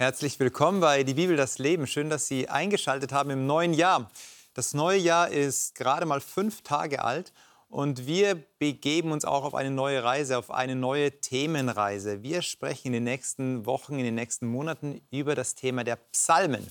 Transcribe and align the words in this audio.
Herzlich 0.00 0.38
willkommen 0.38 0.78
bei 0.78 1.02
Die 1.02 1.14
Bibel, 1.14 1.36
das 1.36 1.58
Leben. 1.58 1.88
Schön, 1.88 2.08
dass 2.08 2.28
Sie 2.28 2.48
eingeschaltet 2.48 3.10
haben 3.10 3.30
im 3.30 3.48
neuen 3.48 3.74
Jahr. 3.74 4.12
Das 4.54 4.72
neue 4.72 4.96
Jahr 4.96 5.28
ist 5.28 5.74
gerade 5.74 6.06
mal 6.06 6.20
fünf 6.20 6.62
Tage 6.62 7.02
alt 7.02 7.32
und 7.68 8.06
wir 8.06 8.36
begeben 8.60 9.10
uns 9.10 9.24
auch 9.24 9.42
auf 9.42 9.56
eine 9.56 9.72
neue 9.72 10.04
Reise, 10.04 10.38
auf 10.38 10.52
eine 10.52 10.76
neue 10.76 11.20
Themenreise. 11.20 12.22
Wir 12.22 12.42
sprechen 12.42 12.86
in 12.86 12.92
den 12.92 13.02
nächsten 13.02 13.66
Wochen, 13.66 13.98
in 13.98 14.04
den 14.04 14.14
nächsten 14.14 14.46
Monaten 14.46 15.00
über 15.10 15.34
das 15.34 15.56
Thema 15.56 15.82
der 15.82 15.96
Psalmen. 15.96 16.64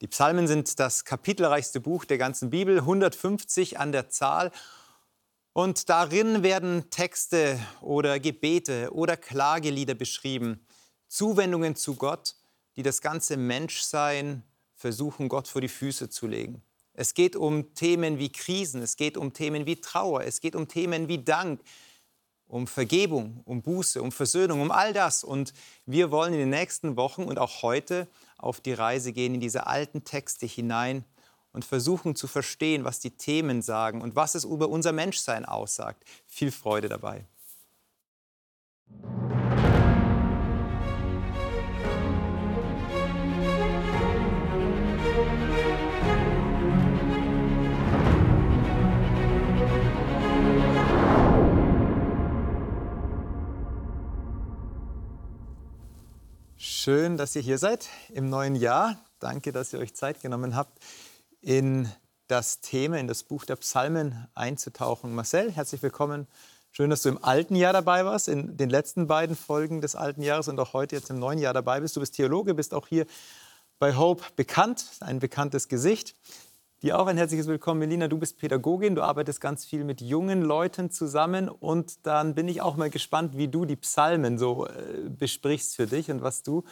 Die 0.00 0.08
Psalmen 0.08 0.48
sind 0.48 0.80
das 0.80 1.04
kapitelreichste 1.04 1.78
Buch 1.78 2.04
der 2.04 2.18
ganzen 2.18 2.50
Bibel, 2.50 2.78
150 2.78 3.78
an 3.78 3.92
der 3.92 4.08
Zahl. 4.08 4.50
Und 5.52 5.88
darin 5.88 6.42
werden 6.42 6.90
Texte 6.90 7.60
oder 7.82 8.18
Gebete 8.18 8.92
oder 8.92 9.16
Klagelieder 9.16 9.94
beschrieben, 9.94 10.66
Zuwendungen 11.12 11.76
zu 11.76 11.96
Gott, 11.96 12.36
die 12.74 12.82
das 12.82 13.02
ganze 13.02 13.36
Menschsein 13.36 14.42
versuchen, 14.74 15.28
Gott 15.28 15.46
vor 15.46 15.60
die 15.60 15.68
Füße 15.68 16.08
zu 16.08 16.26
legen. 16.26 16.62
Es 16.94 17.12
geht 17.12 17.36
um 17.36 17.74
Themen 17.74 18.18
wie 18.18 18.32
Krisen, 18.32 18.80
es 18.80 18.96
geht 18.96 19.18
um 19.18 19.34
Themen 19.34 19.66
wie 19.66 19.78
Trauer, 19.78 20.22
es 20.24 20.40
geht 20.40 20.56
um 20.56 20.68
Themen 20.68 21.08
wie 21.08 21.22
Dank, 21.22 21.60
um 22.46 22.66
Vergebung, 22.66 23.42
um 23.44 23.60
Buße, 23.60 24.00
um 24.02 24.10
Versöhnung, 24.10 24.62
um 24.62 24.70
all 24.70 24.94
das. 24.94 25.22
Und 25.22 25.52
wir 25.84 26.10
wollen 26.10 26.32
in 26.32 26.38
den 26.38 26.50
nächsten 26.50 26.96
Wochen 26.96 27.24
und 27.24 27.38
auch 27.38 27.60
heute 27.60 28.08
auf 28.38 28.62
die 28.62 28.72
Reise 28.72 29.12
gehen 29.12 29.34
in 29.34 29.40
diese 29.40 29.66
alten 29.66 30.04
Texte 30.04 30.46
hinein 30.46 31.04
und 31.52 31.66
versuchen 31.66 32.16
zu 32.16 32.26
verstehen, 32.26 32.84
was 32.84 33.00
die 33.00 33.10
Themen 33.10 33.60
sagen 33.60 34.00
und 34.00 34.16
was 34.16 34.34
es 34.34 34.44
über 34.44 34.70
unser 34.70 34.92
Menschsein 34.92 35.44
aussagt. 35.44 36.04
Viel 36.26 36.50
Freude 36.50 36.88
dabei. 36.88 37.26
Schön, 56.84 57.16
dass 57.16 57.36
ihr 57.36 57.42
hier 57.42 57.58
seid 57.58 57.86
im 58.12 58.28
neuen 58.28 58.56
Jahr. 58.56 58.96
Danke, 59.20 59.52
dass 59.52 59.72
ihr 59.72 59.78
euch 59.78 59.94
Zeit 59.94 60.20
genommen 60.20 60.56
habt, 60.56 60.82
in 61.40 61.88
das 62.26 62.58
Thema, 62.58 62.98
in 62.98 63.06
das 63.06 63.22
Buch 63.22 63.44
der 63.44 63.54
Psalmen 63.54 64.26
einzutauchen. 64.34 65.14
Marcel, 65.14 65.52
herzlich 65.52 65.80
willkommen. 65.80 66.26
Schön, 66.72 66.90
dass 66.90 67.02
du 67.02 67.10
im 67.10 67.22
alten 67.22 67.54
Jahr 67.54 67.72
dabei 67.72 68.04
warst, 68.04 68.26
in 68.26 68.56
den 68.56 68.68
letzten 68.68 69.06
beiden 69.06 69.36
Folgen 69.36 69.80
des 69.80 69.94
alten 69.94 70.22
Jahres 70.22 70.48
und 70.48 70.58
auch 70.58 70.72
heute 70.72 70.96
jetzt 70.96 71.08
im 71.08 71.20
neuen 71.20 71.38
Jahr 71.38 71.54
dabei 71.54 71.78
bist. 71.78 71.94
Du 71.94 72.00
bist 72.00 72.16
Theologe, 72.16 72.52
bist 72.52 72.74
auch 72.74 72.88
hier 72.88 73.06
bei 73.78 73.96
Hope 73.96 74.24
bekannt, 74.34 74.84
ein 74.98 75.20
bekanntes 75.20 75.68
Gesicht. 75.68 76.16
Dir 76.82 76.98
auch 76.98 77.06
ein 77.06 77.16
herzliches 77.16 77.46
Willkommen, 77.46 77.78
Melina. 77.78 78.08
Du 78.08 78.18
bist 78.18 78.38
Pädagogin, 78.38 78.96
du 78.96 79.02
arbeitest 79.02 79.40
ganz 79.40 79.64
viel 79.64 79.84
mit 79.84 80.00
jungen 80.00 80.42
Leuten 80.42 80.90
zusammen. 80.90 81.48
Und 81.48 82.04
dann 82.04 82.34
bin 82.34 82.48
ich 82.48 82.60
auch 82.60 82.76
mal 82.76 82.90
gespannt, 82.90 83.36
wie 83.36 83.46
du 83.46 83.64
die 83.64 83.76
Psalmen 83.76 84.36
so 84.36 84.66
äh, 84.66 85.08
besprichst 85.08 85.76
für 85.76 85.86
dich 85.86 86.10
und 86.10 86.22
was 86.22 86.42
du 86.42 86.64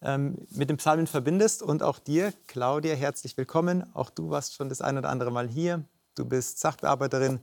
ähm, 0.00 0.46
mit 0.50 0.70
den 0.70 0.76
Psalmen 0.76 1.08
verbindest. 1.08 1.60
Und 1.60 1.82
auch 1.82 1.98
dir, 1.98 2.32
Claudia, 2.46 2.94
herzlich 2.94 3.36
willkommen. 3.36 3.84
Auch 3.94 4.10
du 4.10 4.30
warst 4.30 4.54
schon 4.54 4.68
das 4.68 4.80
ein 4.80 4.96
oder 4.96 5.08
andere 5.10 5.32
Mal 5.32 5.48
hier. 5.48 5.82
Du 6.14 6.24
bist 6.24 6.60
Sachbearbeiterin 6.60 7.40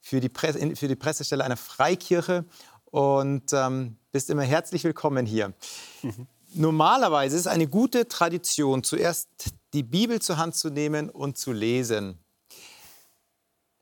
für 0.00 0.20
die, 0.20 0.28
Presse, 0.28 0.76
für 0.76 0.86
die 0.86 0.94
Pressestelle 0.94 1.42
einer 1.42 1.56
Freikirche 1.56 2.44
und 2.84 3.52
ähm, 3.52 3.96
bist 4.12 4.30
immer 4.30 4.42
herzlich 4.42 4.84
willkommen 4.84 5.26
hier. 5.26 5.52
Mhm. 6.02 6.28
Normalerweise 6.54 7.36
ist 7.36 7.48
eine 7.48 7.66
gute 7.66 8.06
Tradition, 8.06 8.84
zuerst 8.84 9.28
die 9.74 9.82
Bibel 9.82 10.22
zur 10.22 10.36
Hand 10.36 10.54
zu 10.54 10.70
nehmen 10.70 11.10
und 11.10 11.36
zu 11.36 11.52
lesen. 11.52 12.20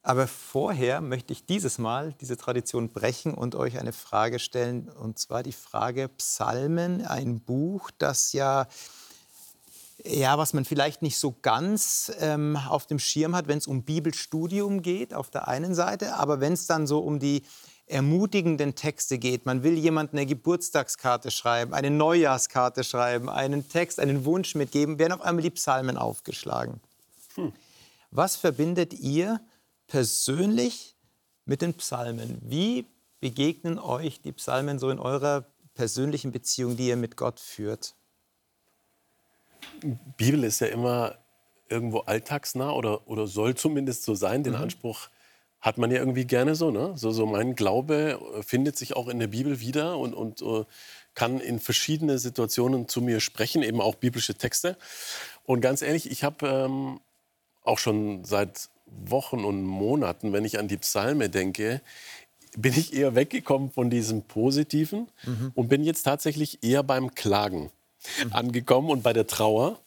Aber 0.02 0.26
vorher 0.26 1.00
möchte 1.00 1.32
ich 1.32 1.44
dieses 1.44 1.78
Mal 1.78 2.14
diese 2.14 2.36
Tradition 2.36 2.92
brechen 2.92 3.34
und 3.34 3.54
euch 3.54 3.78
eine 3.78 3.92
Frage 3.92 4.38
stellen, 4.40 4.88
und 4.88 5.18
zwar 5.18 5.42
die 5.42 5.52
Frage 5.52 6.08
Psalmen, 6.08 7.06
ein 7.06 7.40
Buch, 7.40 7.90
das 7.98 8.32
ja, 8.32 8.66
ja 10.02 10.38
was 10.38 10.54
man 10.54 10.64
vielleicht 10.64 11.02
nicht 11.02 11.18
so 11.18 11.36
ganz 11.42 12.10
ähm, 12.18 12.56
auf 12.56 12.86
dem 12.86 12.98
Schirm 12.98 13.36
hat, 13.36 13.46
wenn 13.46 13.58
es 13.58 13.68
um 13.68 13.84
Bibelstudium 13.84 14.82
geht, 14.82 15.14
auf 15.14 15.30
der 15.30 15.46
einen 15.46 15.74
Seite, 15.74 16.16
aber 16.16 16.40
wenn 16.40 16.54
es 16.54 16.66
dann 16.66 16.88
so 16.88 16.98
um 17.00 17.20
die 17.20 17.42
ermutigenden 17.92 18.74
Texte 18.74 19.18
geht. 19.18 19.46
Man 19.46 19.62
will 19.62 19.78
jemandem 19.78 20.18
eine 20.18 20.26
Geburtstagskarte 20.26 21.30
schreiben, 21.30 21.74
eine 21.74 21.90
Neujahrskarte 21.90 22.84
schreiben, 22.84 23.28
einen 23.28 23.68
Text, 23.68 24.00
einen 24.00 24.24
Wunsch 24.24 24.54
mitgeben, 24.54 24.98
werden 24.98 25.12
auf 25.12 25.22
einmal 25.22 25.42
die 25.42 25.50
Psalmen 25.50 25.96
aufgeschlagen. 25.96 26.80
Hm. 27.34 27.52
Was 28.10 28.36
verbindet 28.36 28.94
ihr 28.94 29.40
persönlich 29.86 30.96
mit 31.44 31.62
den 31.62 31.74
Psalmen? 31.74 32.38
Wie 32.42 32.86
begegnen 33.20 33.78
euch 33.78 34.20
die 34.20 34.32
Psalmen 34.32 34.78
so 34.78 34.90
in 34.90 34.98
eurer 34.98 35.44
persönlichen 35.74 36.32
Beziehung, 36.32 36.76
die 36.76 36.88
ihr 36.88 36.96
mit 36.96 37.16
Gott 37.16 37.40
führt? 37.40 37.94
Bibel 40.16 40.44
ist 40.44 40.60
ja 40.60 40.66
immer 40.68 41.16
irgendwo 41.68 42.00
alltagsnah 42.00 42.70
oder, 42.72 43.08
oder 43.08 43.26
soll 43.26 43.54
zumindest 43.54 44.04
so 44.04 44.14
sein. 44.14 44.42
Den 44.42 44.54
mhm. 44.54 44.62
Anspruch 44.62 45.08
hat 45.62 45.78
man 45.78 45.92
ja 45.92 45.98
irgendwie 45.98 46.26
gerne 46.26 46.56
so. 46.56 46.70
Ne? 46.70 46.92
So, 46.96 47.12
so 47.12 47.24
mein 47.24 47.54
Glaube 47.54 48.18
äh, 48.36 48.42
findet 48.42 48.76
sich 48.76 48.94
auch 48.96 49.08
in 49.08 49.20
der 49.20 49.28
Bibel 49.28 49.60
wieder 49.60 49.96
und, 49.96 50.12
und 50.12 50.42
uh, 50.42 50.64
kann 51.14 51.40
in 51.40 51.60
verschiedene 51.60 52.18
Situationen 52.18 52.88
zu 52.88 53.00
mir 53.00 53.20
sprechen, 53.20 53.62
eben 53.62 53.80
auch 53.80 53.94
biblische 53.94 54.34
Texte. 54.34 54.76
Und 55.44 55.60
ganz 55.60 55.80
ehrlich, 55.80 56.10
ich 56.10 56.24
habe 56.24 56.46
ähm, 56.46 57.00
auch 57.62 57.78
schon 57.78 58.24
seit 58.24 58.70
Wochen 58.86 59.44
und 59.44 59.62
Monaten, 59.62 60.32
wenn 60.32 60.44
ich 60.44 60.58
an 60.58 60.68
die 60.68 60.78
Psalme 60.78 61.30
denke, 61.30 61.80
bin 62.56 62.72
ich 62.76 62.92
eher 62.92 63.14
weggekommen 63.14 63.70
von 63.70 63.88
diesem 63.88 64.22
Positiven 64.22 65.08
mhm. 65.24 65.52
und 65.54 65.68
bin 65.68 65.84
jetzt 65.84 66.02
tatsächlich 66.02 66.62
eher 66.62 66.82
beim 66.82 67.14
Klagen 67.14 67.70
mhm. 68.24 68.32
angekommen 68.32 68.90
und 68.90 69.02
bei 69.02 69.12
der 69.12 69.26
Trauer 69.26 69.78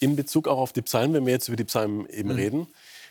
in 0.00 0.16
Bezug 0.16 0.48
auch 0.48 0.58
auf 0.58 0.72
die 0.72 0.82
Psalmen, 0.82 1.14
wenn 1.14 1.26
wir 1.26 1.32
jetzt 1.32 1.48
über 1.48 1.56
die 1.56 1.64
Psalmen 1.64 2.08
eben 2.08 2.30
mhm. 2.30 2.36
reden 2.36 2.66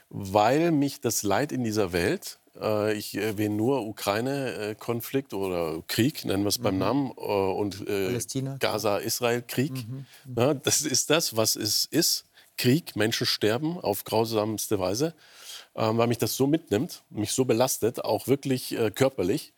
weil 0.09 0.71
mich 0.71 1.01
das 1.01 1.23
Leid 1.23 1.51
in 1.51 1.63
dieser 1.63 1.93
Welt, 1.93 2.39
äh, 2.59 2.93
ich 2.93 3.15
erwähne 3.15 3.55
nur 3.55 3.85
Ukraine-Konflikt 3.85 5.33
oder 5.33 5.81
Krieg, 5.87 6.25
nennen 6.25 6.43
wir 6.43 6.49
es 6.49 6.59
beim 6.59 6.75
mhm. 6.75 6.79
Namen, 6.79 7.11
äh, 7.17 7.21
und 7.21 7.87
äh, 7.87 8.19
Gaza-Israel-Krieg, 8.59 9.71
mhm. 9.71 10.05
mhm. 10.25 10.35
ja, 10.37 10.53
das 10.53 10.81
ist 10.81 11.09
das, 11.09 11.35
was 11.35 11.55
es 11.55 11.85
ist. 11.85 12.25
Krieg, 12.57 12.95
Menschen 12.95 13.25
sterben 13.25 13.79
auf 13.79 14.03
grausamste 14.03 14.77
Weise, 14.79 15.15
ähm, 15.75 15.97
weil 15.97 16.07
mich 16.07 16.19
das 16.19 16.35
so 16.35 16.45
mitnimmt, 16.45 17.03
mich 17.09 17.31
so 17.31 17.45
belastet, 17.45 18.05
auch 18.05 18.27
wirklich 18.27 18.77
äh, 18.77 18.91
körperlich. 18.91 19.53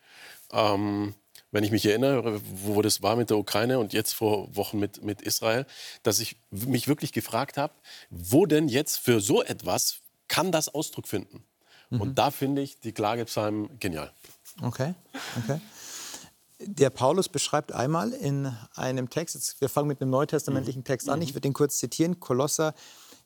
Ähm, 0.53 1.13
wenn 1.51 1.63
ich 1.63 1.71
mich 1.71 1.85
erinnere, 1.85 2.41
wo 2.65 2.81
das 2.81 3.01
war 3.01 3.15
mit 3.15 3.29
der 3.29 3.37
Ukraine 3.37 3.79
und 3.79 3.93
jetzt 3.93 4.13
vor 4.13 4.53
Wochen 4.55 4.77
mit, 4.77 5.03
mit 5.03 5.21
Israel, 5.21 5.65
dass 6.03 6.19
ich 6.19 6.35
mich 6.51 6.87
wirklich 6.87 7.13
gefragt 7.13 7.57
habe, 7.57 7.73
wo 8.09 8.45
denn 8.45 8.67
jetzt 8.67 8.97
für 8.97 9.21
so 9.21 9.41
etwas 9.41 10.01
kann 10.27 10.51
das 10.51 10.73
Ausdruck 10.73 11.07
finden. 11.07 11.43
Mhm. 11.89 12.01
Und 12.01 12.15
da 12.19 12.31
finde 12.31 12.61
ich 12.61 12.79
die 12.79 12.91
Klagepsalmen 12.91 13.79
genial. 13.79 14.11
Okay, 14.61 14.93
okay. 15.37 15.59
Der 16.59 16.89
Paulus 16.89 17.27
beschreibt 17.27 17.73
einmal 17.73 18.13
in 18.13 18.55
einem 18.75 19.09
Text, 19.09 19.35
jetzt, 19.35 19.59
wir 19.59 19.69
fangen 19.69 19.87
mit 19.87 20.01
einem 20.01 20.09
neutestamentlichen 20.09 20.81
mhm. 20.81 20.85
Text 20.85 21.09
an, 21.09 21.21
ich 21.21 21.29
mhm. 21.29 21.35
würde 21.35 21.41
den 21.41 21.53
kurz 21.53 21.77
zitieren, 21.77 22.19
Kolosser 22.19 22.73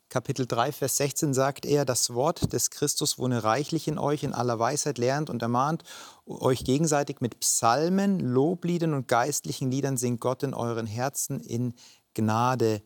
Kapitel 0.09 0.47
3, 0.47 0.71
Vers 0.71 0.97
16 0.97 1.35
sagt 1.35 1.65
er, 1.67 1.85
das 1.85 2.15
Wort 2.15 2.51
des 2.51 2.71
Christus 2.71 3.19
wohne 3.19 3.43
reichlich 3.43 3.87
in 3.87 3.99
euch, 3.99 4.23
in 4.23 4.33
aller 4.33 4.57
Weisheit 4.57 4.97
lernt 4.97 5.29
und 5.29 5.43
ermahnt 5.43 5.83
euch 6.25 6.63
gegenseitig 6.63 7.21
mit 7.21 7.39
Psalmen, 7.39 8.19
Lobliedern 8.19 8.95
und 8.95 9.07
geistlichen 9.07 9.69
Liedern 9.69 9.97
singt 9.97 10.19
Gott 10.19 10.41
in 10.41 10.55
euren 10.55 10.87
Herzen 10.87 11.39
in 11.39 11.75
Gnade. 12.15 12.81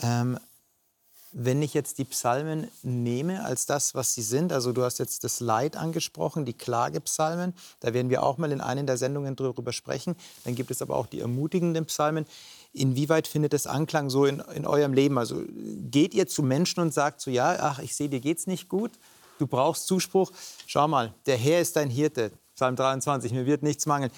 Ähm, 0.00 0.38
wenn 1.38 1.60
ich 1.60 1.74
jetzt 1.74 1.98
die 1.98 2.06
Psalmen 2.06 2.68
nehme 2.82 3.44
als 3.44 3.66
das, 3.66 3.94
was 3.94 4.14
sie 4.14 4.22
sind, 4.22 4.54
also 4.54 4.72
du 4.72 4.82
hast 4.82 4.98
jetzt 4.98 5.22
das 5.22 5.40
Leid 5.40 5.76
angesprochen, 5.76 6.46
die 6.46 6.54
Klagepsalmen, 6.54 7.52
da 7.80 7.92
werden 7.92 8.08
wir 8.08 8.22
auch 8.22 8.38
mal 8.38 8.50
in 8.52 8.62
einer 8.62 8.84
der 8.84 8.96
Sendungen 8.96 9.36
darüber 9.36 9.74
sprechen. 9.74 10.16
Dann 10.44 10.54
gibt 10.54 10.70
es 10.70 10.80
aber 10.80 10.96
auch 10.96 11.04
die 11.04 11.20
ermutigenden 11.20 11.84
Psalmen. 11.84 12.24
Inwieweit 12.72 13.28
findet 13.28 13.52
es 13.52 13.66
Anklang 13.66 14.08
so 14.08 14.24
in, 14.24 14.40
in 14.54 14.66
eurem 14.66 14.94
Leben? 14.94 15.18
Also 15.18 15.42
geht 15.90 16.14
ihr 16.14 16.26
zu 16.26 16.42
Menschen 16.42 16.80
und 16.80 16.94
sagt 16.94 17.20
so, 17.20 17.30
ja, 17.30 17.54
ach, 17.60 17.80
ich 17.80 17.94
sehe, 17.94 18.08
dir 18.08 18.20
geht's 18.20 18.46
nicht 18.46 18.70
gut, 18.70 18.92
du 19.38 19.46
brauchst 19.46 19.86
Zuspruch. 19.86 20.32
Schau 20.66 20.88
mal, 20.88 21.12
der 21.26 21.36
Herr 21.36 21.60
ist 21.60 21.76
dein 21.76 21.90
Hirte, 21.90 22.32
Psalm 22.54 22.76
23, 22.76 23.32
mir 23.32 23.44
wird 23.44 23.62
nichts 23.62 23.84
mangeln. 23.84 24.10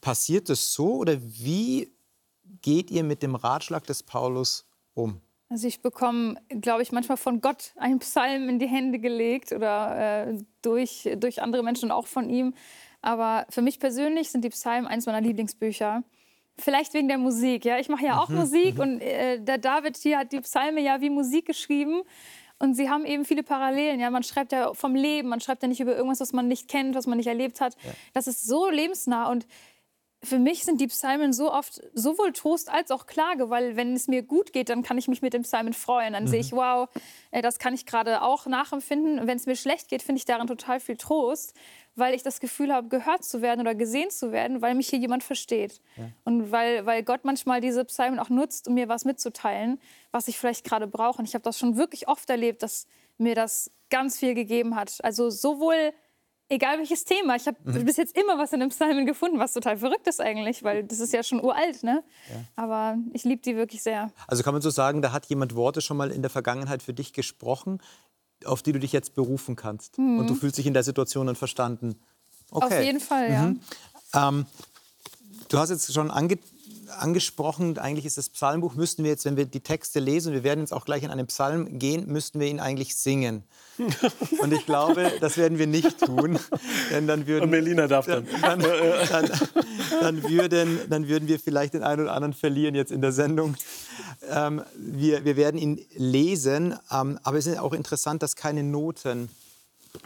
Passiert 0.00 0.48
das 0.48 0.72
so 0.72 0.96
oder 0.96 1.16
wie 1.22 1.92
geht 2.60 2.90
ihr 2.90 3.04
mit 3.04 3.22
dem 3.22 3.36
Ratschlag 3.36 3.86
des 3.86 4.02
Paulus 4.02 4.64
um? 4.94 5.20
Also 5.54 5.68
ich 5.68 5.82
bekomme, 5.82 6.34
glaube 6.48 6.82
ich, 6.82 6.90
manchmal 6.90 7.16
von 7.16 7.40
Gott 7.40 7.74
einen 7.76 8.00
Psalm 8.00 8.48
in 8.48 8.58
die 8.58 8.66
Hände 8.66 8.98
gelegt 8.98 9.52
oder 9.52 10.26
äh, 10.26 10.38
durch, 10.62 11.08
durch 11.16 11.42
andere 11.42 11.62
Menschen 11.62 11.92
auch 11.92 12.08
von 12.08 12.28
ihm. 12.28 12.54
Aber 13.02 13.46
für 13.50 13.62
mich 13.62 13.78
persönlich 13.78 14.30
sind 14.30 14.42
die 14.44 14.48
Psalmen 14.48 14.88
eines 14.88 15.06
meiner 15.06 15.20
Lieblingsbücher. 15.20 16.02
Vielleicht 16.58 16.92
wegen 16.92 17.06
der 17.06 17.18
Musik, 17.18 17.64
ja. 17.64 17.78
Ich 17.78 17.88
mache 17.88 18.04
ja 18.04 18.20
auch 18.20 18.30
Mhm, 18.30 18.36
Musik 18.36 18.80
und 18.80 19.00
äh, 19.00 19.38
der 19.38 19.58
David 19.58 19.96
hier 19.96 20.18
hat 20.18 20.32
die 20.32 20.40
Psalme 20.40 20.80
ja 20.80 21.00
wie 21.00 21.10
Musik 21.10 21.46
geschrieben. 21.46 22.02
Und 22.58 22.74
sie 22.74 22.90
haben 22.90 23.04
eben 23.04 23.24
viele 23.24 23.44
Parallelen. 23.44 24.00
Ja, 24.00 24.10
man 24.10 24.24
schreibt 24.24 24.50
ja 24.50 24.74
vom 24.74 24.96
Leben, 24.96 25.28
man 25.28 25.40
schreibt 25.40 25.62
ja 25.62 25.68
nicht 25.68 25.80
über 25.80 25.94
irgendwas, 25.94 26.18
was 26.18 26.32
man 26.32 26.48
nicht 26.48 26.66
kennt, 26.66 26.96
was 26.96 27.06
man 27.06 27.18
nicht 27.18 27.28
erlebt 27.28 27.60
hat. 27.60 27.76
Das 28.12 28.26
ist 28.26 28.44
so 28.44 28.68
lebensnah 28.68 29.30
und 29.30 29.46
für 30.24 30.38
mich 30.38 30.64
sind 30.64 30.80
die 30.80 30.86
Psalmen 30.86 31.32
so 31.32 31.52
oft 31.52 31.80
sowohl 31.94 32.32
Trost 32.32 32.70
als 32.70 32.90
auch 32.90 33.06
Klage, 33.06 33.50
weil 33.50 33.76
wenn 33.76 33.94
es 33.94 34.08
mir 34.08 34.22
gut 34.22 34.52
geht, 34.52 34.68
dann 34.68 34.82
kann 34.82 34.98
ich 34.98 35.08
mich 35.08 35.22
mit 35.22 35.32
den 35.32 35.42
Psalmen 35.42 35.72
freuen. 35.72 36.14
Dann 36.14 36.26
sehe 36.26 36.40
ich, 36.40 36.52
wow, 36.52 36.88
äh, 37.30 37.42
das 37.42 37.58
kann 37.58 37.74
ich 37.74 37.86
gerade 37.86 38.22
auch 38.22 38.46
nachempfinden. 38.46 39.26
Wenn 39.26 39.36
es 39.36 39.46
mir 39.46 39.56
schlecht 39.56 39.88
geht, 39.88 40.02
finde 40.02 40.18
ich 40.18 40.24
daran 40.24 40.46
total 40.46 40.80
viel 40.80 40.96
Trost, 40.96 41.54
weil 41.94 42.14
ich 42.14 42.22
das 42.22 42.40
Gefühl 42.40 42.72
habe, 42.72 42.88
gehört 42.88 43.24
zu 43.24 43.42
werden 43.42 43.60
oder 43.60 43.74
gesehen 43.74 44.10
zu 44.10 44.32
werden, 44.32 44.62
weil 44.62 44.74
mich 44.74 44.88
hier 44.88 44.98
jemand 44.98 45.22
versteht. 45.22 45.80
Und 46.24 46.50
weil, 46.50 46.86
weil 46.86 47.02
Gott 47.02 47.24
manchmal 47.24 47.60
diese 47.60 47.84
Psalmen 47.84 48.18
auch 48.18 48.30
nutzt, 48.30 48.68
um 48.68 48.74
mir 48.74 48.88
was 48.88 49.04
mitzuteilen, 49.04 49.80
was 50.10 50.28
ich 50.28 50.38
vielleicht 50.38 50.64
gerade 50.64 50.86
brauche. 50.86 51.18
Und 51.18 51.28
ich 51.28 51.34
habe 51.34 51.42
das 51.44 51.58
schon 51.58 51.76
wirklich 51.76 52.08
oft 52.08 52.28
erlebt, 52.30 52.62
dass 52.62 52.86
mir 53.18 53.34
das 53.34 53.70
ganz 53.90 54.18
viel 54.18 54.34
gegeben 54.34 54.74
hat. 54.74 54.98
Also 55.04 55.30
sowohl 55.30 55.92
egal 56.48 56.78
welches 56.78 57.04
Thema. 57.04 57.36
Ich 57.36 57.46
habe 57.46 57.56
bis 57.64 57.96
jetzt 57.96 58.16
immer 58.16 58.38
was 58.38 58.52
in 58.52 58.60
den 58.60 58.68
Psalmen 58.68 59.06
gefunden, 59.06 59.38
was 59.38 59.52
total 59.52 59.76
verrückt 59.78 60.06
ist 60.06 60.20
eigentlich, 60.20 60.62
weil 60.62 60.84
das 60.84 61.00
ist 61.00 61.12
ja 61.12 61.22
schon 61.22 61.42
uralt, 61.42 61.82
ne? 61.82 62.02
Aber 62.56 62.96
ich 63.12 63.24
liebe 63.24 63.42
die 63.42 63.56
wirklich 63.56 63.82
sehr. 63.82 64.12
Also 64.26 64.42
kann 64.42 64.54
man 64.54 64.62
so 64.62 64.70
sagen, 64.70 65.02
da 65.02 65.12
hat 65.12 65.26
jemand 65.26 65.54
Worte 65.54 65.80
schon 65.80 65.96
mal 65.96 66.10
in 66.10 66.22
der 66.22 66.30
Vergangenheit 66.30 66.82
für 66.82 66.94
dich 66.94 67.12
gesprochen, 67.12 67.80
auf 68.44 68.62
die 68.62 68.72
du 68.72 68.78
dich 68.78 68.92
jetzt 68.92 69.14
berufen 69.14 69.56
kannst. 69.56 69.98
Und 69.98 70.26
du 70.28 70.34
fühlst 70.34 70.58
dich 70.58 70.66
in 70.66 70.74
der 70.74 70.82
Situation 70.82 71.26
dann 71.26 71.36
verstanden. 71.36 71.98
Okay. 72.50 72.66
Mhm. 72.66 72.72
Auf 72.72 72.84
jeden 72.84 73.00
Fall, 73.00 73.30
ja. 73.30 74.28
Ähm, 74.28 74.46
du 75.48 75.58
hast 75.58 75.70
jetzt 75.70 75.92
schon 75.92 76.10
ange 76.10 76.38
angesprochen, 76.98 77.78
eigentlich 77.78 78.06
ist 78.06 78.18
das 78.18 78.28
Psalmbuch, 78.28 78.74
müssten 78.74 79.04
wir 79.04 79.10
jetzt, 79.10 79.24
wenn 79.24 79.36
wir 79.36 79.44
die 79.44 79.60
Texte 79.60 80.00
lesen, 80.00 80.32
wir 80.32 80.44
werden 80.44 80.60
jetzt 80.60 80.72
auch 80.72 80.84
gleich 80.84 81.02
in 81.02 81.10
einen 81.10 81.26
Psalm 81.26 81.78
gehen, 81.78 82.06
müssten 82.06 82.40
wir 82.40 82.46
ihn 82.46 82.60
eigentlich 82.60 82.96
singen. 82.96 83.44
Und 84.40 84.52
ich 84.52 84.66
glaube, 84.66 85.12
das 85.20 85.36
werden 85.36 85.58
wir 85.58 85.66
nicht 85.66 85.98
tun. 86.00 86.38
Denn 86.90 87.06
dann 87.06 87.26
würden, 87.26 87.44
Und 87.44 87.50
Melina 87.50 87.86
darf 87.86 88.06
dann. 88.06 88.26
dann, 88.40 88.60
dann, 89.10 89.30
dann, 90.00 90.22
würden, 90.22 90.80
dann 90.88 91.08
würden 91.08 91.28
wir 91.28 91.38
vielleicht 91.38 91.74
den 91.74 91.82
einen 91.82 92.02
oder 92.02 92.12
anderen 92.12 92.34
verlieren 92.34 92.74
jetzt 92.74 92.92
in 92.92 93.00
der 93.00 93.12
Sendung. 93.12 93.56
Ähm, 94.30 94.62
wir, 94.76 95.24
wir 95.24 95.36
werden 95.36 95.58
ihn 95.58 95.84
lesen, 95.96 96.74
ähm, 96.90 97.18
aber 97.22 97.38
es 97.38 97.46
ist 97.46 97.58
auch 97.58 97.72
interessant, 97.72 98.22
dass 98.22 98.36
keine 98.36 98.62
Noten 98.62 99.28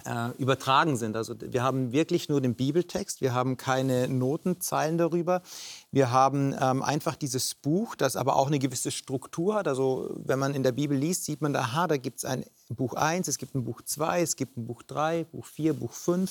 äh, 0.04 0.30
übertragen 0.38 0.96
sind. 0.96 1.16
Also 1.16 1.34
wir 1.40 1.62
haben 1.62 1.92
wirklich 1.92 2.28
nur 2.28 2.40
den 2.40 2.54
Bibeltext, 2.54 3.20
wir 3.20 3.34
haben 3.34 3.56
keine 3.56 4.08
Notenzeilen 4.08 4.98
darüber. 4.98 5.42
Wir 5.90 6.10
haben 6.10 6.54
ähm, 6.60 6.82
einfach 6.82 7.16
dieses 7.16 7.54
Buch, 7.54 7.94
das 7.94 8.16
aber 8.16 8.36
auch 8.36 8.48
eine 8.48 8.58
gewisse 8.58 8.90
Struktur 8.90 9.54
hat. 9.54 9.66
Also 9.66 10.14
wenn 10.24 10.38
man 10.38 10.54
in 10.54 10.62
der 10.62 10.72
Bibel 10.72 10.96
liest, 10.96 11.24
sieht 11.24 11.40
man, 11.40 11.56
aha, 11.56 11.86
da 11.86 11.96
gibt 11.96 12.18
es 12.18 12.24
ein 12.24 12.44
Buch 12.68 12.94
1, 12.94 13.28
es 13.28 13.38
gibt 13.38 13.54
ein 13.54 13.64
Buch 13.64 13.82
2, 13.82 14.22
es 14.22 14.36
gibt 14.36 14.56
ein 14.56 14.66
Buch 14.66 14.82
3, 14.82 15.24
Buch 15.24 15.46
4, 15.46 15.72
Buch 15.74 15.92
5. 15.92 16.30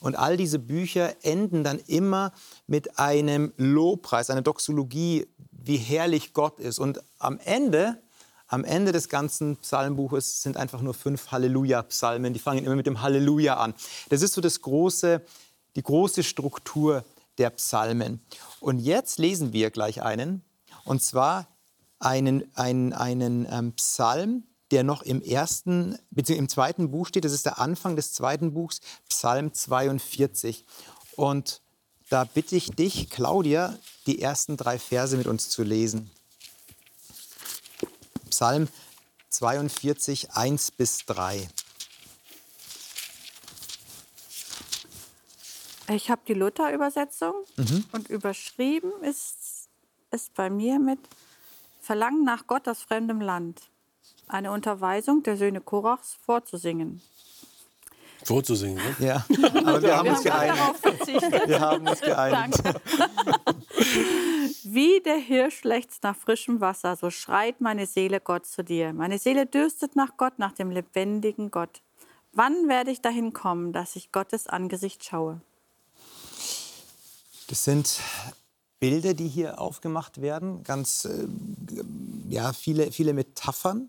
Und 0.00 0.16
all 0.16 0.36
diese 0.36 0.58
Bücher 0.58 1.14
enden 1.22 1.64
dann 1.64 1.78
immer 1.86 2.32
mit 2.66 2.98
einem 2.98 3.52
Lobpreis, 3.56 4.30
einer 4.30 4.42
Doxologie, 4.42 5.26
wie 5.50 5.76
herrlich 5.76 6.32
Gott 6.32 6.58
ist. 6.58 6.78
Und 6.78 7.00
am 7.18 7.38
Ende 7.38 8.00
am 8.48 8.64
Ende 8.64 8.92
des 8.92 9.08
ganzen 9.08 9.56
Psalmbuches 9.58 10.42
sind 10.42 10.56
einfach 10.56 10.80
nur 10.80 10.94
fünf 10.94 11.30
Halleluja-Psalmen. 11.30 12.32
Die 12.32 12.40
fangen 12.40 12.64
immer 12.64 12.76
mit 12.76 12.86
dem 12.86 13.02
Halleluja 13.02 13.58
an. 13.58 13.74
Das 14.08 14.22
ist 14.22 14.32
so 14.32 14.40
das 14.40 14.62
große, 14.62 15.22
die 15.76 15.82
große 15.82 16.22
Struktur 16.22 17.04
der 17.36 17.50
Psalmen. 17.50 18.20
Und 18.60 18.78
jetzt 18.78 19.18
lesen 19.18 19.52
wir 19.52 19.70
gleich 19.70 20.02
einen, 20.02 20.42
und 20.84 21.02
zwar 21.02 21.46
einen, 21.98 22.44
einen, 22.54 22.92
einen 22.94 23.46
ähm, 23.50 23.72
Psalm, 23.72 24.44
der 24.70 24.82
noch 24.82 25.02
im 25.02 25.22
ersten, 25.22 25.98
beziehungsweise 26.10 26.38
im 26.38 26.48
zweiten 26.48 26.90
Buch 26.90 27.06
steht. 27.06 27.24
Das 27.24 27.32
ist 27.32 27.46
der 27.46 27.58
Anfang 27.58 27.96
des 27.96 28.12
zweiten 28.12 28.54
Buchs, 28.54 28.80
Psalm 29.08 29.52
42. 29.52 30.64
Und 31.16 31.60
da 32.08 32.24
bitte 32.24 32.56
ich 32.56 32.70
dich, 32.70 33.10
Claudia, 33.10 33.78
die 34.06 34.22
ersten 34.22 34.56
drei 34.56 34.78
Verse 34.78 35.16
mit 35.16 35.26
uns 35.26 35.50
zu 35.50 35.62
lesen. 35.62 36.10
Psalm 38.28 38.68
42, 39.30 40.32
1 40.32 40.70
bis 40.72 41.04
3. 41.06 41.48
Ich 45.90 46.10
habe 46.10 46.20
die 46.28 46.34
Luther-Übersetzung 46.34 47.34
und 47.92 48.08
überschrieben 48.08 48.92
ist 49.02 49.68
es 50.10 50.30
bei 50.30 50.50
mir 50.50 50.78
mit 50.78 50.98
Verlangen 51.80 52.24
nach 52.24 52.46
Gott 52.46 52.68
aus 52.68 52.82
fremdem 52.82 53.20
Land. 53.20 53.62
Eine 54.26 54.52
Unterweisung 54.52 55.22
der 55.22 55.38
Söhne 55.38 55.62
Korachs 55.62 56.18
vorzusingen. 56.24 57.00
Vorzusingen, 58.24 58.76
ne? 58.76 58.96
Ja, 58.98 59.24
aber 59.54 59.82
wir 59.82 59.96
haben 59.96 60.08
uns 60.08 60.22
geeinigt. 60.22 60.58
Wir 61.46 61.60
haben 61.60 61.88
uns 61.88 62.00
geeinigt. 62.00 62.62
Wie 64.70 65.00
der 65.00 65.16
Hirsch 65.16 65.64
lechzt 65.64 66.02
nach 66.02 66.14
frischem 66.14 66.60
Wasser, 66.60 66.94
so 66.94 67.08
schreit 67.08 67.62
meine 67.62 67.86
Seele 67.86 68.20
Gott 68.20 68.44
zu 68.44 68.62
dir. 68.62 68.92
Meine 68.92 69.18
Seele 69.18 69.46
dürstet 69.46 69.96
nach 69.96 70.18
Gott, 70.18 70.38
nach 70.38 70.52
dem 70.52 70.70
lebendigen 70.70 71.50
Gott. 71.50 71.80
Wann 72.32 72.68
werde 72.68 72.90
ich 72.90 73.00
dahin 73.00 73.32
kommen, 73.32 73.72
dass 73.72 73.96
ich 73.96 74.12
Gottes 74.12 74.46
Angesicht 74.46 75.02
schaue? 75.02 75.40
Das 77.46 77.64
sind 77.64 77.98
Bilder, 78.78 79.14
die 79.14 79.28
hier 79.28 79.58
aufgemacht 79.58 80.20
werden. 80.20 80.64
Ganz 80.64 81.06
äh, 81.06 81.26
ja, 82.28 82.52
viele, 82.52 82.92
viele 82.92 83.14
Metaphern. 83.14 83.88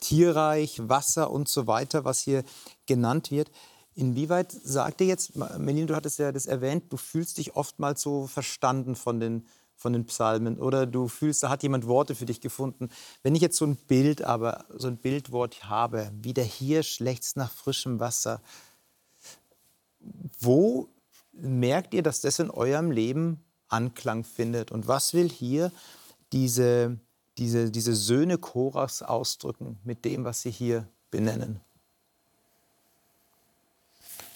Tierreich, 0.00 0.80
Wasser 0.88 1.30
und 1.30 1.46
so 1.46 1.66
weiter, 1.66 2.06
was 2.06 2.20
hier 2.20 2.42
genannt 2.86 3.30
wird. 3.30 3.50
Inwieweit 3.94 4.50
sagt 4.50 5.02
ihr 5.02 5.08
jetzt, 5.08 5.36
Melin, 5.58 5.86
du 5.86 5.94
hattest 5.94 6.18
ja 6.18 6.32
das 6.32 6.46
erwähnt, 6.46 6.90
du 6.90 6.96
fühlst 6.96 7.36
dich 7.36 7.54
oftmals 7.54 8.00
so 8.00 8.26
verstanden 8.26 8.96
von 8.96 9.20
den, 9.20 9.46
von 9.80 9.94
den 9.94 10.04
Psalmen 10.04 10.58
oder 10.58 10.86
du 10.86 11.08
fühlst, 11.08 11.42
da 11.42 11.48
hat 11.48 11.62
jemand 11.62 11.86
Worte 11.86 12.14
für 12.14 12.26
dich 12.26 12.42
gefunden. 12.42 12.90
Wenn 13.22 13.34
ich 13.34 13.40
jetzt 13.40 13.56
so 13.56 13.64
ein 13.64 13.76
Bild, 13.76 14.22
aber 14.22 14.66
so 14.68 14.88
ein 14.88 14.98
Bildwort 14.98 15.70
habe, 15.70 16.12
wie 16.20 16.34
der 16.34 16.44
Hirsch 16.44 17.00
lechzt 17.00 17.38
nach 17.38 17.50
frischem 17.50 17.98
Wasser, 17.98 18.42
wo 20.38 20.90
merkt 21.32 21.94
ihr, 21.94 22.02
dass 22.02 22.20
das 22.20 22.38
in 22.38 22.50
eurem 22.50 22.90
Leben 22.90 23.42
Anklang 23.68 24.24
findet? 24.24 24.70
Und 24.70 24.86
was 24.86 25.14
will 25.14 25.30
hier 25.30 25.72
diese, 26.32 26.98
diese, 27.38 27.70
diese 27.70 27.94
Söhne 27.94 28.36
Korachs 28.36 29.00
ausdrücken 29.00 29.78
mit 29.82 30.04
dem, 30.04 30.24
was 30.24 30.42
sie 30.42 30.50
hier 30.50 30.86
benennen? 31.10 31.60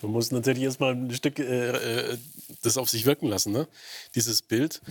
Man 0.04 0.12
muss 0.12 0.30
natürlich 0.30 0.62
erstmal 0.62 0.92
ein 0.94 1.12
Stück 1.14 1.38
äh, 1.38 1.70
äh, 2.12 2.18
das 2.62 2.76
auf 2.76 2.90
sich 2.90 3.06
wirken 3.06 3.26
lassen, 3.28 3.52
ne? 3.52 3.66
dieses 4.14 4.42
Bild. 4.42 4.82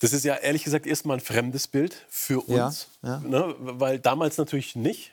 Das 0.00 0.12
ist 0.12 0.24
ja 0.24 0.34
ehrlich 0.34 0.64
gesagt 0.64 0.86
erstmal 0.86 1.18
ein 1.18 1.20
fremdes 1.20 1.68
Bild 1.68 1.94
für 2.08 2.42
Ja, 2.48 2.66
uns. 2.66 2.88
ja. 3.02 3.20
Ne? 3.20 3.54
Weil 3.58 3.98
damals 4.00 4.36
natürlich 4.36 4.74
nicht. 4.74 5.12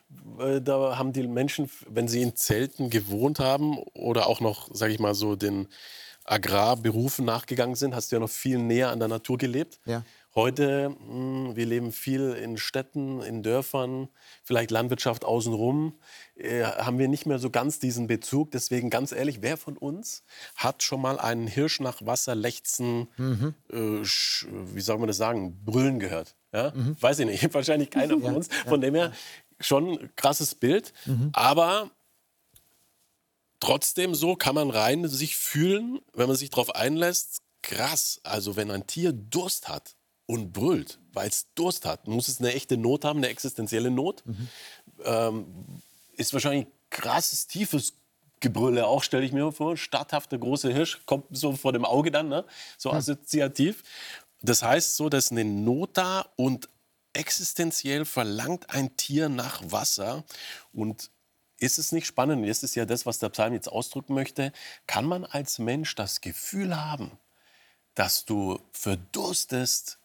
Da 0.64 0.98
haben 0.98 1.14
die 1.14 1.28
Menschen, 1.28 1.70
wenn 1.88 2.08
sie 2.08 2.22
in 2.24 2.36
Zelten 2.36 2.90
gewohnt 2.90 3.40
haben 3.40 3.78
oder 3.94 4.26
auch 4.28 4.40
noch, 4.42 4.74
sage 4.74 4.92
ich 4.92 5.00
mal 5.00 5.14
so, 5.14 5.36
den 5.36 5.68
Agrarberufen 6.26 7.26
nachgegangen 7.26 7.76
sind, 7.76 7.96
hast 7.96 8.12
du 8.12 8.16
ja 8.16 8.20
noch 8.20 8.30
viel 8.30 8.58
näher 8.58 8.90
an 8.90 9.00
der 9.00 9.08
Natur 9.08 9.38
gelebt. 9.38 9.80
Ja. 9.86 10.04
Heute, 10.34 10.90
mh, 10.90 11.56
wir 11.58 11.66
leben 11.66 11.92
viel 11.92 12.32
in 12.34 12.58
Städten, 12.58 13.22
in 13.22 13.44
Dörfern, 13.44 14.08
vielleicht 14.44 14.72
Landwirtschaft 14.72 15.26
außenrum, 15.26 16.00
äh, 16.36 16.64
haben 16.64 17.00
wir 17.00 17.10
nicht 17.10 17.26
mehr 17.26 17.38
so 17.38 17.50
ganz 17.50 17.80
diesen 17.80 18.08
Bezug. 18.08 18.52
Deswegen 18.52 18.90
ganz 18.90 19.12
ehrlich, 19.12 19.42
wer 19.42 19.58
von 19.58 19.76
uns 19.78 20.24
hat 20.56 20.84
schon 20.84 21.02
mal 21.02 21.20
einen 21.20 21.48
Hirsch 21.48 21.82
nach 21.82 22.06
Wasser 22.06 22.34
lechzen, 22.36 23.08
äh, 23.70 23.76
sch- 24.04 24.48
wie 24.74 24.80
soll 24.82 25.00
man 25.00 25.08
das 25.08 25.18
sagen, 25.18 25.66
brüllen 25.66 26.00
gehört? 26.00 26.36
Ja? 26.54 26.72
Weiß 27.02 27.20
ich 27.20 27.26
nicht, 27.26 27.54
wahrscheinlich 27.54 27.90
keiner 27.90 28.14
von 28.20 28.36
uns. 28.36 28.48
Von 28.68 28.80
dem 28.80 28.96
her 28.96 29.12
schon 29.60 30.00
ein 30.00 30.10
krasses 30.16 30.56
Bild. 30.56 30.94
Aber 31.34 31.92
trotzdem 33.60 34.16
so 34.16 34.36
kann 34.36 34.56
man 34.56 34.70
rein 34.70 35.08
sich 35.08 35.36
fühlen, 35.36 36.00
wenn 36.14 36.28
man 36.28 36.36
sich 36.38 36.50
darauf 36.50 36.74
einlässt, 36.74 37.42
krass. 37.62 38.20
Also 38.24 38.56
wenn 38.56 38.72
ein 38.72 38.88
Tier 38.88 39.12
Durst 39.14 39.68
hat 39.70 39.96
und 40.32 40.54
brüllt, 40.54 40.98
weil 41.12 41.28
es 41.28 41.48
Durst 41.56 41.86
hat, 41.86 42.08
muss 42.08 42.30
es 42.30 42.40
eine 42.40 42.54
echte 42.54 42.78
Not 42.78 43.04
haben, 43.04 43.18
eine 43.18 43.28
existenzielle 43.28 43.92
Not. 43.92 44.24
Ähm, 45.04 45.46
ist 46.14 46.32
wahrscheinlich 46.32 46.68
krasses, 46.90 47.48
tiefes 47.48 47.96
Gebrülle 48.40 48.88
auch, 48.88 49.04
stelle 49.04 49.26
ich 49.26 49.34
mir 49.34 49.52
vor. 49.52 49.76
Statthafter 49.76 50.38
große 50.38 50.72
Hirsch 50.72 51.02
kommt 51.06 51.26
so 51.32 51.58
vor 51.58 51.74
dem 51.74 51.84
Auge 51.84 52.12
dann, 52.12 52.30
ne? 52.30 52.46
so 52.78 52.92
assoziativ. 52.94 53.84
Das 54.42 54.64
heißt 54.64 54.96
so, 54.96 55.10
dass 55.10 55.32
eine 55.32 55.44
Not 55.44 55.98
da 55.98 56.26
und 56.38 56.70
existenziell 57.12 58.06
verlangt 58.06 58.70
ein 58.70 58.96
Tier 58.96 59.28
nach 59.28 59.62
Wasser 59.66 60.24
und 60.72 61.12
ist 61.58 61.78
es 61.78 61.92
nicht 61.92 62.08
spannend? 62.08 62.48
Ist 62.48 62.74
ja 62.76 62.86
das, 62.86 63.06
was 63.06 63.20
der 63.20 63.30
Psalm 63.30 63.54
jetzt 63.54 63.68
ausdrücken 63.68 64.14
möchte. 64.14 64.54
Kann 64.88 65.04
man 65.06 65.26
als 65.26 65.60
Mensch 65.60 65.94
das 65.94 66.22
Gefühl 66.22 66.82
haben, 66.82 67.12
dass 67.96 68.24
du 68.24 68.60
verdurstest 68.72 70.01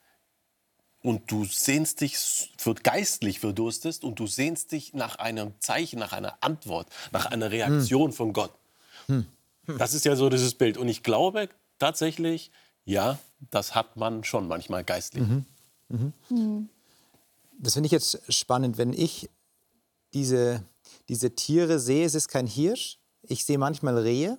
und 1.03 1.31
du 1.31 1.45
sehnst 1.45 2.00
dich 2.00 2.17
für 2.57 2.75
geistlich 2.75 3.41
verdurstest 3.41 4.03
und 4.05 4.19
du 4.19 4.26
sehnst 4.26 4.73
dich 4.73 4.93
nach 4.95 5.17
einem 5.17 5.53
Zeichen, 5.61 5.99
nach 5.99 6.12
einer 6.12 6.38
Antwort, 6.43 6.88
nach 7.12 7.26
einer 7.26 7.50
Reaktion 7.50 8.12
von 8.12 8.33
Gott. 8.33 8.53
Das 9.79 9.95
ist 9.95 10.05
ja 10.05 10.17
so 10.17 10.29
dieses 10.29 10.55
Bild. 10.55 10.76
Und 10.79 10.88
ich 10.88 11.03
glaube 11.03 11.49
tatsächlich, 11.79 12.50
ja, 12.85 13.19
das 13.50 13.75
hat 13.75 13.97
man 13.97 14.25
schon 14.25 14.49
manchmal 14.49 14.85
geistlich. 14.85 15.25
Das 17.59 17.75
finde 17.75 17.87
ich 17.87 17.93
jetzt 17.93 18.21
spannend, 18.33 18.79
wenn 18.79 18.93
ich 18.93 19.31
diese, 20.12 20.62
diese 21.09 21.35
Tiere 21.35 21.79
sehe. 21.79 22.05
Es 22.05 22.15
ist 22.15 22.29
kein 22.29 22.47
Hirsch. 22.47 22.99
Ich 23.23 23.45
sehe 23.45 23.59
manchmal 23.59 23.99
Rehe 23.99 24.38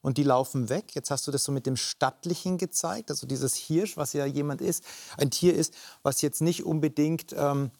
und 0.00 0.18
die 0.18 0.22
laufen 0.22 0.68
weg. 0.68 0.94
Jetzt 0.94 1.10
hast 1.10 1.26
du 1.26 1.30
das 1.30 1.44
so 1.44 1.52
mit 1.52 1.66
dem 1.66 1.76
Stattlichen 1.76 2.58
gezeigt, 2.58 3.10
also 3.10 3.26
dieses 3.26 3.54
Hirsch, 3.54 3.96
was 3.96 4.12
ja 4.12 4.26
jemand 4.26 4.60
ist, 4.60 4.84
ein 5.16 5.30
Tier 5.30 5.54
ist, 5.54 5.74
was 6.02 6.22
jetzt 6.22 6.40
nicht 6.40 6.64
unbedingt 6.64 7.34
ähm, 7.36 7.70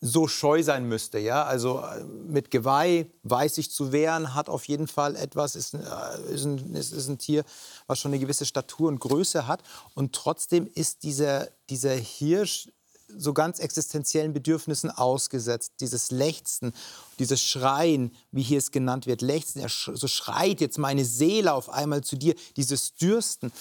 so 0.00 0.28
scheu 0.28 0.62
sein 0.62 0.86
müsste. 0.86 1.18
Ja? 1.18 1.44
Also 1.44 1.80
äh, 1.80 2.02
mit 2.04 2.50
Geweih 2.50 3.10
weiß 3.22 3.56
sich 3.56 3.70
zu 3.70 3.92
wehren, 3.92 4.34
hat 4.34 4.48
auf 4.48 4.66
jeden 4.66 4.86
Fall 4.86 5.14
etwas, 5.16 5.56
ist, 5.56 5.74
äh, 5.74 6.32
ist, 6.32 6.44
ein, 6.44 6.74
ist, 6.74 6.92
ist 6.92 7.08
ein 7.08 7.18
Tier, 7.18 7.44
was 7.86 7.98
schon 7.98 8.12
eine 8.12 8.20
gewisse 8.20 8.46
Statur 8.46 8.88
und 8.88 9.00
Größe 9.00 9.46
hat. 9.46 9.62
Und 9.94 10.14
trotzdem 10.14 10.66
ist 10.74 11.02
dieser, 11.02 11.48
dieser 11.68 11.94
Hirsch 11.94 12.68
so 13.16 13.32
ganz 13.32 13.58
existenziellen 13.58 14.32
Bedürfnissen 14.32 14.90
ausgesetzt. 14.90 15.72
Dieses 15.80 16.10
Lechzen, 16.10 16.72
dieses 17.18 17.42
Schreien, 17.42 18.14
wie 18.32 18.42
hier 18.42 18.58
es 18.58 18.70
genannt 18.70 19.06
wird, 19.06 19.22
Lechzen, 19.22 19.64
so 19.68 20.06
schreit 20.06 20.60
jetzt 20.60 20.78
meine 20.78 21.04
Seele 21.04 21.52
auf 21.52 21.70
einmal 21.70 22.02
zu 22.02 22.16
dir, 22.16 22.34
dieses 22.56 22.94
Dürsten. 22.94 23.52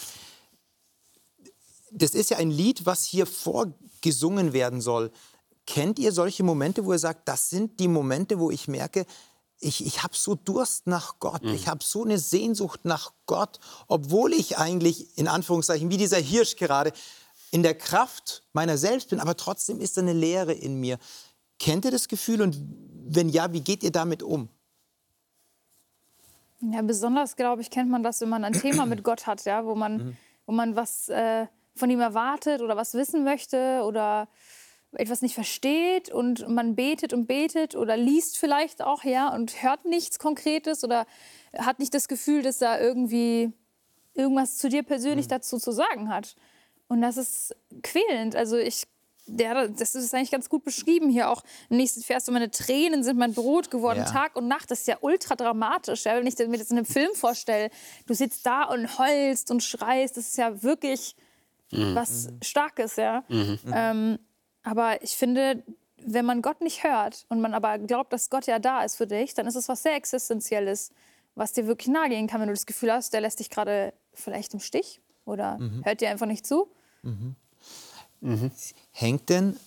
Das 1.91 2.11
ist 2.11 2.29
ja 2.29 2.37
ein 2.37 2.51
Lied, 2.51 2.85
was 2.85 3.05
hier 3.05 3.25
vorgesungen 3.25 4.53
werden 4.53 4.81
soll. 4.81 5.11
Kennt 5.65 5.99
ihr 5.99 6.11
solche 6.11 6.43
Momente, 6.43 6.85
wo 6.85 6.93
ihr 6.93 6.99
sagt, 6.99 7.27
das 7.27 7.49
sind 7.49 7.79
die 7.79 7.87
Momente, 7.87 8.39
wo 8.39 8.51
ich 8.51 8.67
merke, 8.67 9.05
ich, 9.59 9.85
ich 9.85 10.03
habe 10.03 10.15
so 10.15 10.35
Durst 10.35 10.87
nach 10.87 11.19
Gott, 11.19 11.43
mhm. 11.43 11.53
ich 11.53 11.67
habe 11.67 11.83
so 11.83 12.03
eine 12.03 12.17
Sehnsucht 12.17 12.85
nach 12.85 13.11
Gott, 13.25 13.59
obwohl 13.87 14.33
ich 14.33 14.57
eigentlich, 14.57 15.17
in 15.17 15.27
Anführungszeichen, 15.27 15.89
wie 15.89 15.97
dieser 15.97 16.17
Hirsch 16.17 16.55
gerade, 16.55 16.93
in 17.51 17.63
der 17.63 17.75
Kraft 17.75 18.43
meiner 18.53 18.77
selbst 18.77 19.09
bin, 19.09 19.19
aber 19.19 19.35
trotzdem 19.35 19.79
ist 19.79 19.97
da 19.97 20.01
eine 20.01 20.13
Leere 20.13 20.53
in 20.53 20.79
mir. 20.79 20.97
Kennt 21.59 21.85
ihr 21.85 21.91
das 21.91 22.07
Gefühl 22.07 22.41
und 22.41 22.57
wenn 23.05 23.29
ja, 23.29 23.51
wie 23.53 23.61
geht 23.61 23.83
ihr 23.83 23.91
damit 23.91 24.23
um? 24.23 24.49
Ja, 26.61 26.81
besonders, 26.81 27.35
glaube 27.35 27.61
ich, 27.61 27.69
kennt 27.69 27.89
man 27.89 28.03
das, 28.03 28.21
wenn 28.21 28.29
man 28.29 28.43
ein 28.43 28.53
Thema 28.53 28.85
mit 28.85 29.03
Gott 29.03 29.27
hat, 29.27 29.45
ja, 29.45 29.65
wo 29.65 29.75
man, 29.75 29.97
mhm. 29.97 30.17
wo 30.45 30.51
man 30.51 30.75
was 30.75 31.09
äh, 31.09 31.47
von 31.75 31.89
ihm 31.89 32.01
erwartet 32.01 32.61
oder 32.61 32.75
was 32.75 32.93
wissen 32.93 33.23
möchte 33.23 33.81
oder 33.85 34.27
etwas 34.91 35.21
nicht 35.21 35.35
versteht 35.35 36.11
und 36.11 36.47
man 36.49 36.75
betet 36.75 37.13
und 37.13 37.27
betet 37.27 37.75
oder 37.75 37.95
liest 37.95 38.37
vielleicht 38.37 38.81
auch, 38.81 39.03
ja, 39.03 39.33
und 39.33 39.63
hört 39.63 39.85
nichts 39.85 40.19
Konkretes 40.19 40.83
oder 40.83 41.05
hat 41.57 41.79
nicht 41.79 41.93
das 41.93 42.07
Gefühl, 42.07 42.41
dass 42.41 42.61
er 42.61 42.81
irgendwie 42.81 43.53
irgendwas 44.13 44.57
zu 44.57 44.67
dir 44.67 44.83
persönlich 44.83 45.27
mhm. 45.27 45.31
dazu 45.31 45.57
zu 45.59 45.71
sagen 45.71 46.09
hat. 46.09 46.35
Und 46.89 47.01
das 47.01 47.17
ist 47.17 47.55
quälend. 47.83 48.35
Also 48.35 48.57
ich, 48.57 48.87
ja, 49.27 49.67
das 49.67 49.95
ist 49.95 50.13
eigentlich 50.13 50.31
ganz 50.31 50.49
gut 50.49 50.63
beschrieben 50.63 51.09
hier 51.09 51.29
auch 51.29 51.43
im 51.69 51.77
nächsten 51.77 52.01
Vers. 52.01 52.25
So 52.25 52.31
meine 52.31 52.51
Tränen 52.51 53.03
sind 53.03 53.17
mein 53.17 53.33
Brot 53.33 53.71
geworden, 53.71 53.99
ja. 53.99 54.05
Tag 54.05 54.35
und 54.35 54.47
Nacht. 54.47 54.69
Das 54.71 54.81
ist 54.81 54.87
ja 54.87 54.97
ultra 55.01 55.35
dramatisch. 55.35 56.05
Ja? 56.05 56.15
Wenn 56.15 56.27
ich 56.27 56.37
mir 56.37 56.57
das 56.57 56.71
in 56.71 56.77
einem 56.77 56.85
Film 56.85 57.13
vorstelle, 57.13 57.69
du 58.07 58.13
sitzt 58.13 58.45
da 58.45 58.63
und 58.63 58.99
heulst 58.99 59.51
und 59.51 59.63
schreist, 59.63 60.17
das 60.17 60.27
ist 60.29 60.37
ja 60.37 60.61
wirklich 60.63 61.15
mhm. 61.71 61.95
was 61.95 62.29
Starkes. 62.41 62.95
Ja? 62.95 63.23
Mhm. 63.29 63.59
Ähm, 63.71 64.19
aber 64.63 65.01
ich 65.03 65.15
finde, 65.15 65.63
wenn 66.03 66.25
man 66.25 66.41
Gott 66.41 66.61
nicht 66.61 66.83
hört 66.83 67.25
und 67.29 67.39
man 67.39 67.53
aber 67.53 67.77
glaubt, 67.77 68.11
dass 68.13 68.31
Gott 68.31 68.47
ja 68.47 68.57
da 68.57 68.83
ist 68.83 68.95
für 68.95 69.07
dich, 69.07 69.35
dann 69.35 69.45
ist 69.45 69.55
es 69.55 69.69
was 69.69 69.83
sehr 69.83 69.95
Existenzielles, 69.95 70.91
was 71.35 71.53
dir 71.53 71.67
wirklich 71.67 71.89
nahe 71.89 72.09
gehen 72.09 72.25
kann, 72.27 72.41
wenn 72.41 72.47
du 72.47 72.53
das 72.53 72.65
Gefühl 72.65 72.91
hast, 72.91 73.13
der 73.13 73.21
lässt 73.21 73.39
dich 73.39 73.51
gerade 73.51 73.93
vielleicht 74.13 74.53
im 74.53 74.59
Stich 74.59 75.01
oder 75.25 75.57
mhm. 75.59 75.85
hört 75.85 76.01
dir 76.01 76.09
einfach 76.09 76.25
nicht 76.25 76.45
zu. 76.45 76.69
Mhm. 77.03 77.35
Mhm. 78.21 78.51
Hängt, 78.91 79.29
denn, 79.29 79.57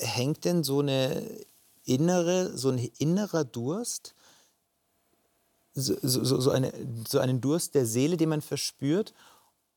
hängt 0.00 0.44
denn 0.44 0.62
so 0.62 0.80
eine 0.80 1.22
innere, 1.84 2.56
so 2.56 2.70
ein 2.70 2.78
innerer 2.98 3.44
Durst, 3.44 4.14
so, 5.74 5.94
so, 6.02 6.40
so, 6.40 6.50
eine, 6.50 6.72
so 7.06 7.18
einen 7.18 7.40
Durst 7.40 7.74
der 7.74 7.86
Seele, 7.86 8.16
den 8.16 8.30
man 8.30 8.40
verspürt 8.40 9.12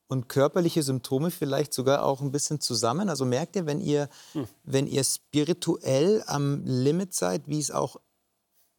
und 0.08 0.30
körperliche 0.30 0.82
Symptome 0.82 1.30
vielleicht 1.30 1.74
sogar 1.74 2.04
auch 2.04 2.22
ein 2.22 2.32
bisschen 2.32 2.62
zusammen? 2.62 3.10
Also 3.10 3.26
merkt 3.26 3.56
ihr, 3.56 3.66
wenn 3.66 3.82
ihr, 3.82 4.10
hm. 4.34 4.48
wenn 4.64 4.88
ihr 4.88 5.04
spirituell 5.04 6.24
am 6.26 6.64
Limit 6.66 7.14
seid, 7.14 7.48
wie 7.48 7.60
es 7.60 7.72
auch 7.72 8.00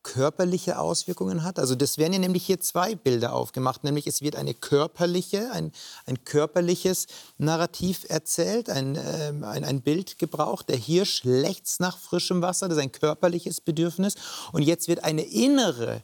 körperliche 0.03 0.79
Auswirkungen 0.79 1.45
hat? 1.45 1.59
Also 1.59 1.75
das 1.75 1.99
werden 1.99 2.13
ja 2.13 2.19
nämlich 2.19 2.47
hier 2.47 2.61
zwei 2.61 2.95
Bilder 2.95 3.35
aufgemacht, 3.35 3.85
nämlich 3.85 4.07
es 4.07 4.23
wird 4.23 4.37
eine 4.37 4.55
körperliche, 4.55 5.51
ein, 5.53 5.73
ein 6.07 6.25
körperliches 6.25 7.07
Narrativ 7.39 8.07
erzählt, 8.09 8.71
ein, 8.71 8.97
äh, 8.97 9.33
ein, 9.43 9.65
ein 9.65 9.83
Bild 9.83 10.19
gebraucht. 10.19 10.69
Der 10.69 10.77
Hirsch 10.77 11.25
lechzt 11.25 11.81
nach 11.81 11.99
frischem 11.99 12.43
Wasser, 12.43 12.69
das 12.69 12.79
ist 12.79 12.83
ein 12.83 12.93
körperliches 12.93 13.61
Bedürfnis. 13.61 14.15
Und 14.53 14.63
jetzt 14.63 14.89
wird 14.89 15.05
eine 15.05 15.23
innere, 15.23 16.03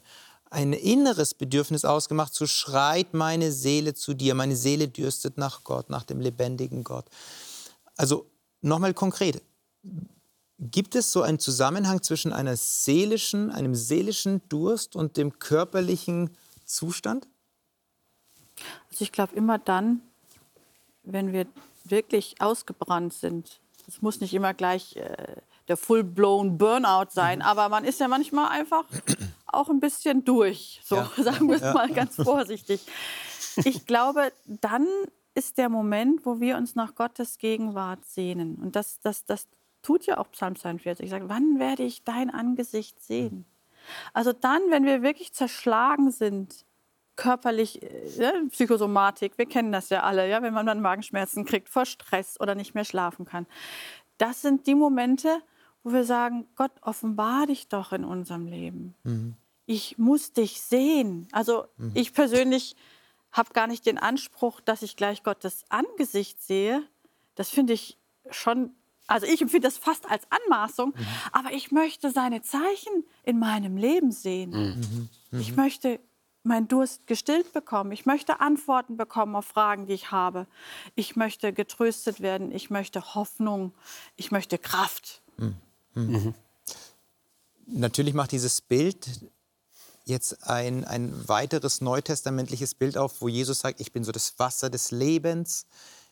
ein 0.49 0.73
inneres 0.73 1.33
Bedürfnis 1.33 1.85
ausgemacht, 1.85 2.33
so 2.33 2.45
schreit 2.45 3.13
meine 3.13 3.51
Seele 3.51 3.93
zu 3.93 4.13
dir, 4.13 4.33
meine 4.35 4.55
Seele 4.55 4.87
dürstet 4.87 5.37
nach 5.37 5.63
Gott, 5.63 5.89
nach 5.89 6.03
dem 6.03 6.21
lebendigen 6.21 6.83
Gott. 6.83 7.05
Also 7.95 8.29
nochmal 8.61 8.93
konkret, 8.93 9.41
Gibt 10.59 10.95
es 10.95 11.11
so 11.11 11.21
einen 11.21 11.37
Zusammenhang 11.39 12.01
zwischen 12.01 12.33
einer 12.33 12.55
seelischen, 12.55 13.51
einem 13.51 13.75
seelischen 13.75 14.41
Durst 14.49 14.95
und 14.95 15.15
dem 15.15 15.37
körperlichen 15.37 16.31
Zustand? 16.65 17.27
Also 18.89 19.03
ich 19.03 19.11
glaube 19.11 19.35
immer 19.35 19.59
dann, 19.59 20.01
wenn 21.03 21.31
wir 21.31 21.45
wirklich 21.83 22.41
ausgebrannt 22.41 23.13
sind. 23.13 23.59
Es 23.87 24.01
muss 24.01 24.19
nicht 24.19 24.33
immer 24.33 24.53
gleich 24.53 24.95
äh, 24.95 25.35
der 25.67 25.77
full-blown 25.77 26.57
Burnout 26.57 27.11
sein, 27.11 27.39
mhm. 27.39 27.45
aber 27.45 27.69
man 27.69 27.85
ist 27.85 27.99
ja 27.99 28.07
manchmal 28.07 28.49
einfach 28.49 28.85
auch 29.47 29.69
ein 29.69 29.79
bisschen 29.79 30.25
durch, 30.25 30.81
so 30.83 30.95
ja. 30.95 31.11
sagen 31.17 31.47
wir 31.49 31.57
es 31.57 31.61
ja. 31.61 31.73
mal 31.73 31.89
ganz 31.89 32.15
vorsichtig. 32.15 32.81
Ich 33.63 33.85
glaube, 33.85 34.31
dann 34.45 34.87
ist 35.35 35.57
der 35.57 35.69
Moment, 35.69 36.25
wo 36.25 36.39
wir 36.39 36.57
uns 36.57 36.75
nach 36.75 36.95
Gottes 36.95 37.37
Gegenwart 37.37 38.03
sehnen. 38.05 38.55
Und 38.55 38.75
das, 38.75 38.99
das, 39.01 39.23
das 39.25 39.47
tut 39.87 40.05
ja 40.05 40.17
auch 40.17 40.29
Psalm 40.31 40.57
42. 40.57 41.05
Ich 41.05 41.09
sage, 41.09 41.29
wann 41.29 41.59
werde 41.59 41.83
ich 41.83 42.03
dein 42.03 42.29
Angesicht 42.29 43.01
sehen? 43.01 43.45
Also 44.13 44.33
dann, 44.33 44.61
wenn 44.69 44.83
wir 44.83 45.01
wirklich 45.01 45.31
zerschlagen 45.31 46.11
sind, 46.11 46.65
körperlich, 47.15 47.81
äh, 47.81 48.33
Psychosomatik, 48.49 49.37
wir 49.37 49.45
kennen 49.45 49.71
das 49.71 49.89
ja 49.89 50.03
alle, 50.03 50.29
ja, 50.29 50.41
wenn 50.41 50.53
man 50.53 50.65
dann 50.65 50.81
Magenschmerzen 50.81 51.45
kriegt 51.45 51.69
vor 51.69 51.85
Stress 51.85 52.37
oder 52.41 52.53
nicht 52.53 52.75
mehr 52.75 52.83
schlafen 52.83 53.25
kann. 53.25 53.47
Das 54.17 54.41
sind 54.41 54.67
die 54.67 54.75
Momente, 54.75 55.41
wo 55.83 55.93
wir 55.93 56.03
sagen, 56.03 56.47
Gott, 56.57 56.71
offenbar 56.81 57.47
dich 57.47 57.69
doch 57.69 57.93
in 57.93 58.03
unserem 58.03 58.45
Leben. 58.45 58.93
Mhm. 59.03 59.35
Ich 59.67 59.97
muss 59.97 60.33
dich 60.33 60.61
sehen. 60.61 61.29
Also 61.31 61.65
mhm. 61.77 61.91
ich 61.93 62.13
persönlich 62.13 62.75
habe 63.31 63.53
gar 63.53 63.67
nicht 63.67 63.85
den 63.85 63.97
Anspruch, 63.97 64.59
dass 64.59 64.81
ich 64.81 64.97
gleich 64.97 65.23
Gottes 65.23 65.63
Angesicht 65.69 66.43
sehe. 66.43 66.83
Das 67.35 67.49
finde 67.49 67.71
ich 67.71 67.97
schon 68.29 68.71
also 69.07 69.25
ich 69.25 69.41
empfinde 69.41 69.67
das 69.67 69.77
fast 69.77 70.09
als 70.09 70.23
Anmaßung, 70.29 70.89
mhm. 70.89 71.07
aber 71.31 71.53
ich 71.53 71.71
möchte 71.71 72.11
seine 72.11 72.41
Zeichen 72.41 73.05
in 73.23 73.39
meinem 73.39 73.77
Leben 73.77 74.11
sehen. 74.11 74.51
Mhm. 74.51 75.09
Mhm. 75.31 75.39
Ich 75.39 75.55
möchte 75.55 75.99
meinen 76.43 76.67
Durst 76.67 77.07
gestillt 77.07 77.53
bekommen. 77.53 77.91
Ich 77.91 78.05
möchte 78.05 78.39
Antworten 78.39 78.97
bekommen 78.97 79.35
auf 79.35 79.45
Fragen, 79.45 79.85
die 79.85 79.93
ich 79.93 80.11
habe. 80.11 80.47
Ich 80.95 81.15
möchte 81.15 81.53
getröstet 81.53 82.21
werden. 82.21 82.51
Ich 82.51 82.69
möchte 82.69 83.15
Hoffnung. 83.15 83.73
Ich 84.15 84.31
möchte 84.31 84.57
Kraft. 84.57 85.21
Mhm. 85.37 85.55
Mhm. 85.93 86.33
Natürlich 87.67 88.13
macht 88.13 88.31
dieses 88.31 88.61
Bild 88.61 89.07
jetzt 90.05 90.47
ein, 90.47 90.85
ein 90.85 91.27
weiteres 91.27 91.81
neutestamentliches 91.81 92.75
Bild 92.75 92.97
auf, 92.97 93.21
wo 93.21 93.27
Jesus 93.27 93.59
sagt, 93.59 93.81
ich 93.81 93.91
bin 93.91 94.05
so 94.05 94.13
das 94.13 94.39
Wasser 94.39 94.69
des 94.69 94.91
Lebens 94.91 95.65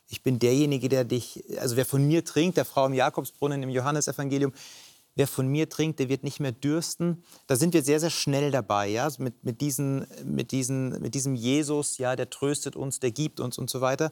ich 0.08 0.22
bin 0.22 0.40
derjenige, 0.40 0.90
der 0.90 1.04
dich, 1.04 1.44
also 1.60 1.76
wer 1.76 1.86
von 1.86 2.06
mir 2.06 2.24
trinkt, 2.24 2.58
der 2.58 2.66
Frau 2.66 2.86
im 2.86 2.94
Jakobsbrunnen 2.94 3.64
im 3.64 3.70
Johannesevangelium, 3.70 4.54
wer 5.16 5.28
von 5.28 5.48
mir 5.48 5.70
trinkt, 5.70 6.00
der 6.00 6.10
wird 6.10 6.24
nicht 6.24 6.40
mehr 6.40 6.52
dürsten. 6.52 7.24
Da 7.48 7.56
sind 7.56 7.74
wir 7.74 7.84
sehr, 7.84 8.00
sehr 8.00 8.10
schnell 8.10 8.52
dabei, 8.52 8.88
ja, 8.88 9.10
mit, 9.18 9.44
mit, 9.44 9.62
diesen, 9.62 10.06
mit, 10.24 10.52
diesen, 10.52 11.02
mit 11.02 11.16
diesem 11.16 11.36
Jesus, 11.36 11.98
ja, 11.98 12.16
der 12.16 12.30
tröstet 12.30 12.76
uns, 12.76 13.00
der 13.00 13.12
gibt 13.12 13.40
uns 13.40 13.58
und 13.58 13.70
so 13.70 13.82
weiter. 13.82 14.12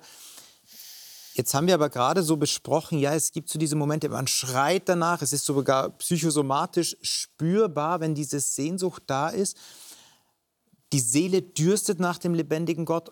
Jetzt 1.36 1.54
haben 1.54 1.68
wir 1.68 1.74
aber 1.74 1.90
gerade 1.90 2.22
so 2.22 2.38
besprochen, 2.38 3.00
ja, 3.00 3.14
es 3.16 3.32
gibt 3.32 3.50
so 3.50 3.58
diese 3.58 3.76
Momente, 3.76 4.08
man 4.10 4.28
schreit 4.28 4.88
danach, 4.88 5.22
es 5.22 5.34
ist 5.34 5.46
sogar 5.46 5.90
psychosomatisch 5.98 6.96
spürbar, 7.02 8.00
wenn 8.00 8.16
diese 8.16 8.40
Sehnsucht 8.40 9.04
da 9.08 9.30
ist. 9.30 9.58
Die 10.92 11.00
Seele 11.00 11.42
dürstet 11.42 12.00
nach 12.00 12.20
dem 12.20 12.36
lebendigen 12.36 12.86
Gott 12.86 13.12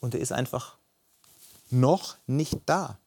und 0.00 0.14
er 0.14 0.20
ist 0.20 0.32
einfach 0.32 0.78
noch 1.72 2.18
nicht 2.26 2.60
da. 2.66 2.98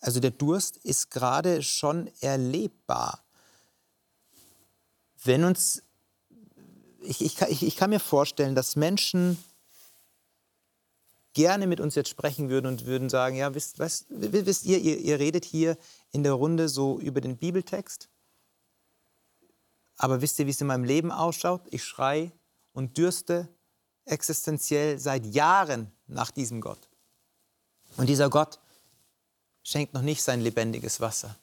Also 0.00 0.20
der 0.20 0.30
Durst 0.30 0.76
ist 0.78 1.10
gerade 1.10 1.62
schon 1.62 2.10
erlebbar. 2.20 3.24
Wenn 5.24 5.44
uns, 5.44 5.82
ich, 7.02 7.20
ich, 7.20 7.40
ich, 7.42 7.62
ich 7.64 7.76
kann 7.76 7.90
mir 7.90 8.00
vorstellen, 8.00 8.54
dass 8.54 8.76
Menschen 8.76 9.42
gerne 11.32 11.66
mit 11.66 11.80
uns 11.80 11.94
jetzt 11.94 12.08
sprechen 12.08 12.48
würden 12.48 12.66
und 12.66 12.86
würden 12.86 13.08
sagen, 13.08 13.36
ja, 13.36 13.54
wisst, 13.54 13.78
wisst, 13.78 14.06
wisst 14.08 14.64
ihr, 14.64 14.78
ihr, 14.78 14.98
ihr 14.98 15.18
redet 15.18 15.44
hier 15.44 15.76
in 16.10 16.22
der 16.22 16.32
Runde 16.32 16.68
so 16.68 16.98
über 17.00 17.20
den 17.20 17.36
Bibeltext, 17.36 18.08
aber 19.96 20.22
wisst 20.22 20.38
ihr, 20.38 20.46
wie 20.46 20.50
es 20.50 20.60
in 20.60 20.68
meinem 20.68 20.84
Leben 20.84 21.10
ausschaut? 21.10 21.62
Ich 21.70 21.84
schrei 21.84 22.32
und 22.72 22.96
dürste 22.96 23.48
existenziell 24.04 24.98
seit 24.98 25.26
Jahren 25.26 25.92
nach 26.06 26.30
diesem 26.30 26.60
Gott. 26.60 26.88
Und 27.98 28.06
dieser 28.06 28.30
Gott 28.30 28.60
schenkt 29.64 29.92
noch 29.92 30.02
nicht 30.02 30.22
sein 30.22 30.40
lebendiges 30.40 31.00
Wasser. 31.00 31.36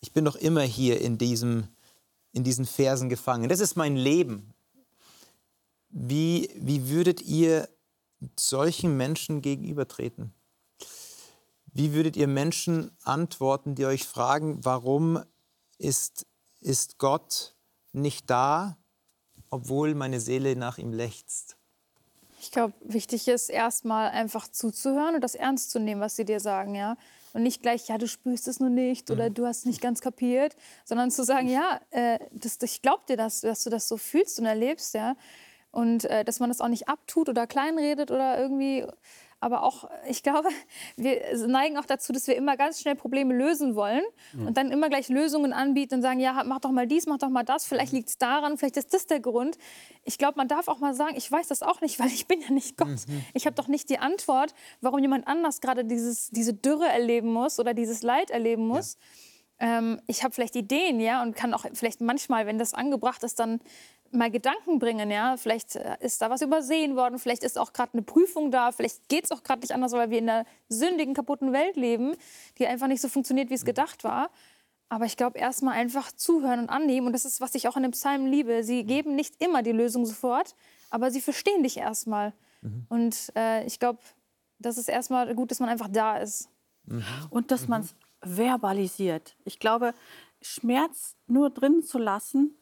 Ich 0.00 0.12
bin 0.12 0.24
noch 0.24 0.34
immer 0.34 0.62
hier 0.62 1.00
in, 1.00 1.18
diesem, 1.18 1.68
in 2.32 2.42
diesen 2.42 2.66
Versen 2.66 3.08
gefangen. 3.08 3.48
Das 3.48 3.60
ist 3.60 3.76
mein 3.76 3.94
Leben. 3.94 4.52
Wie, 5.88 6.50
wie 6.56 6.88
würdet 6.88 7.22
ihr 7.22 7.68
solchen 8.36 8.96
Menschen 8.96 9.40
gegenübertreten? 9.40 10.34
Wie 11.66 11.92
würdet 11.92 12.16
ihr 12.16 12.26
Menschen 12.26 12.90
antworten, 13.04 13.76
die 13.76 13.86
euch 13.86 14.04
fragen, 14.04 14.64
warum 14.64 15.22
ist, 15.78 16.26
ist 16.60 16.98
Gott 16.98 17.54
nicht 17.92 18.28
da, 18.28 18.76
obwohl 19.48 19.94
meine 19.94 20.20
Seele 20.20 20.56
nach 20.56 20.78
ihm 20.78 20.92
lechzt? 20.92 21.56
Ich 22.42 22.50
glaube, 22.50 22.74
wichtig 22.80 23.28
ist 23.28 23.48
erstmal 23.48 24.10
einfach 24.10 24.48
zuzuhören 24.48 25.14
und 25.14 25.20
das 25.20 25.36
ernst 25.36 25.70
zu 25.70 25.78
nehmen, 25.78 26.00
was 26.00 26.16
sie 26.16 26.24
dir 26.24 26.40
sagen, 26.40 26.74
ja. 26.74 26.96
Und 27.34 27.44
nicht 27.44 27.62
gleich, 27.62 27.86
ja, 27.86 27.98
du 27.98 28.08
spürst 28.08 28.48
es 28.48 28.58
nur 28.58 28.68
nicht 28.68 29.12
oder 29.12 29.30
mhm. 29.30 29.34
du 29.34 29.46
hast 29.46 29.58
es 29.58 29.64
nicht 29.64 29.80
ganz 29.80 30.00
kapiert, 30.00 30.56
sondern 30.84 31.12
zu 31.12 31.22
sagen, 31.22 31.48
ja, 31.48 31.80
äh, 31.90 32.18
das, 32.32 32.58
ich 32.60 32.82
glaube 32.82 33.04
dir 33.08 33.16
das, 33.16 33.42
dass 33.42 33.62
du 33.62 33.70
das 33.70 33.86
so 33.86 33.96
fühlst 33.96 34.40
und 34.40 34.46
erlebst, 34.46 34.92
ja. 34.94 35.14
Und 35.70 36.04
äh, 36.06 36.24
dass 36.24 36.40
man 36.40 36.50
das 36.50 36.60
auch 36.60 36.68
nicht 36.68 36.88
abtut 36.88 37.28
oder 37.28 37.46
kleinredet 37.46 38.10
oder 38.10 38.38
irgendwie 38.38 38.86
aber 39.42 39.64
auch, 39.64 39.90
ich 40.08 40.22
glaube, 40.22 40.48
wir 40.96 41.20
neigen 41.48 41.76
auch 41.76 41.84
dazu, 41.84 42.12
dass 42.12 42.28
wir 42.28 42.36
immer 42.36 42.56
ganz 42.56 42.80
schnell 42.80 42.94
Probleme 42.94 43.34
lösen 43.34 43.74
wollen 43.74 44.04
mhm. 44.32 44.46
und 44.46 44.56
dann 44.56 44.70
immer 44.70 44.88
gleich 44.88 45.08
Lösungen 45.08 45.52
anbieten 45.52 45.96
und 45.96 46.02
sagen, 46.02 46.20
ja, 46.20 46.44
mach 46.46 46.60
doch 46.60 46.70
mal 46.70 46.86
dies, 46.86 47.06
mach 47.06 47.18
doch 47.18 47.28
mal 47.28 47.42
das, 47.42 47.66
vielleicht 47.66 47.92
mhm. 47.92 47.98
liegt 47.98 48.08
es 48.10 48.18
daran, 48.18 48.56
vielleicht 48.56 48.76
ist 48.76 48.94
das 48.94 49.06
der 49.06 49.18
Grund. 49.18 49.58
Ich 50.04 50.16
glaube, 50.16 50.34
man 50.36 50.46
darf 50.46 50.68
auch 50.68 50.78
mal 50.78 50.94
sagen, 50.94 51.16
ich 51.16 51.30
weiß 51.30 51.48
das 51.48 51.62
auch 51.62 51.80
nicht, 51.80 51.98
weil 52.00 52.06
ich 52.06 52.28
bin 52.28 52.40
ja 52.40 52.52
nicht 52.52 52.76
Gott. 52.76 52.88
Mhm. 52.88 53.24
Ich 53.34 53.44
habe 53.46 53.56
doch 53.56 53.66
nicht 53.66 53.90
die 53.90 53.98
Antwort, 53.98 54.54
warum 54.80 55.00
jemand 55.00 55.26
anders 55.26 55.60
gerade 55.60 55.84
diese 55.84 56.54
Dürre 56.54 56.86
erleben 56.86 57.32
muss 57.32 57.58
oder 57.58 57.74
dieses 57.74 58.02
Leid 58.02 58.30
erleben 58.30 58.68
muss. 58.68 58.96
Ja. 59.60 59.78
Ähm, 59.78 60.00
ich 60.06 60.22
habe 60.22 60.32
vielleicht 60.32 60.54
Ideen, 60.54 61.00
ja, 61.00 61.20
und 61.22 61.34
kann 61.34 61.52
auch 61.52 61.64
vielleicht 61.74 62.00
manchmal, 62.00 62.46
wenn 62.46 62.58
das 62.58 62.74
angebracht 62.74 63.24
ist, 63.24 63.40
dann 63.40 63.60
mal 64.12 64.30
Gedanken 64.30 64.78
bringen. 64.78 65.10
Ja? 65.10 65.36
Vielleicht 65.36 65.76
äh, 65.76 65.96
ist 66.00 66.22
da 66.22 66.30
was 66.30 66.42
übersehen 66.42 66.96
worden, 66.96 67.18
vielleicht 67.18 67.42
ist 67.42 67.58
auch 67.58 67.72
gerade 67.72 67.94
eine 67.94 68.02
Prüfung 68.02 68.50
da, 68.50 68.72
vielleicht 68.72 69.08
geht 69.08 69.24
es 69.24 69.32
auch 69.32 69.42
gerade 69.42 69.60
nicht 69.60 69.72
anders, 69.72 69.92
weil 69.92 70.10
wir 70.10 70.18
in 70.18 70.28
einer 70.28 70.46
sündigen, 70.68 71.14
kaputten 71.14 71.52
Welt 71.52 71.76
leben, 71.76 72.14
die 72.58 72.66
einfach 72.66 72.86
nicht 72.86 73.00
so 73.00 73.08
funktioniert, 73.08 73.50
wie 73.50 73.54
es 73.54 73.64
gedacht 73.64 74.04
war. 74.04 74.30
Aber 74.88 75.06
ich 75.06 75.16
glaube, 75.16 75.38
erstmal 75.38 75.74
einfach 75.74 76.12
zuhören 76.12 76.60
und 76.60 76.68
annehmen. 76.68 77.06
Und 77.06 77.14
das 77.14 77.24
ist, 77.24 77.40
was 77.40 77.54
ich 77.54 77.66
auch 77.66 77.76
an 77.76 77.82
dem 77.82 77.92
Psalm 77.92 78.26
liebe. 78.26 78.62
Sie 78.62 78.84
geben 78.84 79.16
nicht 79.16 79.42
immer 79.42 79.62
die 79.62 79.72
Lösung 79.72 80.04
sofort, 80.04 80.54
aber 80.90 81.10
sie 81.10 81.22
verstehen 81.22 81.62
dich 81.62 81.78
erstmal. 81.78 82.34
Mhm. 82.60 82.86
Und 82.90 83.32
äh, 83.34 83.64
ich 83.64 83.78
glaube, 83.78 84.00
das 84.58 84.76
ist 84.76 84.90
erstmal 84.90 85.34
gut, 85.34 85.50
dass 85.50 85.60
man 85.60 85.70
einfach 85.70 85.88
da 85.88 86.18
ist. 86.18 86.50
Mhm. 86.84 87.04
Und 87.30 87.50
dass 87.50 87.68
man 87.68 87.80
es 87.80 87.94
verbalisiert. 88.22 89.34
Ich 89.44 89.58
glaube, 89.58 89.94
Schmerz 90.42 91.16
nur 91.26 91.48
drin 91.50 91.82
zu 91.82 91.96
lassen, 91.98 92.54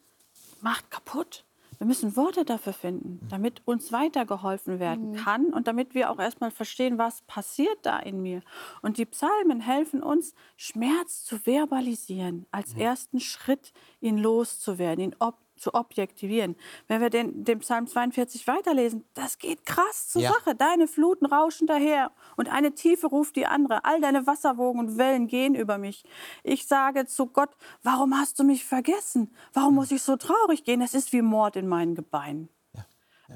macht 0.63 0.91
kaputt. 0.91 1.45
Wir 1.81 1.87
müssen 1.87 2.15
Worte 2.15 2.45
dafür 2.45 2.73
finden, 2.73 3.25
damit 3.29 3.63
uns 3.65 3.91
weitergeholfen 3.91 4.79
werden 4.79 5.13
mhm. 5.13 5.15
kann 5.15 5.45
und 5.51 5.67
damit 5.67 5.95
wir 5.95 6.11
auch 6.11 6.19
erstmal 6.19 6.51
verstehen, 6.51 6.99
was 6.99 7.23
passiert 7.23 7.79
da 7.81 7.97
in 7.97 8.21
mir. 8.21 8.41
Und 8.83 8.99
die 8.99 9.05
Psalmen 9.05 9.61
helfen 9.61 10.03
uns, 10.03 10.35
Schmerz 10.57 11.23
zu 11.23 11.39
verbalisieren, 11.39 12.45
als 12.51 12.75
ersten 12.75 13.19
Schritt, 13.19 13.73
ihn 13.99 14.19
loszuwerden, 14.19 15.05
ihn 15.05 15.15
ob 15.17 15.39
zu 15.61 15.73
objektivieren. 15.73 16.55
Wenn 16.87 17.01
wir 17.01 17.09
den, 17.09 17.43
den 17.43 17.59
Psalm 17.59 17.87
42 17.87 18.47
weiterlesen, 18.47 19.05
das 19.13 19.37
geht 19.37 19.65
krass 19.65 20.09
zur 20.09 20.23
ja. 20.23 20.31
Sache. 20.31 20.55
Deine 20.55 20.87
Fluten 20.87 21.25
rauschen 21.25 21.67
daher 21.67 22.11
und 22.35 22.51
eine 22.51 22.73
Tiefe 22.73 23.07
ruft 23.07 23.35
die 23.35 23.45
andere. 23.45 23.85
All 23.85 24.01
deine 24.01 24.27
Wasserwogen 24.27 24.79
und 24.79 24.97
Wellen 24.97 25.27
gehen 25.27 25.55
über 25.55 25.77
mich. 25.77 26.03
Ich 26.43 26.67
sage 26.67 27.05
zu 27.05 27.27
Gott, 27.27 27.51
warum 27.83 28.17
hast 28.17 28.39
du 28.39 28.43
mich 28.43 28.65
vergessen? 28.65 29.33
Warum 29.53 29.75
muss 29.75 29.91
ich 29.91 30.01
so 30.01 30.17
traurig 30.17 30.63
gehen? 30.63 30.81
Es 30.81 30.93
ist 30.93 31.13
wie 31.13 31.21
Mord 31.21 31.55
in 31.55 31.67
meinen 31.67 31.95
Gebeinen. 31.95 32.49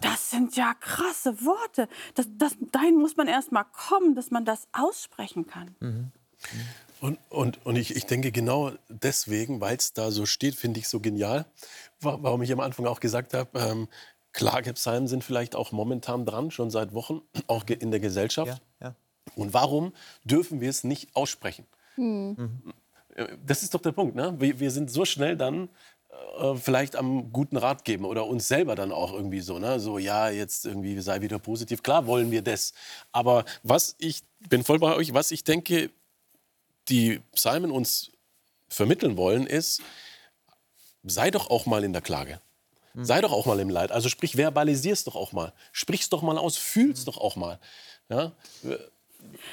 Das 0.01 0.29
sind 0.29 0.57
ja 0.57 0.73
krasse 0.73 1.45
Worte. 1.45 1.88
Das, 2.15 2.27
das, 2.31 2.57
dahin 2.59 2.97
muss 2.97 3.15
man 3.15 3.27
erst 3.27 3.53
mal 3.53 3.63
kommen, 3.63 4.13
dass 4.13 4.29
man 4.29 4.43
das 4.43 4.67
aussprechen 4.73 5.47
kann. 5.47 5.75
Mhm. 5.79 5.88
Mhm. 5.88 6.11
Und, 7.06 7.20
und, 7.30 7.63
und 7.68 7.76
ich, 7.76 7.96
ich 7.96 8.08
denke 8.08 8.32
genau 8.32 8.72
deswegen, 8.89 9.62
weil 9.62 9.78
es 9.78 9.94
da 9.94 10.10
so 10.10 10.26
steht, 10.26 10.56
finde 10.56 10.80
ich 10.80 10.88
so 10.88 11.00
genial, 11.00 11.46
warum 12.00 12.41
ich 12.41 12.52
am 12.52 12.60
Anfang 12.60 12.88
auch 12.88 13.00
gesagt 13.00 13.36
habe, 13.36 13.60
ähm, 13.60 13.88
Klagepsalmen 14.34 15.08
sind 15.08 15.24
vielleicht 15.24 15.56
auch 15.56 15.72
momentan 15.72 16.26
dran, 16.26 16.50
schon 16.50 16.72
seit 16.72 16.96
Wochen, 16.96 17.22
auch 17.48 17.63
in 17.68 17.91
der 17.91 18.00
Gesellschaft. 18.00 18.60
Ja, 18.82 18.88
ja. 18.88 18.96
Und 19.36 19.54
warum 19.54 19.94
dürfen 20.24 20.62
wir 20.62 20.70
es 20.72 20.84
nicht 20.84 21.15
aussprechen? 21.15 21.68
Mhm. 21.96 22.74
Das 23.46 23.62
ist 23.62 23.76
doch 23.76 23.82
der 23.82 23.91
Punkt. 23.91 24.15
Ne? 24.15 24.34
Wir, 24.39 24.60
wir 24.60 24.72
sind 24.72 24.89
so 24.89 25.06
schnell 25.06 25.38
dann 25.38 25.70
äh, 26.39 26.56
vielleicht 26.56 26.96
am 26.96 27.32
guten 27.32 27.58
Rat 27.58 27.86
geben 27.86 28.06
oder 28.06 28.26
uns 28.26 28.48
selber 28.48 28.74
dann 28.74 28.91
auch 28.91 29.13
irgendwie 29.13 29.41
so, 29.41 29.60
ne? 29.60 29.80
so 29.80 30.00
ja, 30.00 30.32
jetzt 30.32 30.65
irgendwie 30.65 31.00
sei 31.02 31.22
wieder 31.22 31.38
positiv. 31.38 31.84
Klar 31.84 32.08
wollen 32.08 32.32
wir 32.32 32.41
das. 32.41 32.74
Aber 33.12 33.46
was 33.62 33.96
ich 34.00 34.24
bin 34.50 34.63
voll 34.63 34.80
bei 34.80 34.96
euch, 34.96 35.13
was 35.13 35.30
ich 35.30 35.44
denke, 35.44 35.91
die 36.89 37.21
Psalmen 37.34 37.71
uns 37.71 38.12
vermitteln 38.67 39.17
wollen, 39.17 39.48
ist, 39.48 39.82
sei 41.04 41.32
doch 41.32 41.50
auch 41.50 41.65
mal 41.65 41.84
in 41.84 41.93
der 41.93 42.02
Klage. 42.02 42.41
Sei 42.98 43.19
doch 43.19 43.34
auch 43.34 43.45
mal 43.45 43.60
im 43.60 43.69
Leid. 43.69 43.91
Also 43.91 44.08
sprich, 44.08 44.38
verbalisier 44.38 44.93
es 44.93 45.04
doch 45.04 45.15
auch 45.15 45.34
mal. 45.34 45.54
Sprich 45.74 46.02
es 46.02 46.10
doch 46.10 46.21
mal 46.21 46.38
aus, 46.38 46.56
fühl 46.56 46.91
es 46.91 47.04
doch 47.04 47.17
auch 47.17 47.36
mal. 47.36 47.60
Ja? 48.08 48.32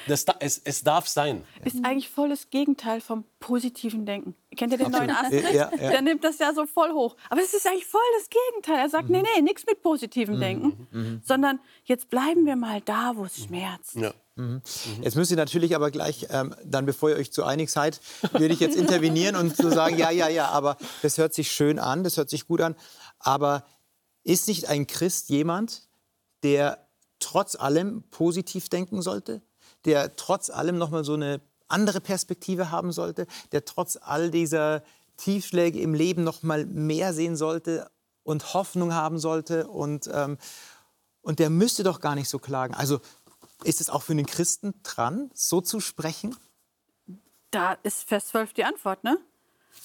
Das, 0.07 0.25
es, 0.39 0.61
es 0.63 0.83
darf 0.83 1.07
sein. 1.07 1.43
Ist 1.65 1.83
eigentlich 1.83 2.09
voll 2.09 2.29
das 2.29 2.49
Gegenteil 2.49 3.01
vom 3.01 3.25
positiven 3.39 4.05
Denken. 4.05 4.35
Kennt 4.55 4.71
ihr 4.71 4.77
den 4.77 4.87
Absolut. 4.87 5.07
neuen 5.07 5.25
Astrid? 5.25 5.53
Ja, 5.53 5.71
ja. 5.71 5.89
Der 5.89 6.01
nimmt 6.01 6.23
das 6.23 6.39
ja 6.39 6.53
so 6.53 6.65
voll 6.65 6.91
hoch. 6.93 7.17
Aber 7.29 7.41
es 7.41 7.53
ist 7.53 7.67
eigentlich 7.67 7.85
voll 7.85 8.01
das 8.17 8.29
Gegenteil. 8.29 8.77
Er 8.77 8.89
sagt, 8.89 9.09
mhm. 9.09 9.17
nee, 9.17 9.23
nee, 9.35 9.41
nichts 9.41 9.65
mit 9.65 9.81
positivem 9.81 10.35
mhm. 10.35 10.39
Denken, 10.39 10.87
mhm. 10.91 11.21
sondern 11.25 11.59
jetzt 11.85 12.09
bleiben 12.09 12.45
wir 12.45 12.55
mal 12.55 12.81
da, 12.81 13.13
wo 13.15 13.25
es 13.25 13.43
schmerzt. 13.43 13.95
Ja. 13.95 14.13
Mhm. 14.35 14.61
Jetzt 15.01 15.15
müsst 15.15 15.31
ihr 15.31 15.37
natürlich 15.37 15.75
aber 15.75 15.91
gleich, 15.91 16.27
ähm, 16.29 16.55
dann 16.63 16.85
bevor 16.85 17.09
ihr 17.09 17.17
euch 17.17 17.31
zu 17.31 17.43
einig 17.43 17.69
seid, 17.69 18.01
würde 18.31 18.53
ich 18.53 18.59
jetzt 18.59 18.75
intervenieren 18.75 19.35
und 19.35 19.55
so 19.55 19.69
sagen, 19.69 19.97
ja, 19.97 20.09
ja, 20.09 20.27
ja, 20.27 20.47
aber 20.49 20.77
das 21.03 21.17
hört 21.17 21.33
sich 21.33 21.51
schön 21.51 21.77
an, 21.77 22.03
das 22.03 22.17
hört 22.17 22.29
sich 22.29 22.47
gut 22.47 22.61
an. 22.61 22.75
Aber 23.19 23.63
ist 24.23 24.47
nicht 24.47 24.67
ein 24.69 24.87
Christ 24.87 25.29
jemand, 25.29 25.87
der 26.41 26.87
trotz 27.19 27.55
allem 27.55 28.03
positiv 28.09 28.69
denken 28.69 29.01
sollte? 29.01 29.41
Der 29.85 30.15
trotz 30.15 30.49
allem 30.49 30.77
noch 30.77 30.89
mal 30.89 31.03
so 31.03 31.13
eine 31.13 31.41
andere 31.67 32.01
Perspektive 32.01 32.71
haben 32.71 32.91
sollte? 32.91 33.27
Der 33.51 33.65
trotz 33.65 33.97
all 34.01 34.31
dieser 34.31 34.83
Tiefschläge 35.17 35.79
im 35.79 35.93
Leben 35.93 36.23
noch 36.23 36.41
mal 36.41 36.65
mehr 36.65 37.13
sehen 37.13 37.35
sollte 37.35 37.89
und 38.23 38.53
Hoffnung 38.53 38.93
haben 38.93 39.19
sollte? 39.19 39.67
Und, 39.67 40.09
ähm, 40.11 40.37
und 41.21 41.39
der 41.39 41.49
müsste 41.49 41.83
doch 41.83 41.99
gar 41.99 42.15
nicht 42.15 42.29
so 42.29 42.39
klagen. 42.39 42.73
Also 42.73 42.99
ist 43.63 43.81
es 43.81 43.89
auch 43.89 44.03
für 44.03 44.13
einen 44.13 44.25
Christen 44.25 44.73
dran, 44.83 45.31
so 45.33 45.61
zu 45.61 45.79
sprechen? 45.79 46.35
Da 47.51 47.73
ist 47.83 48.07
Vers 48.07 48.27
12 48.27 48.53
die 48.53 48.63
Antwort, 48.63 49.03
ne? 49.03 49.17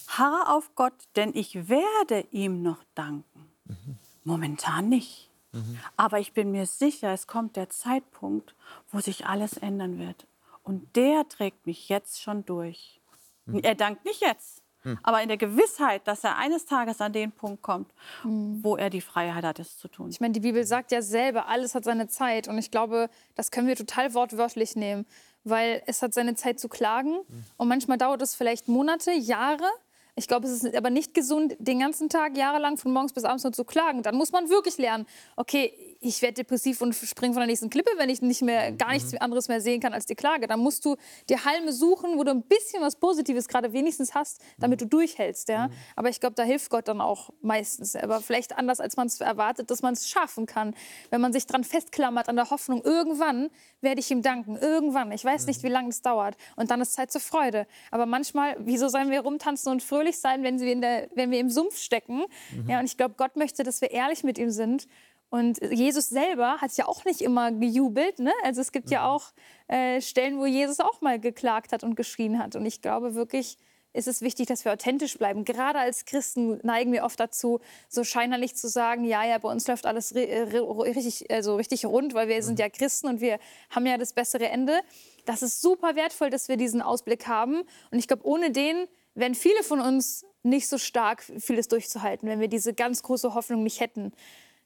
Harre 0.06 0.50
auf 0.50 0.74
Gott, 0.74 0.94
denn 1.16 1.34
ich 1.34 1.68
werde 1.68 2.26
ihm 2.30 2.62
noch 2.62 2.82
danken. 2.94 3.50
Mhm. 3.64 3.98
Momentan 4.24 4.88
nicht. 4.88 5.30
Mhm. 5.52 5.78
Aber 5.96 6.18
ich 6.18 6.32
bin 6.32 6.50
mir 6.50 6.66
sicher, 6.66 7.12
es 7.12 7.26
kommt 7.26 7.56
der 7.56 7.70
Zeitpunkt, 7.70 8.54
wo 8.90 9.00
sich 9.00 9.26
alles 9.26 9.56
ändern 9.56 9.98
wird. 9.98 10.26
Und 10.62 10.96
der 10.96 11.28
trägt 11.28 11.66
mich 11.66 11.88
jetzt 11.88 12.20
schon 12.20 12.44
durch. 12.44 13.00
Mhm. 13.46 13.60
Er 13.60 13.74
dankt 13.74 14.04
nicht 14.04 14.20
jetzt, 14.20 14.62
hm. 14.88 14.98
Aber 15.02 15.22
in 15.22 15.28
der 15.28 15.36
Gewissheit, 15.36 16.06
dass 16.06 16.24
er 16.24 16.36
eines 16.36 16.64
Tages 16.64 17.00
an 17.00 17.12
den 17.12 17.32
Punkt 17.32 17.62
kommt, 17.62 17.92
hm. 18.22 18.60
wo 18.62 18.76
er 18.76 18.90
die 18.90 19.00
Freiheit 19.00 19.44
hat, 19.44 19.58
es 19.58 19.76
zu 19.76 19.88
tun. 19.88 20.08
Ich 20.10 20.20
meine, 20.20 20.32
die 20.32 20.40
Bibel 20.40 20.64
sagt 20.64 20.92
ja 20.92 21.02
selber, 21.02 21.48
alles 21.48 21.74
hat 21.74 21.84
seine 21.84 22.08
Zeit. 22.08 22.48
Und 22.48 22.58
ich 22.58 22.70
glaube, 22.70 23.10
das 23.34 23.50
können 23.50 23.66
wir 23.66 23.76
total 23.76 24.14
wortwörtlich 24.14 24.76
nehmen. 24.76 25.06
Weil 25.44 25.82
es 25.86 26.02
hat 26.02 26.14
seine 26.14 26.34
Zeit 26.34 26.58
zu 26.58 26.68
klagen. 26.68 27.14
Hm. 27.14 27.44
Und 27.58 27.68
manchmal 27.68 27.98
dauert 27.98 28.22
es 28.22 28.34
vielleicht 28.34 28.68
Monate, 28.68 29.12
Jahre. 29.12 29.68
Ich 30.16 30.26
glaube, 30.26 30.48
es 30.48 30.64
ist 30.64 30.74
aber 30.74 30.90
nicht 30.90 31.14
gesund, 31.14 31.54
den 31.60 31.78
ganzen 31.78 32.08
Tag 32.08 32.36
jahrelang 32.36 32.76
von 32.76 32.92
morgens 32.92 33.12
bis 33.12 33.22
abends 33.22 33.44
nur 33.44 33.52
zu 33.52 33.64
klagen. 33.64 34.02
Dann 34.02 34.16
muss 34.16 34.32
man 34.32 34.48
wirklich 34.48 34.76
lernen, 34.76 35.06
okay, 35.36 35.72
ich 36.00 36.22
werde 36.22 36.34
depressiv 36.34 36.80
und 36.80 36.94
springe 36.94 37.32
von 37.34 37.40
der 37.40 37.48
nächsten 37.48 37.70
Klippe, 37.70 37.90
wenn 37.96 38.08
ich 38.08 38.22
nicht 38.22 38.42
mehr, 38.42 38.70
gar 38.70 38.92
nichts 38.92 39.10
Mhm. 39.12 39.18
anderes 39.20 39.48
mehr 39.48 39.60
sehen 39.60 39.80
kann 39.80 39.92
als 39.94 40.06
die 40.06 40.14
Klage. 40.14 40.46
Dann 40.46 40.60
musst 40.60 40.84
du 40.84 40.94
dir 41.28 41.44
Halme 41.44 41.72
suchen, 41.72 42.16
wo 42.16 42.22
du 42.22 42.30
ein 42.30 42.42
bisschen 42.42 42.80
was 42.82 42.94
Positives 42.94 43.48
gerade 43.48 43.72
wenigstens 43.72 44.14
hast, 44.14 44.40
damit 44.58 44.80
du 44.80 44.84
Mhm. 44.84 44.90
durchhältst. 44.90 45.48
Ja? 45.48 45.70
Aber 45.96 46.08
ich 46.08 46.20
glaube, 46.20 46.34
da 46.36 46.44
hilft 46.44 46.70
Gott 46.70 46.86
dann 46.86 47.00
auch 47.00 47.30
meistens. 47.40 47.96
Aber 47.96 48.20
vielleicht 48.20 48.56
anders, 48.56 48.78
als 48.78 48.96
man 48.96 49.08
es 49.08 49.20
erwartet, 49.20 49.70
dass 49.72 49.82
man 49.82 49.94
es 49.94 50.08
schaffen 50.08 50.46
kann. 50.46 50.74
Wenn 51.10 51.20
man 51.20 51.32
sich 51.32 51.46
dran 51.46 51.64
festklammert 51.64 52.28
an 52.28 52.36
der 52.36 52.50
Hoffnung, 52.50 52.80
irgendwann 52.84 53.50
werde 53.80 54.00
ich 54.00 54.08
ihm 54.12 54.22
danken. 54.22 54.56
Irgendwann. 54.56 55.10
Ich 55.10 55.24
weiß 55.24 55.42
Mhm. 55.42 55.46
nicht, 55.48 55.62
wie 55.64 55.68
lange 55.68 55.88
es 55.88 56.00
dauert. 56.02 56.36
Und 56.54 56.70
dann 56.70 56.80
ist 56.80 56.92
Zeit 56.92 57.10
zur 57.10 57.20
Freude. 57.20 57.66
Aber 57.90 58.06
manchmal, 58.06 58.56
wieso 58.60 58.88
sollen 58.88 59.10
wir 59.10 59.20
rumtanzen 59.22 59.72
und 59.72 59.82
fröhlich 59.82 60.18
sein, 60.20 60.44
wenn 60.44 60.60
wir, 60.60 60.76
der, 60.80 61.08
wenn 61.16 61.32
wir 61.32 61.40
im 61.40 61.50
Sumpf 61.50 61.76
stecken? 61.76 62.22
Mhm. 62.52 62.70
Ja, 62.70 62.78
und 62.78 62.84
ich 62.84 62.96
glaube, 62.96 63.14
Gott 63.16 63.34
möchte, 63.36 63.64
dass 63.64 63.80
wir 63.80 63.90
ehrlich 63.90 64.22
mit 64.22 64.38
ihm 64.38 64.50
sind. 64.50 64.86
Und 65.30 65.60
Jesus 65.62 66.08
selber 66.08 66.58
hat 66.60 66.74
ja 66.76 66.88
auch 66.88 67.04
nicht 67.04 67.20
immer 67.20 67.52
gejubelt. 67.52 68.18
Ne? 68.18 68.32
Also 68.44 68.60
es 68.60 68.72
gibt 68.72 68.90
ja 68.90 69.06
auch 69.06 69.32
äh, 69.66 70.00
Stellen, 70.00 70.38
wo 70.38 70.46
Jesus 70.46 70.80
auch 70.80 71.00
mal 71.00 71.20
geklagt 71.20 71.72
hat 71.72 71.84
und 71.84 71.96
geschrien 71.96 72.38
hat. 72.38 72.56
Und 72.56 72.64
ich 72.64 72.80
glaube 72.80 73.14
wirklich, 73.14 73.58
ist 73.92 74.08
es 74.08 74.22
wichtig, 74.22 74.46
dass 74.46 74.64
wir 74.64 74.72
authentisch 74.72 75.18
bleiben. 75.18 75.44
Gerade 75.44 75.78
als 75.78 76.04
Christen 76.04 76.60
neigen 76.62 76.92
wir 76.92 77.04
oft 77.04 77.18
dazu, 77.18 77.60
so 77.88 78.04
scheinheilig 78.04 78.54
zu 78.54 78.68
sagen, 78.68 79.04
ja, 79.04 79.24
ja, 79.24 79.38
bei 79.38 79.50
uns 79.50 79.66
läuft 79.66 79.86
alles 79.86 80.14
ri 80.14 80.24
richtig, 80.24 81.30
also 81.30 81.56
richtig 81.56 81.84
rund, 81.86 82.14
weil 82.14 82.28
wir 82.28 82.42
sind 82.42 82.58
ja 82.58 82.68
Christen 82.68 83.08
und 83.08 83.20
wir 83.20 83.38
haben 83.70 83.86
ja 83.86 83.98
das 83.98 84.12
bessere 84.12 84.48
Ende. 84.48 84.80
Das 85.24 85.42
ist 85.42 85.60
super 85.60 85.96
wertvoll, 85.96 86.30
dass 86.30 86.48
wir 86.48 86.56
diesen 86.56 86.82
Ausblick 86.82 87.26
haben. 87.26 87.62
Und 87.90 87.98
ich 87.98 88.08
glaube, 88.08 88.26
ohne 88.26 88.50
den 88.50 88.86
wären 89.14 89.34
viele 89.34 89.62
von 89.62 89.80
uns 89.80 90.24
nicht 90.42 90.68
so 90.68 90.78
stark, 90.78 91.24
vieles 91.38 91.68
durchzuhalten, 91.68 92.28
wenn 92.28 92.40
wir 92.40 92.48
diese 92.48 92.74
ganz 92.74 93.02
große 93.02 93.34
Hoffnung 93.34 93.62
nicht 93.62 93.80
hätten. 93.80 94.12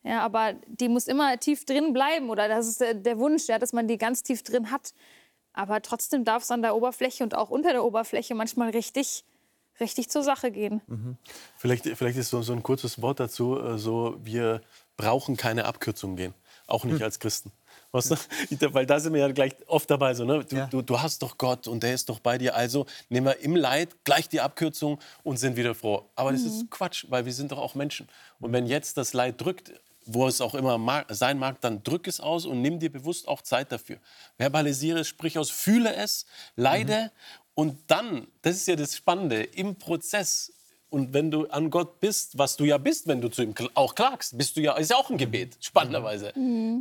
Ja, 0.05 0.21
aber 0.21 0.55
die 0.67 0.89
muss 0.89 1.07
immer 1.07 1.39
tief 1.39 1.65
drin 1.65 1.93
bleiben 1.93 2.29
oder 2.31 2.49
das 2.49 2.67
ist 2.67 2.81
der, 2.81 2.95
der 2.95 3.19
Wunsch, 3.19 3.47
ja, 3.47 3.59
dass 3.59 3.73
man 3.73 3.87
die 3.87 3.99
ganz 3.99 4.23
tief 4.23 4.43
drin 4.43 4.71
hat. 4.71 4.93
Aber 5.53 5.81
trotzdem 5.83 6.25
darf 6.25 6.43
es 6.43 6.51
an 6.51 6.63
der 6.63 6.75
Oberfläche 6.75 7.23
und 7.23 7.35
auch 7.37 7.51
unter 7.51 7.73
der 7.73 7.85
Oberfläche 7.85 8.35
manchmal 8.35 8.71
richtig, 8.71 9.25
richtig 9.81 10.09
zur 10.09 10.23
Sache 10.23 10.51
gehen. 10.51 10.81
Vielleicht, 11.57 11.87
vielleicht 11.97 12.19
ist 12.19 12.31
so, 12.31 12.43
so 12.43 12.53
ein 12.53 12.63
kurzes 12.63 13.01
Wort 13.01 13.21
dazu, 13.21 13.61
äh, 13.61 13.79
so 13.79 14.17
wir 14.23 14.63
brauchen 14.97 15.37
keine 15.37 15.67
Abkürzungen 15.67 16.17
gehen, 16.17 16.35
auch 16.67 16.85
nicht 16.85 17.03
als 17.03 17.19
Christen. 17.21 17.53
Weißt 17.93 18.11
du? 18.11 18.17
Weil 18.75 18.87
da 18.87 18.99
sind 18.99 19.13
wir 19.13 19.21
ja 19.21 19.31
gleich 19.31 19.55
oft 19.67 19.91
dabei, 19.91 20.15
so, 20.15 20.25
ne? 20.25 20.45
du, 20.45 20.57
Ja. 20.57 20.67
du, 20.67 20.83
du 20.83 21.01
hast 21.01 21.23
doch 21.23 21.37
Gott 21.39 21.69
und 21.69 21.83
der 21.83 21.95
ist 21.95 22.09
doch 22.09 22.19
bei 22.19 22.39
dir, 22.39 22.57
also 22.57 22.87
nehmen 23.09 23.27
wir 23.27 23.39
im 23.41 23.55
Leid 23.55 24.05
gleich 24.05 24.29
die 24.29 24.41
Abkürzung 24.41 24.99
und 25.23 25.37
sind 25.37 25.57
wieder 25.57 25.75
froh. 25.75 26.09
Aber 26.17 26.33
das 26.33 26.43
ist 26.43 26.71
Quatsch, 26.71 27.07
weil 27.09 27.27
wir 27.27 27.33
sind 27.33 27.53
doch 27.53 27.59
auch 27.59 27.75
Menschen. 27.75 28.09
Und 28.41 28.53
wenn 28.53 28.67
jetzt 28.67 28.97
das 28.97 29.13
Leid 29.13 29.41
drückt, 29.41 29.73
wo 30.05 30.27
es 30.27 30.41
auch 30.41 30.55
immer 30.55 30.79
mag, 30.79 31.07
sein 31.11 31.39
mag, 31.39 31.61
dann 31.61 31.83
drück 31.83 32.07
es 32.07 32.21
aus 32.21 32.47
und 32.47 32.63
nimm 32.63 32.79
dir 32.79 32.91
bewusst 32.91 33.29
auch 33.29 33.43
Zeit 33.43 33.73
dafür. 33.73 33.99
Verbalisiere 34.39 35.01
es, 35.01 35.09
sprich 35.09 35.39
aus, 35.39 35.51
fühle 35.51 35.95
es, 35.95 36.27
leide 36.57 37.13
und 37.55 37.79
dann, 37.87 38.27
das 38.43 38.57
ist 38.57 38.69
ja 38.69 38.77
das 38.77 38.97
Spannende, 38.97 39.43
im 39.43 39.77
Prozess 39.77 40.53
und 40.91 41.15
wenn 41.15 41.31
du 41.31 41.47
an 41.47 41.71
Gott 41.71 42.01
bist, 42.01 42.37
was 42.37 42.57
du 42.57 42.65
ja 42.65 42.77
bist, 42.79 43.07
wenn 43.07 43.21
du 43.21 43.29
zu 43.29 43.43
ihm 43.43 43.55
auch 43.75 43.95
klagst, 43.95 44.37
bist 44.37 44.57
du 44.57 44.61
ja, 44.61 44.75
ist 44.77 44.91
ja 44.91 44.97
auch 44.97 45.09
ein 45.11 45.17
Gebet, 45.17 45.57
spannenderweise. 45.61 46.33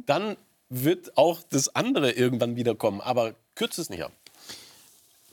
Dann 0.05 0.35
wird 0.69 1.17
auch 1.17 1.41
das 1.49 1.75
andere 1.75 2.11
irgendwann 2.11 2.55
wiederkommen, 2.55 3.01
aber 3.01 3.35
kürze 3.55 3.81
es 3.81 3.89
nicht 3.89 4.03
ab. 4.03 4.11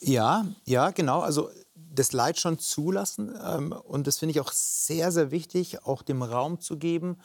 Ja, 0.01 0.46
ja, 0.64 0.90
genau. 0.90 1.20
Also 1.20 1.51
das 1.74 2.12
Leid 2.12 2.38
schon 2.38 2.59
zulassen. 2.59 3.37
Ähm, 3.44 3.72
und 3.72 4.07
das 4.07 4.18
finde 4.18 4.33
ich 4.33 4.40
auch 4.40 4.53
sehr, 4.53 5.11
sehr 5.12 5.31
wichtig, 5.31 5.85
auch 5.85 6.03
dem 6.03 6.22
Raum 6.22 6.61
zu 6.61 6.77
geben, 6.79 7.18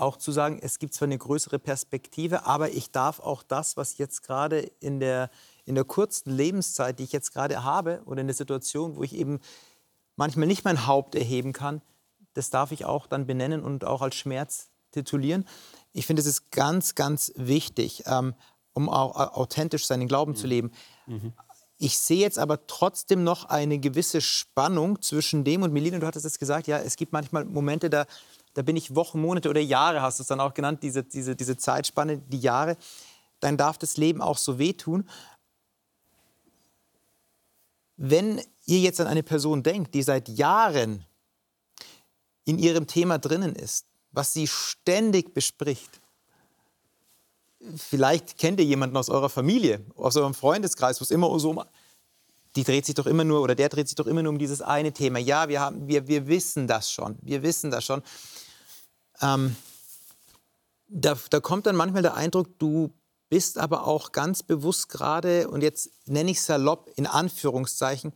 auch 0.00 0.16
zu 0.16 0.32
sagen, 0.32 0.58
es 0.62 0.78
gibt 0.78 0.94
zwar 0.94 1.06
eine 1.06 1.18
größere 1.18 1.58
Perspektive, 1.58 2.46
aber 2.46 2.70
ich 2.70 2.90
darf 2.90 3.20
auch 3.20 3.42
das, 3.42 3.76
was 3.76 3.98
jetzt 3.98 4.22
gerade 4.22 4.60
in 4.80 5.00
der, 5.00 5.30
in 5.64 5.74
der 5.74 5.84
kurzen 5.84 6.30
Lebenszeit, 6.30 6.98
die 6.98 7.04
ich 7.04 7.12
jetzt 7.12 7.32
gerade 7.32 7.64
habe, 7.64 8.02
oder 8.06 8.20
in 8.20 8.26
der 8.26 8.36
Situation, 8.36 8.96
wo 8.96 9.02
ich 9.02 9.14
eben 9.14 9.40
manchmal 10.16 10.46
nicht 10.46 10.64
mein 10.64 10.86
Haupt 10.86 11.14
erheben 11.14 11.52
kann, 11.52 11.82
das 12.34 12.50
darf 12.50 12.72
ich 12.72 12.84
auch 12.84 13.06
dann 13.06 13.26
benennen 13.26 13.62
und 13.62 13.84
auch 13.84 14.02
als 14.02 14.14
Schmerz 14.14 14.70
titulieren. 14.92 15.46
Ich 15.92 16.06
finde, 16.06 16.20
es 16.20 16.26
ist 16.26 16.50
ganz, 16.50 16.94
ganz 16.94 17.32
wichtig, 17.36 18.04
ähm, 18.06 18.34
um 18.72 18.88
auch 18.88 19.16
au- 19.16 19.40
authentisch 19.40 19.86
seinen 19.86 20.08
Glauben 20.08 20.34
zu 20.36 20.46
leben. 20.46 20.70
Ich 21.78 21.98
sehe 21.98 22.20
jetzt 22.20 22.38
aber 22.38 22.66
trotzdem 22.66 23.24
noch 23.24 23.46
eine 23.46 23.78
gewisse 23.78 24.20
Spannung 24.20 25.00
zwischen 25.00 25.44
dem 25.44 25.62
und 25.62 25.72
Melina, 25.72 25.98
du 25.98 26.06
hattest 26.06 26.26
es 26.26 26.38
gesagt, 26.38 26.66
ja, 26.66 26.78
es 26.78 26.96
gibt 26.96 27.12
manchmal 27.12 27.46
Momente, 27.46 27.88
da, 27.88 28.04
da 28.54 28.62
bin 28.62 28.76
ich 28.76 28.94
Wochen, 28.94 29.20
Monate 29.20 29.48
oder 29.48 29.60
Jahre, 29.60 30.02
hast 30.02 30.18
du 30.18 30.22
es 30.22 30.28
dann 30.28 30.40
auch 30.40 30.54
genannt, 30.54 30.82
diese, 30.82 31.02
diese, 31.04 31.36
diese 31.36 31.56
Zeitspanne, 31.56 32.18
die 32.18 32.40
Jahre, 32.40 32.76
dann 33.40 33.56
darf 33.56 33.78
das 33.78 33.96
Leben 33.96 34.20
auch 34.20 34.38
so 34.38 34.58
wehtun. 34.58 35.08
Wenn 37.96 38.40
ihr 38.66 38.80
jetzt 38.80 39.00
an 39.00 39.06
eine 39.06 39.22
Person 39.22 39.62
denkt, 39.62 39.94
die 39.94 40.02
seit 40.02 40.28
Jahren 40.28 41.04
in 42.44 42.58
ihrem 42.58 42.86
Thema 42.86 43.18
drinnen 43.18 43.54
ist, 43.54 43.86
was 44.12 44.32
sie 44.32 44.46
ständig 44.46 45.34
bespricht, 45.34 46.00
vielleicht 47.76 48.38
kennt 48.38 48.58
ihr 48.58 48.66
jemanden 48.66 48.96
aus 48.96 49.10
eurer 49.10 49.28
Familie, 49.28 49.84
aus 49.94 50.16
eurem 50.16 50.34
Freundeskreis, 50.34 51.00
wo 51.00 51.04
es 51.04 51.10
immer 51.10 51.38
so 51.38 51.50
um, 51.50 51.62
die 52.56 52.64
dreht 52.64 52.86
sich 52.86 52.94
doch 52.94 53.06
immer 53.06 53.24
nur 53.24 53.42
oder 53.42 53.54
der 53.54 53.68
dreht 53.68 53.88
sich 53.88 53.94
doch 53.94 54.06
immer 54.06 54.22
nur 54.22 54.32
um 54.32 54.38
dieses 54.38 54.60
eine 54.60 54.92
Thema. 54.92 55.18
Ja, 55.18 55.48
wir, 55.48 55.60
haben, 55.60 55.86
wir, 55.86 56.08
wir 56.08 56.26
wissen 56.26 56.66
das 56.66 56.90
schon, 56.90 57.16
wir 57.22 57.42
wissen 57.42 57.70
das 57.70 57.84
schon. 57.84 58.02
Ähm, 59.20 59.56
da, 60.88 61.16
da 61.30 61.40
kommt 61.40 61.66
dann 61.66 61.76
manchmal 61.76 62.02
der 62.02 62.14
Eindruck, 62.14 62.58
du 62.58 62.92
bist 63.28 63.58
aber 63.58 63.86
auch 63.86 64.10
ganz 64.10 64.42
bewusst 64.42 64.88
gerade, 64.88 65.48
und 65.48 65.62
jetzt 65.62 65.90
nenne 66.06 66.32
ich 66.32 66.42
salopp 66.42 66.90
in 66.96 67.06
Anführungszeichen, 67.06 68.12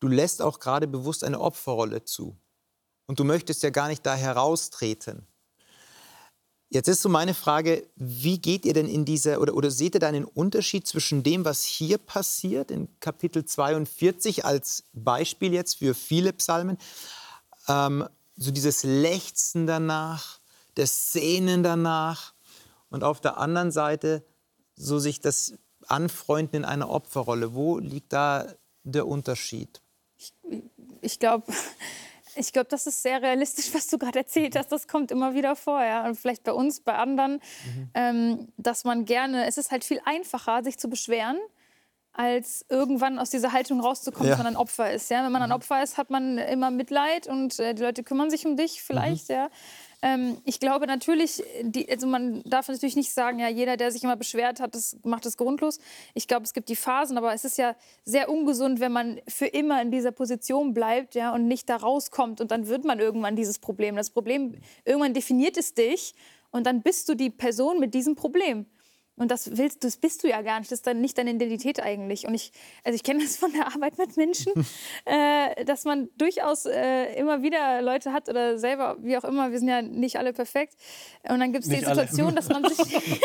du 0.00 0.08
lässt 0.08 0.42
auch 0.42 0.58
gerade 0.58 0.88
bewusst 0.88 1.22
eine 1.22 1.40
Opferrolle 1.40 2.04
zu. 2.04 2.36
Und 3.06 3.20
du 3.20 3.24
möchtest 3.24 3.62
ja 3.62 3.70
gar 3.70 3.86
nicht 3.86 4.04
da 4.04 4.16
heraustreten. 4.16 5.27
Jetzt 6.70 6.88
ist 6.88 7.00
so 7.00 7.08
meine 7.08 7.32
Frage, 7.32 7.86
wie 7.96 8.38
geht 8.38 8.66
ihr 8.66 8.74
denn 8.74 8.88
in 8.88 9.04
diese, 9.04 9.38
oder, 9.38 9.54
oder 9.54 9.70
seht 9.70 9.94
ihr 9.94 10.00
da 10.00 10.08
einen 10.08 10.26
Unterschied 10.26 10.86
zwischen 10.86 11.22
dem, 11.22 11.44
was 11.44 11.64
hier 11.64 11.96
passiert, 11.96 12.70
in 12.70 12.88
Kapitel 13.00 13.44
42 13.44 14.44
als 14.44 14.84
Beispiel 14.92 15.54
jetzt 15.54 15.78
für 15.78 15.94
viele 15.94 16.32
Psalmen, 16.34 16.76
ähm, 17.68 18.06
so 18.36 18.50
dieses 18.50 18.84
Lechzen 18.84 19.66
danach, 19.66 20.40
das 20.74 21.12
Sehnen 21.12 21.62
danach 21.62 22.34
und 22.90 23.02
auf 23.02 23.20
der 23.20 23.38
anderen 23.38 23.72
Seite 23.72 24.22
so 24.76 24.98
sich 24.98 25.20
das 25.20 25.54
Anfreunden 25.86 26.56
in 26.56 26.64
einer 26.64 26.90
Opferrolle. 26.90 27.54
Wo 27.54 27.78
liegt 27.78 28.12
da 28.12 28.46
der 28.84 29.06
Unterschied? 29.06 29.80
ich 31.00 31.18
glaube, 31.18 31.52
ich 32.38 32.52
glaube, 32.52 32.68
das 32.68 32.86
ist 32.86 33.02
sehr 33.02 33.20
realistisch, 33.22 33.70
was 33.74 33.86
du 33.88 33.98
gerade 33.98 34.20
erzählt 34.20 34.56
hast. 34.56 34.70
Das 34.72 34.88
kommt 34.88 35.10
immer 35.10 35.34
wieder 35.34 35.56
vor. 35.56 35.82
Ja? 35.82 36.04
Und 36.06 36.14
vielleicht 36.16 36.44
bei 36.44 36.52
uns, 36.52 36.80
bei 36.80 36.94
anderen, 36.94 37.40
ähm, 37.94 38.48
dass 38.56 38.84
man 38.84 39.04
gerne, 39.04 39.46
es 39.46 39.58
ist 39.58 39.70
halt 39.70 39.84
viel 39.84 40.00
einfacher, 40.04 40.62
sich 40.62 40.78
zu 40.78 40.88
beschweren, 40.88 41.38
als 42.12 42.64
irgendwann 42.68 43.18
aus 43.20 43.30
dieser 43.30 43.52
Haltung 43.52 43.80
rauszukommen, 43.80 44.26
Ja. 44.28 44.34
dass 44.34 44.42
man 44.44 44.54
ein 44.54 44.56
Opfer 44.56 44.92
ist. 44.92 45.08
Ja? 45.10 45.24
Wenn 45.24 45.30
man 45.32 45.42
ein 45.42 45.52
Opfer 45.52 45.82
ist, 45.82 45.98
hat 45.98 46.10
man 46.10 46.38
immer 46.38 46.70
Mitleid 46.70 47.28
und 47.28 47.58
äh, 47.60 47.74
die 47.74 47.82
Leute 47.82 48.02
kümmern 48.02 48.28
sich 48.30 48.44
um 48.46 48.56
dich 48.56 48.82
vielleicht. 48.82 49.28
Ja? 49.28 49.50
Ähm, 50.00 50.38
ich 50.44 50.60
glaube 50.60 50.86
natürlich, 50.86 51.42
die, 51.62 51.90
also 51.90 52.06
man 52.06 52.42
darf 52.44 52.68
natürlich 52.68 52.96
nicht 52.96 53.12
sagen, 53.12 53.38
ja, 53.38 53.48
jeder, 53.48 53.76
der 53.76 53.90
sich 53.90 54.04
immer 54.04 54.16
beschwert 54.16 54.60
hat, 54.60 54.74
das 54.74 54.96
macht 55.02 55.26
es 55.26 55.36
grundlos. 55.36 55.78
Ich 56.14 56.28
glaube, 56.28 56.44
es 56.44 56.52
gibt 56.52 56.68
die 56.68 56.76
Phasen, 56.76 57.18
aber 57.18 57.34
es 57.34 57.44
ist 57.44 57.58
ja 57.58 57.74
sehr 58.04 58.28
ungesund, 58.28 58.80
wenn 58.80 58.92
man 58.92 59.20
für 59.26 59.46
immer 59.46 59.82
in 59.82 59.90
dieser 59.90 60.12
Position 60.12 60.72
bleibt 60.72 61.14
ja, 61.14 61.34
und 61.34 61.48
nicht 61.48 61.68
da 61.68 61.76
rauskommt. 61.76 62.40
Und 62.40 62.50
dann 62.50 62.68
wird 62.68 62.84
man 62.84 63.00
irgendwann 63.00 63.34
dieses 63.34 63.58
Problem. 63.58 63.96
Das 63.96 64.10
Problem, 64.10 64.54
irgendwann 64.84 65.14
definiert 65.14 65.56
es 65.56 65.74
dich 65.74 66.14
und 66.50 66.66
dann 66.66 66.82
bist 66.82 67.08
du 67.08 67.14
die 67.14 67.30
Person 67.30 67.80
mit 67.80 67.94
diesem 67.94 68.14
Problem. 68.14 68.66
Und 69.18 69.30
das 69.30 69.56
willst, 69.56 69.84
das 69.84 69.96
bist 69.96 70.24
du 70.24 70.28
ja 70.28 70.42
gar 70.42 70.58
nicht. 70.58 70.70
Das 70.70 70.78
ist 70.78 70.86
dann 70.86 71.00
nicht 71.00 71.18
deine 71.18 71.30
Identität 71.30 71.80
eigentlich. 71.80 72.26
Und 72.26 72.34
ich, 72.34 72.52
also 72.84 72.94
ich 72.94 73.02
kenne 73.02 73.22
das 73.22 73.36
von 73.36 73.52
der 73.52 73.66
Arbeit 73.66 73.98
mit 73.98 74.16
Menschen, 74.16 74.52
äh, 75.04 75.64
dass 75.64 75.84
man 75.84 76.08
durchaus 76.16 76.66
äh, 76.66 77.14
immer 77.14 77.42
wieder 77.42 77.82
Leute 77.82 78.12
hat 78.12 78.28
oder 78.28 78.58
selber, 78.58 78.96
wie 79.00 79.16
auch 79.16 79.24
immer. 79.24 79.50
Wir 79.50 79.58
sind 79.58 79.68
ja 79.68 79.82
nicht 79.82 80.18
alle 80.18 80.32
perfekt. 80.32 80.74
Und 81.28 81.40
dann 81.40 81.52
gibt 81.52 81.64
es 81.64 81.70
die 81.70 81.76
Nicht 81.76 81.86
alle. 81.86 82.06
Situation, 82.06 82.34
dass 82.34 82.48
man 82.48 82.64
sich 82.64 82.78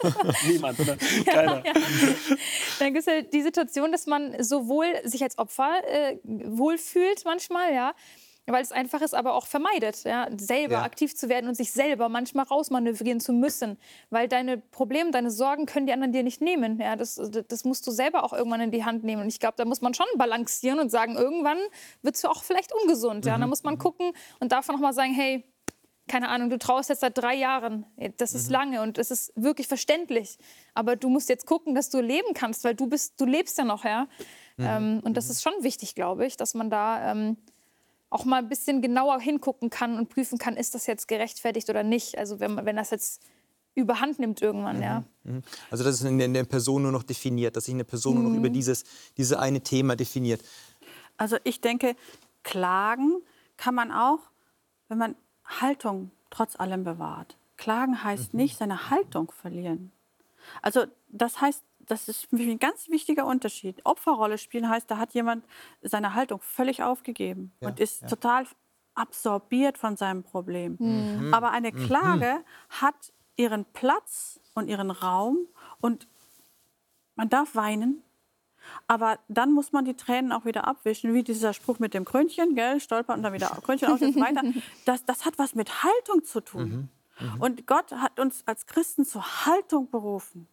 Niemand, 0.46 0.78
oder? 0.80 0.96
Keiner. 1.24 1.62
dann 2.78 2.92
gibt 2.92 2.98
es 2.98 3.06
halt 3.06 3.32
die 3.32 3.42
Situation, 3.42 3.92
dass 3.92 4.06
man 4.06 4.42
sowohl 4.42 4.86
sich 5.04 5.22
als 5.22 5.38
Opfer 5.38 5.80
äh, 5.88 6.18
wohlfühlt 6.24 7.24
manchmal, 7.24 7.74
ja, 7.74 7.94
weil 8.52 8.62
es 8.62 8.72
einfach 8.72 9.00
ist, 9.00 9.14
aber 9.14 9.34
auch 9.34 9.46
vermeidet, 9.46 10.04
ja, 10.04 10.28
selber 10.36 10.74
Ja. 10.74 10.82
aktiv 10.82 11.14
zu 11.16 11.28
werden 11.28 11.48
und 11.48 11.54
sich 11.54 11.72
selber 11.72 12.08
manchmal 12.08 12.44
rausmanövrieren 12.44 13.20
zu 13.20 13.32
müssen, 13.32 13.78
weil 14.10 14.28
deine 14.28 14.58
Probleme, 14.58 15.10
deine 15.10 15.30
Sorgen 15.30 15.66
können 15.66 15.86
die 15.86 15.92
anderen 15.92 16.12
dir 16.12 16.22
nicht 16.22 16.40
nehmen, 16.40 16.80
ja, 16.80 16.96
das, 16.96 17.20
das 17.48 17.64
musst 17.64 17.86
du 17.86 17.90
selber 17.90 18.24
auch 18.24 18.32
irgendwann 18.32 18.60
in 18.60 18.70
die 18.70 18.84
Hand 18.84 19.04
nehmen 19.04 19.22
und 19.22 19.28
ich 19.28 19.40
glaube, 19.40 19.54
da 19.56 19.64
muss 19.64 19.80
man 19.80 19.94
schon 19.94 20.06
balancieren 20.16 20.78
und 20.78 20.90
sagen, 20.90 21.16
irgendwann 21.16 21.58
wird 22.02 22.16
es 22.16 22.24
auch 22.24 22.42
vielleicht 22.42 22.72
ungesund, 22.82 23.26
ja, 23.26 23.38
da 23.38 23.46
muss 23.46 23.62
man 23.62 23.78
gucken 23.78 24.12
und 24.38 24.52
davon 24.52 24.74
noch 24.74 24.82
mal 24.82 24.92
sagen, 24.92 25.12
hey, 25.14 25.44
keine 26.10 26.28
Ahnung, 26.28 26.50
du 26.50 26.58
traust 26.58 26.88
jetzt 26.88 27.02
seit 27.02 27.16
drei 27.16 27.36
Jahren. 27.36 27.86
Das 28.16 28.34
ist 28.34 28.48
mhm. 28.48 28.52
lange 28.52 28.82
und 28.82 28.98
es 28.98 29.12
ist 29.12 29.32
wirklich 29.36 29.68
verständlich. 29.68 30.38
Aber 30.74 30.96
du 30.96 31.08
musst 31.08 31.28
jetzt 31.28 31.46
gucken, 31.46 31.76
dass 31.76 31.88
du 31.88 32.00
leben 32.00 32.34
kannst, 32.34 32.64
weil 32.64 32.74
du 32.74 32.88
bist, 32.88 33.20
du 33.20 33.26
lebst 33.26 33.56
ja 33.58 33.64
noch, 33.64 33.84
ja. 33.84 34.08
Mhm. 34.56 34.66
Ähm, 34.66 35.00
und 35.04 35.16
das 35.16 35.26
mhm. 35.26 35.30
ist 35.30 35.42
schon 35.42 35.52
wichtig, 35.60 35.94
glaube 35.94 36.26
ich, 36.26 36.36
dass 36.36 36.54
man 36.54 36.68
da 36.68 37.12
ähm, 37.12 37.36
auch 38.10 38.24
mal 38.24 38.38
ein 38.38 38.48
bisschen 38.48 38.82
genauer 38.82 39.20
hingucken 39.20 39.70
kann 39.70 39.96
und 39.96 40.08
prüfen 40.08 40.36
kann, 40.38 40.56
ist 40.56 40.74
das 40.74 40.86
jetzt 40.86 41.06
gerechtfertigt 41.08 41.70
oder 41.70 41.84
nicht. 41.84 42.18
Also 42.18 42.40
wenn, 42.40 42.56
wenn 42.66 42.76
das 42.76 42.90
jetzt 42.90 43.22
überhand 43.74 44.18
nimmt 44.18 44.42
irgendwann, 44.42 44.76
mhm. 44.76 44.82
ja. 44.82 45.04
Mhm. 45.22 45.42
Also 45.70 45.84
dass 45.84 45.94
es 45.94 46.02
in 46.02 46.34
der 46.34 46.44
Person 46.44 46.82
nur 46.82 46.92
noch 46.92 47.04
definiert, 47.04 47.56
dass 47.56 47.66
sich 47.66 47.74
eine 47.74 47.84
Person 47.84 48.20
nur 48.20 48.30
noch 48.30 48.36
über 48.36 48.50
dieses, 48.50 48.84
dieses 49.16 49.36
eine 49.36 49.60
Thema 49.60 49.94
definiert. 49.94 50.42
Also 51.16 51.36
ich 51.44 51.60
denke, 51.60 51.94
klagen 52.42 53.22
kann 53.56 53.74
man 53.74 53.92
auch, 53.92 54.18
wenn 54.88 54.98
man 54.98 55.14
Haltung 55.44 56.10
trotz 56.30 56.58
allem 56.58 56.84
bewahrt. 56.84 57.36
Klagen 57.56 58.02
heißt 58.02 58.34
mhm. 58.34 58.40
nicht 58.40 58.58
seine 58.58 58.90
Haltung 58.90 59.30
verlieren. 59.30 59.92
Also 60.62 60.86
das 61.08 61.40
heißt, 61.40 61.62
das 61.90 62.08
ist 62.08 62.26
für 62.26 62.36
mich 62.36 62.48
ein 62.48 62.58
ganz 62.58 62.88
wichtiger 62.88 63.26
Unterschied. 63.26 63.84
Opferrolle 63.84 64.38
spielen 64.38 64.68
heißt, 64.68 64.90
da 64.90 64.98
hat 64.98 65.12
jemand 65.14 65.44
seine 65.82 66.14
Haltung 66.14 66.40
völlig 66.40 66.82
aufgegeben 66.82 67.52
ja, 67.60 67.68
und 67.68 67.80
ist 67.80 68.02
ja. 68.02 68.08
total 68.08 68.46
absorbiert 68.94 69.78
von 69.78 69.96
seinem 69.96 70.22
Problem. 70.22 70.76
Mhm. 70.78 71.34
Aber 71.34 71.50
eine 71.50 71.72
mhm. 71.72 71.86
Klage 71.86 72.38
mhm. 72.38 72.80
hat 72.80 73.12
ihren 73.36 73.64
Platz 73.64 74.40
und 74.54 74.68
ihren 74.68 74.90
Raum 74.90 75.38
und 75.80 76.06
man 77.16 77.28
darf 77.28 77.54
weinen, 77.54 78.02
aber 78.86 79.18
dann 79.28 79.52
muss 79.52 79.72
man 79.72 79.84
die 79.84 79.94
Tränen 79.94 80.32
auch 80.32 80.44
wieder 80.44 80.66
abwischen, 80.66 81.14
wie 81.14 81.22
dieser 81.22 81.52
Spruch 81.52 81.78
mit 81.78 81.94
dem 81.94 82.04
Krönchen, 82.04 82.54
gell, 82.54 82.80
stolpern 82.80 83.18
und 83.18 83.22
dann 83.22 83.32
wieder 83.32 83.48
Krönchen 83.64 83.88
auf 83.88 84.00
und 84.00 84.16
weiter. 84.16 84.42
Das, 84.84 85.04
das 85.04 85.24
hat 85.24 85.38
was 85.38 85.54
mit 85.54 85.82
Haltung 85.82 86.24
zu 86.24 86.40
tun. 86.40 86.88
Mhm. 87.18 87.26
Mhm. 87.34 87.40
Und 87.40 87.66
Gott 87.66 87.92
hat 87.92 88.20
uns 88.20 88.42
als 88.46 88.66
Christen 88.66 89.04
zur 89.04 89.46
Haltung 89.46 89.90
berufen. 89.90 90.48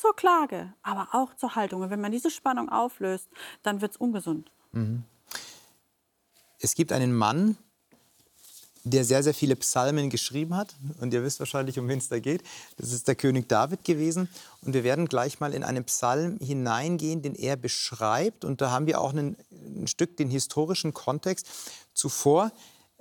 Zur 0.00 0.16
Klage, 0.16 0.72
aber 0.82 1.08
auch 1.12 1.34
zur 1.36 1.56
Haltung. 1.56 1.82
Und 1.82 1.90
wenn 1.90 2.00
man 2.00 2.10
diese 2.10 2.30
Spannung 2.30 2.70
auflöst, 2.70 3.28
dann 3.62 3.82
wird 3.82 3.90
es 3.90 3.96
ungesund. 3.98 4.50
Mhm. 4.72 5.02
Es 6.58 6.74
gibt 6.74 6.90
einen 6.90 7.14
Mann, 7.14 7.58
der 8.84 9.04
sehr, 9.04 9.22
sehr 9.22 9.34
viele 9.34 9.56
Psalmen 9.56 10.08
geschrieben 10.08 10.56
hat. 10.56 10.74
Und 11.00 11.12
ihr 11.12 11.22
wisst 11.22 11.38
wahrscheinlich, 11.38 11.78
um 11.78 11.86
wen 11.86 11.98
es 11.98 12.08
da 12.08 12.18
geht. 12.18 12.42
Das 12.78 12.92
ist 12.92 13.08
der 13.08 13.14
König 13.14 13.46
David 13.50 13.84
gewesen. 13.84 14.30
Und 14.62 14.72
wir 14.72 14.84
werden 14.84 15.06
gleich 15.06 15.38
mal 15.38 15.52
in 15.52 15.64
einen 15.64 15.84
Psalm 15.84 16.38
hineingehen, 16.38 17.20
den 17.20 17.34
er 17.34 17.56
beschreibt. 17.56 18.46
Und 18.46 18.62
da 18.62 18.70
haben 18.70 18.86
wir 18.86 19.02
auch 19.02 19.10
einen, 19.10 19.36
ein 19.50 19.86
Stück 19.86 20.16
den 20.16 20.30
historischen 20.30 20.94
Kontext. 20.94 21.46
Zuvor 21.92 22.52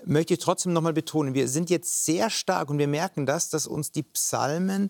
möchte 0.03 0.33
ich 0.33 0.41
trotzdem 0.41 0.73
noch 0.73 0.81
mal 0.81 0.91
betonen, 0.91 1.33
wir 1.33 1.47
sind 1.47 1.69
jetzt 1.69 2.03
sehr 2.03 2.29
stark 2.29 2.69
und 2.69 2.77
wir 2.77 2.89
merken 2.89 3.25
das, 3.25 3.49
dass 3.49 3.67
uns 3.67 3.91
die 3.91 4.03
Psalmen 4.03 4.89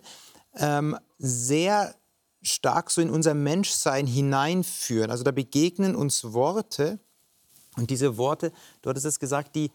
ähm, 0.56 0.96
sehr 1.18 1.94
stark 2.42 2.90
so 2.90 3.00
in 3.00 3.10
unser 3.10 3.34
Menschsein 3.34 4.06
hineinführen. 4.06 5.10
Also 5.10 5.24
da 5.24 5.30
begegnen 5.30 5.94
uns 5.94 6.32
Worte. 6.32 6.98
Und 7.76 7.90
diese 7.90 8.16
Worte, 8.16 8.52
dort 8.82 8.96
ist 8.96 9.04
es 9.04 9.20
gesagt, 9.20 9.54
die 9.54 9.70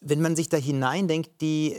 wenn 0.00 0.20
man 0.20 0.36
sich 0.36 0.48
da 0.48 0.56
hineindenkt, 0.56 1.40
die, 1.40 1.76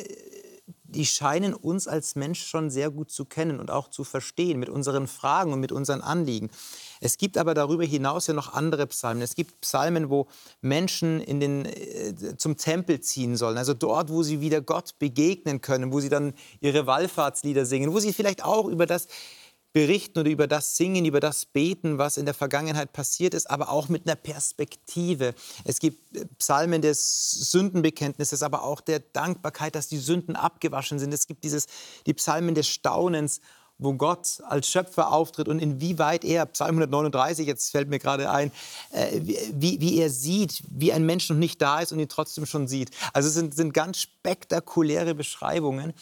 die 0.88 1.06
scheinen 1.06 1.54
uns 1.54 1.88
als 1.88 2.16
Mensch 2.16 2.46
schon 2.46 2.70
sehr 2.70 2.90
gut 2.90 3.12
zu 3.12 3.26
kennen 3.26 3.60
und 3.60 3.70
auch 3.72 3.90
zu 3.90 4.04
verstehen 4.04 4.60
mit 4.60 4.70
unseren 4.70 5.08
Fragen 5.08 5.54
und 5.54 5.60
mit 5.60 5.72
unseren 5.72 6.02
Anliegen. 6.02 6.50
Es 7.02 7.18
gibt 7.18 7.38
aber 7.38 7.54
darüber 7.54 7.84
hinaus 7.84 8.28
ja 8.28 8.34
noch 8.34 8.54
andere 8.54 8.88
Psalmen. 8.88 9.22
Es 9.22 9.36
gibt 9.36 9.62
Psalmen, 9.62 10.10
wo 10.10 10.28
Menschen 10.62 11.22
in 11.22 11.40
den, 11.40 11.66
äh, 11.66 12.38
zum 12.38 12.58
Tempel 12.58 13.02
ziehen 13.02 13.36
sollen, 13.36 13.58
also 13.58 13.74
dort, 13.74 14.10
wo 14.10 14.24
sie 14.24 14.42
wieder 14.42 14.62
Gott 14.62 14.98
begegnen 15.00 15.62
können, 15.62 15.92
wo 15.92 16.00
sie 16.00 16.10
dann 16.10 16.34
ihre 16.62 16.88
Wallfahrtslieder 16.88 17.66
singen, 17.66 17.94
wo 17.94 18.00
sie 18.00 18.14
vielleicht 18.14 18.44
auch 18.44 18.68
über 18.68 18.86
das 18.86 19.08
berichten 19.78 20.18
oder 20.18 20.32
über 20.32 20.48
das 20.48 20.76
singen, 20.76 21.06
über 21.06 21.20
das 21.20 21.46
beten, 21.46 22.00
was 22.00 22.18
in 22.18 22.26
der 22.26 22.34
Vergangenheit 22.34 22.94
passiert 22.94 23.36
ist, 23.36 23.48
aber 23.48 23.70
auch 23.70 23.90
mit 23.90 24.08
einer 24.08 24.16
Perspektive. 24.16 25.36
Es 25.66 25.78
gibt 25.80 26.18
äh, 26.18 26.26
Psalmen 26.40 26.82
des 26.82 27.52
Sündenbekenntnisses, 27.52 28.42
aber 28.42 28.64
auch 28.64 28.82
der 28.82 29.02
Dankbarkeit, 29.02 29.76
dass 29.76 29.88
die 29.88 30.00
Sünden 30.00 30.36
abgewaschen 30.36 30.98
sind. 30.98 31.14
Es 31.14 31.28
gibt 31.28 31.44
dieses, 31.44 31.68
die 32.08 32.16
Psalmen 32.16 32.56
des 32.56 32.68
Staunens, 32.68 33.40
wo 33.78 33.94
Gott 33.94 34.42
als 34.48 34.68
Schöpfer 34.68 35.12
auftritt 35.12 35.48
und 35.48 35.60
inwieweit 35.60 36.26
er, 36.26 36.48
Psalm 36.48 36.78
139, 36.78 37.46
jetzt 37.46 37.70
fällt 37.70 37.88
mir 37.88 38.00
gerade 38.00 38.32
ein, 38.32 38.52
äh, 38.92 39.22
wie, 39.54 39.80
wie 39.80 40.00
er 40.00 40.10
sieht, 40.10 40.64
wie 40.72 40.92
ein 40.92 41.06
Mensch 41.06 41.30
noch 41.30 41.38
nicht 41.38 41.62
da 41.62 41.82
ist 41.82 41.92
und 41.92 42.00
ihn 42.00 42.10
trotzdem 42.10 42.48
schon 42.48 42.68
sieht. 42.68 42.90
Also 43.14 43.30
es 43.30 43.36
sind, 43.36 43.54
sind 43.54 43.76
ganz 43.76 44.00
spektakuläre 44.00 45.14
Beschreibungen, 45.14 45.94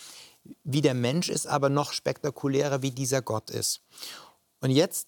wie 0.64 0.82
der 0.82 0.94
Mensch 0.94 1.30
ist, 1.30 1.48
aber 1.48 1.70
noch 1.70 1.94
spektakulärer, 1.94 2.82
wie 2.82 2.92
dieser 2.92 3.22
Gott 3.22 3.50
ist. 3.50 3.82
Und 4.62 4.72
jetzt 4.72 5.08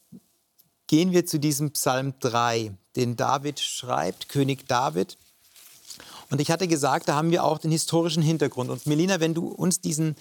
gehen 0.88 1.12
wir 1.12 1.26
zu 1.26 1.40
diesem 1.40 1.72
Psalm 1.72 2.14
3, 2.20 2.72
den 2.96 3.16
David 3.16 3.60
schreibt, 3.60 4.30
König 4.30 4.68
David. 4.68 5.18
Und 6.30 6.42
ich 6.42 6.52
hatte 6.52 6.68
gesagt, 6.68 7.08
da 7.08 7.16
haben 7.16 7.32
wir 7.32 7.44
auch 7.44 7.58
den 7.58 7.72
historischen 7.72 8.24
Hintergrund. 8.24 8.70
Und 8.70 8.86
Melina, 8.86 9.20
wenn 9.20 9.34
du 9.34 9.48
uns 9.48 9.82
diesen 9.82 10.16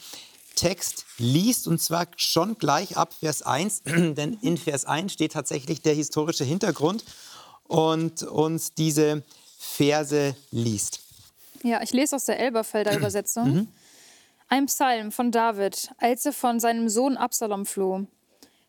Text 0.55 1.05
liest, 1.19 1.69
und 1.69 1.81
zwar 1.81 2.07
schon 2.17 2.59
gleich 2.59 2.97
ab 2.97 3.13
Vers 3.15 3.43
1, 3.43 3.83
denn 3.85 4.39
in 4.41 4.57
Vers 4.57 4.85
1 4.85 5.13
steht 5.13 5.33
tatsächlich 5.33 5.83
der 5.83 5.95
historische 5.95 6.45
Hintergrund 6.45 7.05
und 7.65 8.23
uns 8.23 8.75
diese 8.75 9.23
Verse 9.59 10.37
liest. 10.51 11.01
Ja, 11.63 11.83
ich 11.83 11.93
lese 11.93 12.17
aus 12.17 12.25
der 12.25 12.39
Elberfelder 12.39 12.97
Übersetzung. 12.97 13.53
Mhm. 13.53 13.69
Ein 14.49 14.67
Psalm 14.67 15.11
von 15.11 15.33
David, 15.33 15.91
als 15.99 16.25
er 16.25 16.33
von 16.33 16.61
seinem 16.61 16.89
Sohn 16.89 17.17
Absalom 17.17 17.67
floh. 17.67 18.07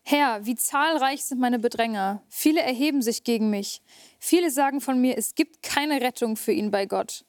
Herr, 0.02 0.44
wie 0.44 0.56
zahlreich 0.56 1.24
sind 1.24 1.38
meine 1.38 1.60
Bedränger. 1.60 2.20
Viele 2.28 2.62
erheben 2.62 3.00
sich 3.00 3.22
gegen 3.22 3.48
mich. 3.48 3.80
Viele 4.18 4.50
sagen 4.50 4.80
von 4.80 5.00
mir, 5.00 5.16
es 5.16 5.36
gibt 5.36 5.62
keine 5.62 6.00
Rettung 6.00 6.36
für 6.36 6.50
ihn 6.50 6.72
bei 6.72 6.86
Gott. 6.86 7.24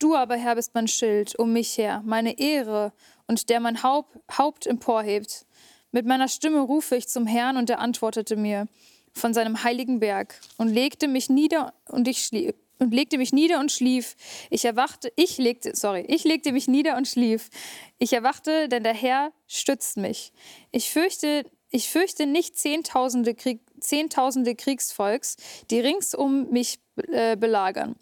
Du 0.00 0.16
aber, 0.16 0.34
Herr, 0.34 0.56
bist 0.56 0.74
mein 0.74 0.88
Schild 0.88 1.38
um 1.38 1.52
mich 1.52 1.78
her, 1.78 2.02
meine 2.04 2.36
Ehre 2.36 2.92
und 3.28 3.48
der 3.48 3.60
mein 3.60 3.84
Haupt, 3.84 4.18
Haupt 4.36 4.66
emporhebt. 4.66 5.46
Mit 5.92 6.04
meiner 6.04 6.26
Stimme 6.26 6.62
rufe 6.62 6.96
ich 6.96 7.06
zum 7.06 7.28
Herrn 7.28 7.56
und 7.56 7.70
er 7.70 7.78
antwortete 7.78 8.34
mir 8.34 8.66
von 9.12 9.32
seinem 9.32 9.62
heiligen 9.62 10.00
Berg 10.00 10.40
und 10.56 10.66
legte 10.66 11.06
mich 11.06 11.30
nieder 11.30 11.74
und 11.86 12.08
ich 12.08 12.24
schlief 12.24 12.54
und 12.84 12.94
legte 12.94 13.18
mich 13.18 13.32
nieder 13.32 13.60
und 13.60 13.72
schlief. 13.72 14.16
Ich 14.50 14.64
erwachte, 14.64 15.12
ich 15.16 15.38
legte, 15.38 15.74
sorry, 15.74 16.04
ich 16.08 16.24
legte 16.24 16.52
mich 16.52 16.68
nieder 16.68 16.96
und 16.96 17.08
schlief. 17.08 17.50
Ich 17.98 18.12
erwachte, 18.12 18.68
denn 18.68 18.84
der 18.84 18.94
Herr 18.94 19.32
stützt 19.46 19.96
mich. 19.96 20.32
Ich 20.70 20.90
fürchte, 20.90 21.44
ich 21.70 21.88
fürchte 21.88 22.26
nicht 22.26 22.56
Zehntausende, 22.58 23.34
Krieg, 23.34 23.60
Zehntausende 23.80 24.54
Kriegsvolks, 24.54 25.36
die 25.70 25.80
rings 25.80 26.14
um 26.14 26.50
mich 26.50 26.78
äh, 27.10 27.36
belagern. 27.36 27.96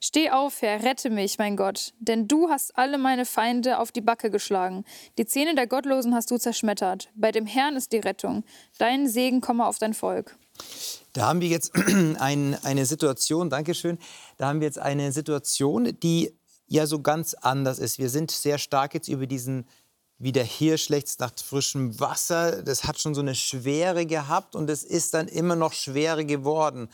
Steh 0.00 0.30
auf, 0.30 0.60
Herr, 0.62 0.82
rette 0.82 1.10
mich, 1.10 1.38
mein 1.38 1.56
Gott, 1.56 1.94
denn 1.98 2.28
du 2.28 2.50
hast 2.50 2.76
alle 2.76 2.98
meine 2.98 3.24
Feinde 3.24 3.78
auf 3.78 3.92
die 3.92 4.02
Backe 4.02 4.30
geschlagen. 4.30 4.84
Die 5.18 5.26
Zähne 5.26 5.54
der 5.54 5.66
Gottlosen 5.66 6.14
hast 6.14 6.30
du 6.30 6.36
zerschmettert. 6.36 7.08
Bei 7.14 7.32
dem 7.32 7.46
Herrn 7.46 7.76
ist 7.76 7.92
die 7.92 7.98
Rettung. 7.98 8.44
Dein 8.78 9.08
Segen 9.08 9.40
komme 9.40 9.66
auf 9.66 9.78
dein 9.78 9.94
Volk. 9.94 10.36
Da 11.12 11.26
haben 11.26 11.40
wir 11.40 11.48
jetzt 11.48 11.72
ein, 12.18 12.56
eine 12.62 12.86
Situation, 12.86 13.50
Dankeschön, 13.50 13.98
da 14.36 14.48
haben 14.48 14.60
wir 14.60 14.66
jetzt 14.66 14.78
eine 14.78 15.12
Situation, 15.12 15.98
die 16.02 16.32
ja 16.66 16.86
so 16.86 17.00
ganz 17.00 17.34
anders 17.34 17.78
ist. 17.78 17.98
Wir 17.98 18.10
sind 18.10 18.30
sehr 18.30 18.58
stark 18.58 18.94
jetzt 18.94 19.08
über 19.08 19.26
diesen, 19.26 19.66
wie 20.18 20.32
der 20.32 20.44
Hirsch 20.44 20.88
lechzt 20.88 21.20
nach 21.20 21.32
frischem 21.34 21.98
Wasser. 22.00 22.62
Das 22.62 22.84
hat 22.84 23.00
schon 23.00 23.14
so 23.14 23.20
eine 23.20 23.34
Schwere 23.34 24.06
gehabt 24.06 24.54
und 24.54 24.68
es 24.68 24.82
ist 24.82 25.14
dann 25.14 25.28
immer 25.28 25.56
noch 25.56 25.72
schwerer 25.72 26.24
geworden, 26.24 26.88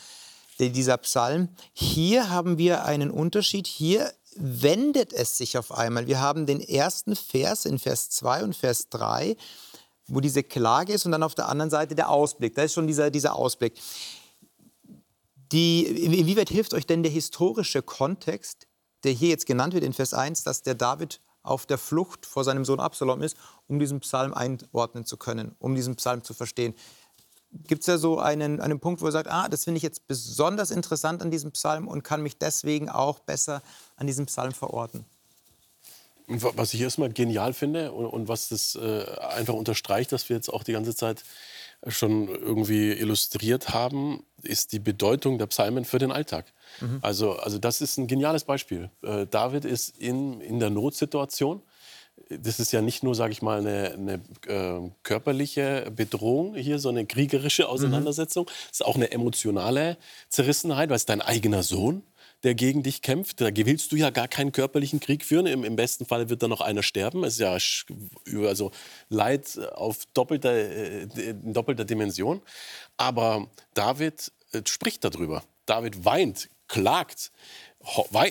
dieser 0.59 0.99
Psalm. 0.99 1.49
Hier 1.73 2.31
haben 2.31 2.59
wir 2.59 2.85
einen 2.85 3.11
Unterschied. 3.11 3.67
Hier 3.67 4.13
wendet 4.37 5.13
es 5.13 5.37
sich 5.37 5.59
auf 5.59 5.73
einmal. 5.73 6.07
Wir 6.07 6.21
haben 6.21 6.47
den 6.47 6.61
ersten 6.61 7.17
Vers 7.17 7.65
in 7.65 7.79
Vers 7.79 8.11
2 8.11 8.45
und 8.45 8.57
Vers 8.57 8.89
3 8.91 9.37
wo 10.13 10.21
diese 10.21 10.43
Klage 10.43 10.93
ist 10.93 11.07
und 11.07 11.13
dann 11.13 11.23
auf 11.23 11.35
der 11.35 11.49
anderen 11.49 11.71
Seite 11.71 11.95
der 11.95 12.11
Ausblick. 12.11 12.55
Da 12.55 12.63
ist 12.63 12.75
schon 12.75 12.87
dieser, 12.87 13.11
dieser 13.11 13.35
Ausblick. 13.35 13.81
Die, 15.53 15.87
inwieweit 15.87 16.51
hilft 16.51 16.75
euch 16.75 16.87
denn 16.87 17.03
der 17.03 17.11
historische 17.11 17.83
Kontext, 17.83 18.67
der 19.05 19.13
hier 19.13 19.31
jetzt 19.31 19.47
genannt 19.47 19.75
wird 19.75 19.85
in 19.85 19.95
Vers 19.95 20.13
1, 20.15 20.45
dass 20.45 20.63
der 20.63 20.75
David 20.75 21.21
auf 21.43 21.67
der 21.67 21.79
Flucht 21.79 22.27
vor 22.27 22.45
seinem 22.45 22.65
Sohn 22.65 22.79
Absalom 22.79 23.23
ist, 23.23 23.37
um 23.67 23.79
diesen 23.79 24.01
Psalm 24.01 24.35
einordnen 24.35 25.05
zu 25.05 25.17
können, 25.17 25.57
um 25.59 25.75
diesen 25.75 25.97
Psalm 25.97 26.23
zu 26.23 26.35
verstehen? 26.35 26.75
Gibt 27.51 27.81
es 27.81 27.87
da 27.87 27.99
so 27.99 28.19
einen, 28.19 28.61
einen 28.61 28.81
Punkt, 28.81 29.01
wo 29.01 29.07
ihr 29.07 29.13
sagt, 29.13 29.29
ah, 29.29 29.49
das 29.49 29.65
finde 29.65 29.77
ich 29.77 29.83
jetzt 29.83 30.07
besonders 30.09 30.71
interessant 30.71 31.23
an 31.23 31.31
diesem 31.31 31.53
Psalm 31.53 31.89
und 31.89 32.03
kann 32.03 32.23
mich 32.23 32.39
deswegen 32.39 32.89
auch 32.89 33.19
besser 33.19 33.63
an 33.97 34.07
diesem 34.07 34.27
Psalm 34.27 34.53
verorten? 34.53 35.05
Was 36.27 36.73
ich 36.75 36.81
erstmal 36.81 37.13
genial 37.13 37.53
finde 37.53 37.93
und, 37.93 38.07
und 38.07 38.29
was 38.29 38.49
das 38.49 38.75
äh, 38.77 39.05
einfach 39.21 39.55
unterstreicht, 39.55 40.13
dass 40.13 40.29
wir 40.29 40.37
jetzt 40.37 40.53
auch 40.53 40.63
die 40.63 40.73
ganze 40.73 40.95
Zeit 40.95 41.25
schon 41.89 42.29
irgendwie 42.29 42.93
illustriert 42.93 43.71
haben, 43.71 44.25
ist 44.43 44.73
die 44.73 44.79
Bedeutung 44.79 45.39
der 45.39 45.47
Psalmen 45.47 45.85
für 45.85 45.99
den 45.99 46.13
Alltag. 46.13 46.53
Mhm. 46.81 46.99
Also, 47.03 47.33
also 47.33 47.59
das 47.59 47.81
ist 47.81 47.99
ein 47.99 48.07
geniales 48.07 48.45
Beispiel. 48.45 48.91
Äh, 49.03 49.27
David 49.27 49.65
ist 49.65 49.99
in, 49.99 50.41
in 50.41 50.61
der 50.61 50.71
Notsituation. 50.71 51.63
Das 52.29 52.61
ist 52.61 52.73
ja 52.73 52.83
nicht 52.83 53.03
nur, 53.03 53.15
sage 53.15 53.33
ich 53.33 53.43
mal, 53.43 53.59
eine, 53.59 53.93
eine 53.93 54.15
äh, 54.47 54.91
körperliche 55.03 55.91
Bedrohung 55.95 56.55
hier, 56.55 56.79
so 56.79 56.89
eine 56.89 57.05
kriegerische 57.05 57.69
Auseinandersetzung. 57.69 58.47
Es 58.47 58.53
mhm. 58.53 58.71
ist 58.71 58.85
auch 58.85 58.97
eine 58.97 59.11
emotionale 59.11 59.97
Zerrissenheit, 60.29 60.89
weil 60.89 60.97
es 60.97 61.07
dein 61.07 61.21
eigener 61.21 61.63
Sohn 61.65 62.05
der 62.43 62.55
gegen 62.55 62.83
dich 62.83 63.03
kämpft. 63.03 63.41
Da 63.41 63.51
willst 63.55 63.93
du 63.93 63.97
ja 63.97 64.11
gar 64.11 64.29
keinen 64.29 64.53
körperlichen 64.53 65.01
Krieg 65.01 65.25
führen. 65.25 65.47
Im, 65.47 65.65
im 65.65 65.77
besten 65.77 66.07
Fall 66.07 66.29
wird 66.29 66.43
da 66.43 66.49
noch 66.49 66.61
einer 66.61 66.83
sterben. 66.83 67.25
Es 67.25 67.35
ist 67.35 67.41
ja 67.41 67.57
also 68.49 68.73
Leid 69.09 69.59
auf 69.75 70.07
doppelter, 70.15 70.53
äh, 70.53 71.03
in 71.03 71.53
doppelter 71.53 71.85
Dimension. 71.85 72.43
Aber 72.97 73.49
David 73.75 74.33
äh, 74.53 74.63
spricht 74.67 75.05
darüber. 75.05 75.45
David 75.67 76.05
weint, 76.05 76.51
klagt 76.69 77.31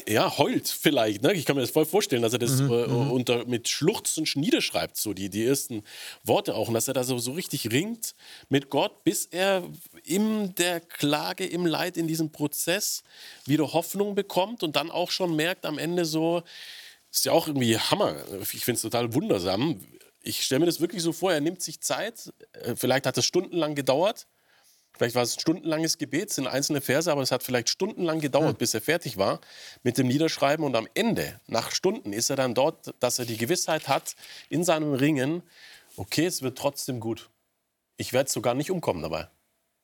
ja, 0.08 0.38
heult 0.38 0.68
vielleicht. 0.68 1.24
Ne? 1.24 1.34
Ich 1.34 1.46
kann 1.46 1.56
mir 1.56 1.62
das 1.62 1.72
voll 1.72 1.86
vorstellen, 1.86 2.22
dass 2.22 2.34
er 2.34 2.40
das 2.40 2.62
mhm, 2.62 2.72
äh, 2.72 2.88
mhm. 2.88 3.12
unter, 3.12 3.46
mit 3.46 3.68
Schluchzen 3.68 4.26
niederschreibt, 4.36 4.98
so 4.98 5.14
die, 5.14 5.30
die 5.30 5.46
ersten 5.46 5.84
Worte 6.24 6.56
auch. 6.56 6.68
Und 6.68 6.74
dass 6.74 6.88
er 6.88 6.94
da 6.94 7.04
so, 7.04 7.18
so 7.18 7.34
richtig 7.34 7.72
ringt 7.72 8.16
mit 8.50 8.70
Gott, 8.70 9.04
bis 9.04 9.26
er 9.26 9.64
in 10.06 10.56
der 10.56 10.80
Klage, 10.80 11.46
im 11.46 11.66
Leid, 11.66 11.98
in 11.98 12.08
diesem 12.08 12.32
Prozess 12.32 13.04
wieder 13.46 13.74
Hoffnung 13.74 14.16
bekommt 14.16 14.64
und 14.64 14.76
dann 14.76 14.90
auch 14.90 15.12
schon 15.12 15.36
merkt 15.36 15.66
am 15.66 15.78
Ende 15.78 16.06
so, 16.06 16.44
ist 17.12 17.26
ja 17.26 17.34
auch 17.34 17.48
irgendwie 17.48 17.78
Hammer. 17.78 18.16
Ich 18.42 18.64
finde 18.64 18.78
es 18.78 18.82
total 18.82 19.14
wundersam. 19.14 19.82
Ich 20.24 20.44
stelle 20.44 20.60
mir 20.60 20.66
das 20.68 20.80
wirklich 20.80 21.02
so 21.02 21.12
vor, 21.12 21.34
er 21.34 21.42
nimmt 21.42 21.62
sich 21.62 21.82
Zeit, 21.82 22.32
äh, 22.54 22.76
vielleicht 22.76 23.06
hat 23.06 23.18
es 23.18 23.26
stundenlang 23.26 23.76
gedauert 23.76 24.28
Vielleicht 24.98 25.16
war 25.16 25.24
es 25.24 25.36
ein 25.36 25.40
stundenlanges 25.40 25.98
Gebet, 25.98 26.32
sind 26.32 26.48
einzelne 26.48 26.82
Verse, 26.82 27.12
aber 27.12 27.22
es 27.22 27.32
hat 27.32 27.44
vielleicht 27.44 27.70
stundenlang 27.70 28.20
gedauert, 28.20 28.54
mhm. 28.54 28.58
bis 28.58 28.74
er 28.74 28.82
fertig 28.82 29.18
war 29.18 29.40
mit 29.84 29.98
dem 29.98 30.08
Niederschreiben. 30.08 30.66
Und 30.66 30.76
am 30.76 30.88
Ende, 30.94 31.40
nach 31.48 31.72
Stunden, 31.72 32.14
ist 32.14 32.30
er 32.30 32.36
dann 32.36 32.54
dort, 32.54 32.94
dass 33.00 33.18
er 33.18 33.26
die 33.26 33.38
Gewissheit 33.38 33.88
hat 33.88 34.16
in 34.50 34.64
seinem 34.64 34.94
Ringen, 34.94 35.44
okay, 35.96 36.26
es 36.26 36.42
wird 36.42 36.58
trotzdem 36.58 37.00
gut. 37.00 37.30
Ich 37.98 38.14
werde 38.14 38.30
sogar 38.30 38.54
nicht 38.54 38.72
umkommen 38.72 39.02
dabei. 39.02 39.28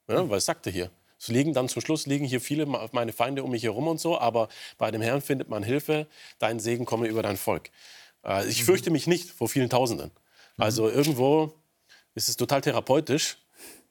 Ja, 0.07 0.23
mhm. 0.23 0.29
weil 0.29 0.37
es 0.37 0.45
sagte 0.45 0.69
hier. 0.69 0.91
Es 1.19 1.29
liegen 1.29 1.53
dann 1.53 1.67
zum 1.67 1.81
Schluss 1.81 2.05
liegen 2.05 2.25
hier 2.25 2.39
viele 2.39 2.67
meine 2.67 3.11
Feinde 3.11 3.43
um 3.43 3.49
mich 3.49 3.63
herum 3.63 3.87
und 3.87 3.99
so, 3.99 4.19
aber 4.19 4.49
bei 4.77 4.91
dem 4.91 5.01
Herrn 5.01 5.21
findet 5.21 5.49
man 5.49 5.63
Hilfe. 5.63 6.07
Dein 6.37 6.59
Segen 6.59 6.85
komme 6.85 7.07
über 7.07 7.23
dein 7.23 7.37
Volk. 7.37 7.71
Äh, 8.23 8.47
ich 8.47 8.61
mhm. 8.61 8.65
fürchte 8.65 8.91
mich 8.91 9.07
nicht 9.07 9.31
vor 9.31 9.49
vielen 9.49 9.69
Tausenden. 9.69 10.11
Also 10.57 10.89
irgendwo 10.89 11.53
ist 12.15 12.29
es 12.29 12.37
total 12.37 12.61
therapeutisch, 12.61 13.37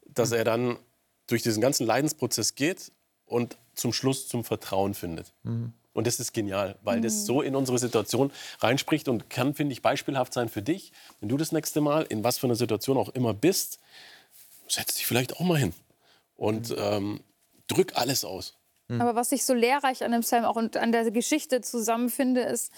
dass 0.04 0.32
er 0.32 0.44
dann 0.44 0.78
durch 1.26 1.42
diesen 1.42 1.60
ganzen 1.60 1.86
Leidensprozess 1.86 2.54
geht 2.54 2.92
und 3.26 3.56
zum 3.74 3.92
Schluss 3.92 4.28
zum 4.28 4.44
Vertrauen 4.44 4.94
findet. 4.94 5.32
Mhm. 5.42 5.72
Und 5.92 6.06
das 6.06 6.20
ist 6.20 6.34
genial, 6.34 6.76
weil 6.82 6.98
mhm. 6.98 7.02
das 7.02 7.24
so 7.24 7.40
in 7.40 7.56
unsere 7.56 7.78
Situation 7.78 8.30
reinspricht 8.60 9.08
und 9.08 9.30
kann, 9.30 9.54
finde 9.54 9.72
ich, 9.72 9.80
beispielhaft 9.80 10.32
sein 10.32 10.48
für 10.48 10.62
dich. 10.62 10.92
Wenn 11.20 11.28
du 11.28 11.36
das 11.36 11.52
nächste 11.52 11.80
Mal 11.80 12.02
in 12.02 12.22
was 12.22 12.38
für 12.38 12.46
einer 12.46 12.54
Situation 12.54 12.98
auch 12.98 13.08
immer 13.10 13.32
bist, 13.32 13.78
setz 14.68 14.94
dich 14.94 15.06
vielleicht 15.06 15.36
auch 15.36 15.40
mal 15.40 15.58
hin 15.58 15.72
und 16.36 16.70
mhm. 16.70 16.76
ähm, 16.78 17.20
drück 17.66 17.96
alles 17.96 18.24
aus. 18.24 18.54
Mhm. 18.88 19.00
Aber 19.00 19.14
was 19.14 19.32
ich 19.32 19.44
so 19.44 19.54
lehrreich 19.54 20.04
an 20.04 20.12
dem 20.12 20.20
Psalm 20.20 20.44
auch 20.44 20.56
und 20.56 20.76
an 20.76 20.92
der 20.92 21.10
Geschichte 21.10 21.62
zusammenfinde, 21.62 22.42
ist, 22.42 22.70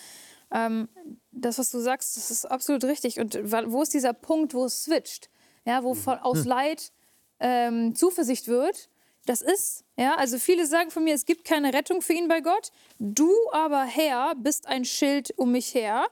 ähm, 0.52 0.88
das, 1.30 1.58
was 1.58 1.70
du 1.70 1.80
sagst, 1.80 2.16
das 2.16 2.30
ist 2.30 2.44
absolut 2.44 2.84
richtig. 2.84 3.20
Und 3.20 3.34
wo 3.34 3.82
ist 3.82 3.92
dieser 3.92 4.12
Punkt, 4.12 4.54
wo 4.54 4.64
es 4.64 4.84
switcht? 4.84 5.28
Ja, 5.64 5.82
wo 5.82 5.94
von, 5.94 6.18
aus 6.18 6.38
hm. 6.38 6.46
Leid 6.46 6.92
ähm, 7.40 7.94
Zuversicht 7.94 8.48
wird. 8.48 8.88
Das 9.26 9.42
ist, 9.42 9.84
ja, 9.98 10.14
also 10.14 10.38
viele 10.38 10.66
sagen 10.66 10.90
von 10.90 11.04
mir, 11.04 11.14
es 11.14 11.26
gibt 11.26 11.44
keine 11.44 11.74
Rettung 11.74 12.00
für 12.00 12.14
ihn 12.14 12.28
bei 12.28 12.40
Gott. 12.40 12.70
Du 12.98 13.30
aber, 13.52 13.84
Herr, 13.84 14.34
bist 14.36 14.66
ein 14.66 14.86
Schild 14.86 15.34
um 15.36 15.52
mich 15.52 15.74
her. 15.74 16.06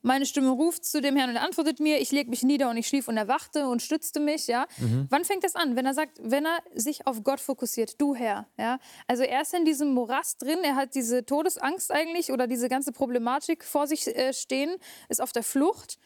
Meine 0.00 0.24
Stimme 0.24 0.50
ruft 0.50 0.84
zu 0.84 1.02
dem 1.02 1.16
Herrn 1.16 1.30
und 1.30 1.36
er 1.36 1.42
antwortet 1.42 1.80
mir, 1.80 2.00
ich 2.00 2.12
lege 2.12 2.30
mich 2.30 2.44
nieder 2.44 2.70
und 2.70 2.76
ich 2.76 2.86
schlief 2.86 3.08
und 3.08 3.16
erwachte 3.16 3.66
und 3.66 3.82
stützte 3.82 4.20
mich, 4.20 4.46
ja. 4.46 4.66
Mhm. 4.78 5.06
Wann 5.10 5.24
fängt 5.24 5.42
das 5.44 5.56
an? 5.56 5.74
Wenn 5.76 5.84
er 5.84 5.94
sagt, 5.94 6.18
wenn 6.22 6.46
er 6.46 6.58
sich 6.74 7.06
auf 7.06 7.24
Gott 7.24 7.40
fokussiert, 7.40 8.00
du 8.00 8.14
Herr, 8.14 8.46
ja. 8.56 8.78
Also 9.06 9.24
er 9.24 9.42
ist 9.42 9.52
in 9.52 9.64
diesem 9.64 9.92
Morast 9.92 10.40
drin, 10.42 10.60
er 10.62 10.76
hat 10.76 10.94
diese 10.94 11.26
Todesangst 11.26 11.90
eigentlich 11.90 12.30
oder 12.30 12.46
diese 12.46 12.68
ganze 12.68 12.92
Problematik 12.92 13.64
vor 13.64 13.86
sich 13.86 14.06
äh, 14.06 14.32
stehen, 14.32 14.76
ist 15.08 15.20
auf 15.20 15.32
der 15.32 15.42
Flucht 15.42 15.98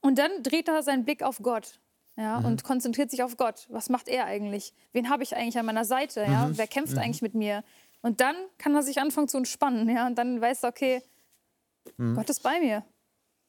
und 0.00 0.18
dann 0.18 0.42
dreht 0.42 0.68
er 0.68 0.82
seinen 0.82 1.04
Blick 1.04 1.22
auf 1.22 1.38
Gott 1.40 1.78
ja, 2.16 2.40
mhm. 2.40 2.46
und 2.46 2.64
konzentriert 2.64 3.10
sich 3.10 3.22
auf 3.22 3.36
Gott. 3.36 3.66
Was 3.70 3.88
macht 3.88 4.08
er 4.08 4.26
eigentlich? 4.26 4.74
Wen 4.92 5.08
habe 5.08 5.22
ich 5.22 5.36
eigentlich 5.36 5.58
an 5.58 5.66
meiner 5.66 5.84
Seite? 5.84 6.20
Ja? 6.22 6.48
Mhm. 6.48 6.58
Wer 6.58 6.66
kämpft 6.66 6.94
mhm. 6.94 7.00
eigentlich 7.00 7.22
mit 7.22 7.34
mir? 7.34 7.64
Und 8.02 8.20
dann 8.20 8.36
kann 8.58 8.74
er 8.74 8.82
sich 8.82 9.00
anfangen 9.00 9.28
zu 9.28 9.38
entspannen. 9.38 9.88
Ja? 9.88 10.06
Und 10.06 10.16
dann 10.16 10.40
weiß 10.40 10.64
er, 10.64 10.70
okay, 10.70 11.02
mhm. 11.96 12.14
Gott 12.14 12.28
ist 12.28 12.42
bei 12.42 12.60
mir. 12.60 12.84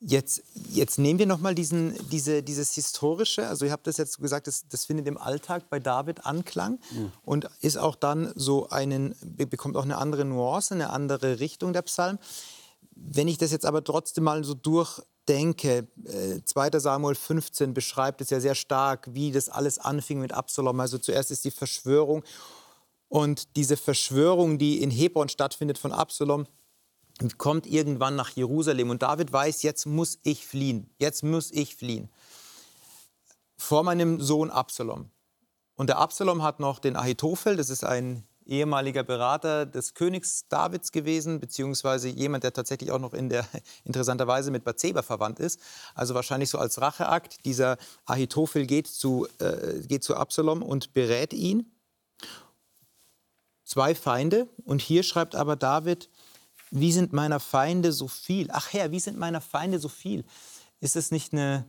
Jetzt, 0.04 0.42
jetzt 0.72 0.98
nehmen 0.98 1.20
wir 1.20 1.28
noch 1.28 1.42
mal 1.42 1.54
diesen, 1.54 1.96
diese, 2.10 2.42
dieses 2.42 2.74
historische, 2.74 3.48
also 3.48 3.66
ihr 3.66 3.72
habt 3.72 3.86
das 3.86 3.98
jetzt 3.98 4.20
gesagt, 4.20 4.48
das, 4.48 4.68
das 4.68 4.86
findet 4.86 5.06
im 5.08 5.20
Alltag 5.20 5.70
bei 5.70 5.80
David 5.80 6.26
Anklang 6.26 6.80
mhm. 6.92 7.12
und 7.24 7.48
ist 7.62 7.78
auch 7.78 7.96
dann 7.96 8.34
so 8.36 8.68
einen, 8.70 9.14
bekommt 9.22 9.78
auch 9.78 9.84
eine 9.84 10.00
andere 10.00 10.26
Nuance, 10.26 10.74
eine 10.74 10.90
andere 10.90 11.40
Richtung 11.40 11.72
der 11.72 11.84
Psalm. 11.84 12.18
Wenn 12.96 13.28
ich 13.28 13.38
das 13.38 13.52
jetzt 13.52 13.66
aber 13.66 13.84
trotzdem 13.84 14.24
mal 14.24 14.44
so 14.44 14.56
durch, 14.56 15.04
denke, 15.28 15.88
äh, 16.06 16.42
2. 16.44 16.80
Samuel 16.80 17.16
15 17.16 17.74
beschreibt 17.74 18.22
es 18.22 18.30
ja 18.30 18.40
sehr 18.40 18.56
stark, 18.56 19.08
wie 19.14 19.32
das 19.32 19.50
alles 19.50 19.78
anfing 19.80 20.20
mit 20.20 20.34
Absalom. 20.34 20.80
Also 20.80 20.98
zuerst 20.98 21.32
ist 21.32 21.46
die 21.46 21.52
Verschwörung 21.52 22.24
und 23.08 23.56
diese 23.56 23.78
Verschwörung, 23.78 24.58
die 24.58 24.82
in 24.82 24.90
Hebron 24.90 25.30
stattfindet 25.30 25.78
von 25.78 25.92
Absalom, 25.92 26.48
kommt 27.38 27.68
irgendwann 27.68 28.16
nach 28.16 28.32
Jerusalem 28.32 28.90
und 28.90 29.04
David 29.04 29.32
weiß, 29.32 29.62
jetzt 29.64 29.86
muss 29.86 30.20
ich 30.24 30.46
fliehen, 30.46 30.90
jetzt 30.98 31.24
muss 31.24 31.52
ich 31.52 31.76
fliehen 31.76 32.10
vor 33.58 33.84
meinem 33.84 34.20
Sohn 34.20 34.50
Absalom. 34.50 35.12
Und 35.76 35.88
der 35.88 36.00
Absalom 36.00 36.42
hat 36.42 36.60
noch 36.60 36.80
den 36.80 36.96
Ahitophel, 36.96 37.56
das 37.56 37.70
ist 37.70 37.84
ein 37.84 38.24
ehemaliger 38.46 39.04
Berater 39.04 39.66
des 39.66 39.94
Königs 39.94 40.48
Davids 40.48 40.92
gewesen, 40.92 41.40
beziehungsweise 41.40 42.10
jemand, 42.10 42.44
der 42.44 42.54
tatsächlich 42.54 42.92
auch 42.92 43.00
noch 43.00 43.14
in 43.14 43.30
der 43.30 43.46
interessanterweise 43.84 44.52
mit 44.52 44.64
Bathseba 44.64 45.02
verwandt 45.02 45.40
ist. 45.40 45.60
Also 45.96 46.16
wahrscheinlich 46.16 46.50
so 46.50 46.58
als 46.58 46.82
Racheakt. 46.82 47.46
Dieser 47.46 47.78
Ahitophel 48.06 48.66
geht 48.66 48.88
zu, 48.88 49.28
äh, 49.40 49.80
geht 49.88 50.04
zu 50.04 50.16
Absalom 50.16 50.62
und 50.64 50.94
berät 50.94 51.34
ihn. 51.34 51.72
Zwei 53.64 53.96
Feinde. 53.96 54.48
Und 54.66 54.82
hier 54.82 55.04
schreibt 55.04 55.36
aber 55.36 55.56
David, 55.56 56.10
wie 56.72 56.92
sind 56.92 57.14
meiner 57.14 57.40
Feinde 57.40 57.92
so 57.92 58.08
viel? 58.08 58.48
Ach 58.52 58.72
Herr, 58.72 58.92
wie 58.92 59.00
sind 59.00 59.18
meiner 59.18 59.42
Feinde 59.42 59.80
so 59.80 59.90
viel? 59.90 60.26
Ist 60.80 60.96
es 60.96 61.12
nicht 61.12 61.34
eine 61.34 61.66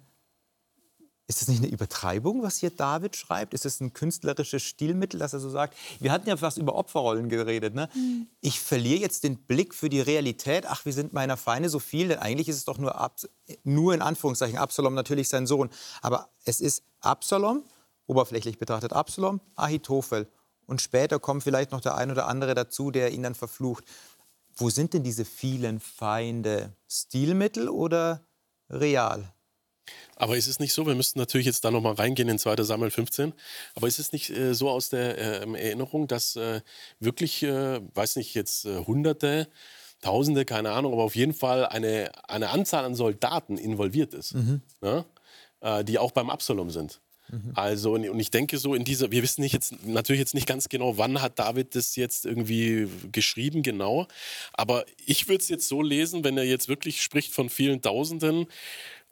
ist 1.29 1.41
das 1.41 1.49
nicht 1.49 1.63
eine 1.63 1.73
Übertreibung, 1.73 2.43
was 2.43 2.59
hier 2.59 2.71
David 2.71 3.17
schreibt? 3.17 3.55
Ist 3.55 3.65
das 3.65 3.81
ein 3.81 3.93
künstlerisches 3.93 4.63
Stilmittel, 4.63 5.21
dass 5.21 5.33
er 5.33 5.41
so 5.41 5.51
sagt? 5.51 5.77
Wir 6.01 6.13
hatten 6.13 6.29
ja 6.29 6.37
fast 6.37 6.59
über 6.59 6.75
Opferrollen 6.75 7.29
geredet. 7.29 7.75
Ne? 7.75 7.89
Mhm. 7.95 8.27
Ich 8.41 8.61
verliere 8.61 9.01
jetzt 9.01 9.25
den 9.25 9.39
Blick 9.39 9.75
für 9.75 9.89
die 9.89 10.01
Realität. 10.01 10.67
Ach, 10.67 10.85
wir 10.85 10.93
sind 10.93 11.13
meiner 11.13 11.37
Feinde 11.37 11.69
so 11.69 11.79
viel, 11.79 12.09
denn 12.09 12.19
eigentlich 12.19 12.49
ist 12.49 12.57
es 12.57 12.65
doch 12.65 12.79
nur, 12.79 13.01
Ab 13.01 13.17
nur 13.63 13.95
in 13.95 14.03
Anführungszeichen 14.03 14.59
Absalom 14.59 14.95
natürlich 14.95 15.29
sein 15.29 15.47
Sohn. 15.47 15.71
Aber 16.01 16.29
es 16.45 16.61
ist 16.61 16.83
Absalom, 17.01 17.63
oberflächlich 18.07 18.59
betrachtet 18.59 18.93
Absalom, 18.93 19.41
Ahitophel. 19.55 20.29
Und 20.67 20.81
später 20.83 21.19
kommt 21.19 21.43
vielleicht 21.45 21.73
noch 21.73 21.81
der 21.81 21.97
ein 21.97 22.11
oder 22.11 22.27
andere 22.27 22.55
dazu, 22.55 22.91
der 22.91 23.13
ihn 23.13 23.23
dann 23.23 23.35
verflucht. 23.35 23.85
Wo 24.55 24.71
sind 24.71 24.93
denn 24.93 25.03
diese 25.03 25.25
vielen 25.25 25.81
Feinde? 25.81 26.77
Stilmittel 26.89 27.69
oder 27.69 28.27
real? 28.69 29.33
Aber 30.16 30.37
ist 30.37 30.47
es 30.47 30.61
nicht 30.61 30.73
so, 30.73 30.87
wir 30.87 30.95
müssten 30.95 31.18
natürlich 31.18 31.47
jetzt 31.47 31.64
da 31.64 31.71
nochmal 31.71 31.95
reingehen 31.95 32.29
in 32.29 32.38
2. 32.38 32.62
Samuel 32.62 32.90
15, 32.90 33.33
aber 33.75 33.88
ist 33.88 33.99
es 33.99 34.12
nicht 34.12 34.31
äh, 34.31 34.55
so 34.55 34.71
aus 34.71 34.88
der 34.88 35.18
äh, 35.18 35.53
Erinnerung, 35.61 36.07
dass 36.07 36.37
äh, 36.37 36.61
wirklich, 37.01 37.42
äh, 37.42 37.81
weiß 37.95 38.16
nicht, 38.16 38.35
jetzt 38.35 38.64
äh, 38.64 38.85
Hunderte, 38.87 39.49
Tausende, 40.01 40.45
keine 40.45 40.73
Ahnung, 40.73 40.92
aber 40.95 41.05
auf 41.05 41.14
jeden 41.14 41.33
Fall 41.33 41.64
eine, 41.64 42.11
eine 42.29 42.51
Anzahl 42.51 42.85
an 42.85 42.97
Soldaten 42.97 43.57
involviert 43.57 44.15
ist, 44.15 44.35
mhm. 44.35 44.61
ja? 44.83 45.04
Äh, 45.61 45.85
die 45.85 46.00
auch 46.00 46.11
beim 46.11 46.29
Absalom 46.29 46.71
sind. 46.71 47.00
Mhm. 47.33 47.52
Also, 47.54 47.94
und 47.94 48.21
ich 48.21 48.31
denke 48.31 48.59
so 48.59 48.75
in 48.75 48.85
dieser, 48.85 49.11
wir 49.11 49.23
wissen 49.23 49.40
nicht 49.40 49.52
jetzt, 49.52 49.87
natürlich 49.87 50.21
jetzt 50.21 50.35
nicht 50.35 50.46
ganz 50.46 50.69
genau, 50.69 50.98
wann 50.98 51.23
hat 51.23 51.38
David 51.38 51.75
das 51.75 51.96
jetzt 51.96 52.27
irgendwie 52.27 52.88
geschrieben, 53.11 53.63
genau. 53.63 54.07
Aber 54.52 54.85
ich 55.07 55.29
würde 55.29 55.42
es 55.42 55.48
jetzt 55.48 55.69
so 55.69 55.83
lesen, 55.83 56.25
wenn 56.25 56.37
er 56.37 56.44
jetzt 56.44 56.69
wirklich 56.69 57.00
spricht 57.00 57.33
von 57.33 57.48
vielen 57.48 57.81
Tausenden, 57.81 58.46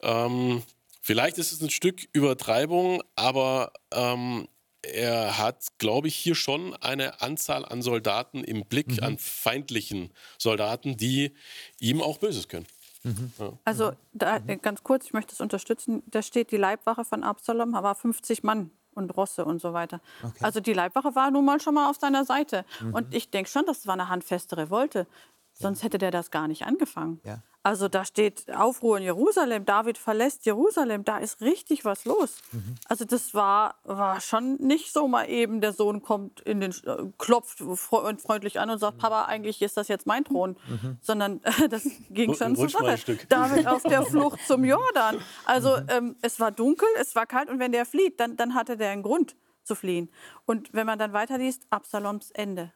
ähm, 0.03 0.63
vielleicht 1.01 1.37
ist 1.37 1.51
es 1.51 1.61
ein 1.61 1.69
Stück 1.69 2.07
Übertreibung, 2.13 3.01
aber 3.15 3.73
ähm, 3.91 4.47
er 4.83 5.37
hat, 5.37 5.67
glaube 5.77 6.07
ich, 6.07 6.15
hier 6.15 6.35
schon 6.35 6.75
eine 6.75 7.21
Anzahl 7.21 7.65
an 7.65 7.81
Soldaten 7.81 8.43
im 8.43 8.65
Blick, 8.65 8.99
mhm. 8.99 9.03
an 9.03 9.17
feindlichen 9.17 10.11
Soldaten, 10.37 10.97
die 10.97 11.33
ihm 11.79 12.01
auch 12.01 12.17
Böses 12.17 12.47
können. 12.47 12.65
Mhm. 13.03 13.31
Ja. 13.37 13.53
Also 13.65 13.93
da, 14.13 14.39
ganz 14.39 14.83
kurz, 14.83 15.05
ich 15.05 15.13
möchte 15.13 15.31
das 15.31 15.41
unterstützen. 15.41 16.03
Da 16.07 16.21
steht 16.21 16.51
die 16.51 16.57
Leibwache 16.57 17.05
von 17.05 17.23
Absalom, 17.23 17.75
aber 17.75 17.95
50 17.95 18.43
Mann 18.43 18.71
und 18.93 19.15
Rosse 19.15 19.45
und 19.45 19.61
so 19.61 19.73
weiter. 19.73 20.01
Also 20.41 20.59
die 20.59 20.73
Leibwache 20.73 21.15
war 21.15 21.31
nun 21.31 21.45
mal 21.45 21.59
schon 21.59 21.75
mal 21.75 21.89
auf 21.89 21.97
seiner 21.97 22.25
Seite. 22.25 22.65
Mhm. 22.81 22.93
Und 22.93 23.13
ich 23.13 23.29
denke 23.29 23.49
schon, 23.49 23.65
das 23.65 23.87
war 23.87 23.93
eine 23.93 24.09
handfeste 24.09 24.57
Revolte. 24.57 25.07
Sonst 25.53 25.83
hätte 25.83 25.97
der 25.97 26.11
das 26.11 26.31
gar 26.31 26.47
nicht 26.47 26.63
angefangen. 26.63 27.19
Ja. 27.23 27.43
Also 27.63 27.87
da 27.87 28.05
steht 28.05 28.51
Aufruhr 28.55 28.97
in 28.97 29.03
Jerusalem, 29.03 29.65
David 29.65 29.99
verlässt 29.99 30.47
Jerusalem, 30.47 31.03
da 31.05 31.19
ist 31.19 31.41
richtig 31.41 31.85
was 31.85 32.05
los. 32.05 32.37
Mhm. 32.51 32.75
Also 32.85 33.05
das 33.05 33.35
war, 33.35 33.75
war 33.83 34.19
schon 34.19 34.55
nicht 34.55 34.91
so 34.91 35.07
mal 35.07 35.29
eben, 35.29 35.61
der 35.61 35.71
Sohn 35.71 36.01
kommt 36.01 36.39
in 36.41 36.59
den, 36.59 36.71
äh, 36.71 37.03
klopft 37.19 37.59
fre- 37.61 38.17
freundlich 38.19 38.59
an 38.59 38.71
und 38.71 38.79
sagt, 38.79 38.97
Mhm. 38.97 39.01
Papa, 39.01 39.25
eigentlich 39.25 39.61
ist 39.61 39.77
das 39.77 39.89
jetzt 39.89 40.07
mein 40.07 40.23
Thron. 40.23 40.57
Sondern 41.01 41.39
äh, 41.43 41.67
das 41.69 41.87
ging 42.09 42.33
schon 42.33 42.55
zur 42.55 42.65
ein 42.65 42.97
Sache. 42.97 43.17
David 43.29 43.67
auf 43.67 43.83
der 43.83 44.01
Flucht 44.07 44.39
zum 44.47 44.63
Jordan. 44.63 45.19
Also 45.45 45.77
ähm, 45.87 46.15
es 46.23 46.39
war 46.39 46.51
dunkel, 46.51 46.87
es 46.99 47.15
war 47.15 47.27
kalt 47.27 47.49
und 47.49 47.59
wenn 47.59 47.71
der 47.71 47.85
flieht, 47.85 48.19
dann, 48.19 48.37
dann 48.37 48.55
hatte 48.55 48.75
der 48.75 48.89
einen 48.89 49.03
Grund 49.03 49.35
zu 49.63 49.75
fliehen. 49.75 50.09
Und 50.47 50.73
wenn 50.73 50.87
man 50.87 50.97
dann 50.97 51.13
weiterliest, 51.13 51.67
Absaloms 51.69 52.31
Ende. 52.31 52.71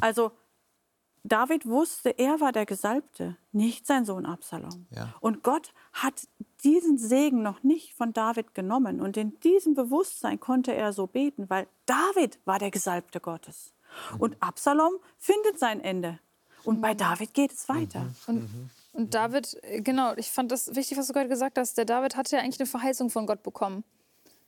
Also 0.00 0.32
David 1.28 1.66
wusste, 1.66 2.10
er 2.18 2.40
war 2.40 2.52
der 2.52 2.66
Gesalbte, 2.66 3.36
nicht 3.52 3.86
sein 3.86 4.04
Sohn 4.04 4.26
Absalom. 4.26 4.86
Ja. 4.90 5.14
Und 5.20 5.42
Gott 5.42 5.72
hat 5.92 6.28
diesen 6.64 6.98
Segen 6.98 7.42
noch 7.42 7.62
nicht 7.62 7.94
von 7.94 8.12
David 8.12 8.54
genommen. 8.54 9.00
Und 9.00 9.16
in 9.16 9.38
diesem 9.40 9.74
Bewusstsein 9.74 10.40
konnte 10.40 10.74
er 10.74 10.92
so 10.92 11.06
beten, 11.06 11.48
weil 11.48 11.66
David 11.86 12.38
war 12.44 12.58
der 12.58 12.70
Gesalbte 12.70 13.20
Gottes. 13.20 13.72
Und 14.18 14.36
Absalom 14.40 14.92
findet 15.18 15.58
sein 15.58 15.80
Ende. 15.80 16.18
Und 16.64 16.80
bei 16.80 16.94
David 16.94 17.32
geht 17.32 17.52
es 17.52 17.68
weiter. 17.68 18.06
Und, 18.26 18.48
und 18.92 19.14
David, 19.14 19.56
äh, 19.62 19.80
genau, 19.80 20.14
ich 20.16 20.32
fand 20.32 20.50
das 20.50 20.74
wichtig, 20.74 20.98
was 20.98 21.06
du 21.06 21.12
gerade 21.12 21.28
gesagt 21.28 21.58
hast. 21.58 21.78
Der 21.78 21.84
David 21.84 22.16
hatte 22.16 22.36
ja 22.36 22.42
eigentlich 22.42 22.58
eine 22.58 22.66
Verheißung 22.66 23.08
von 23.10 23.26
Gott 23.26 23.42
bekommen, 23.42 23.84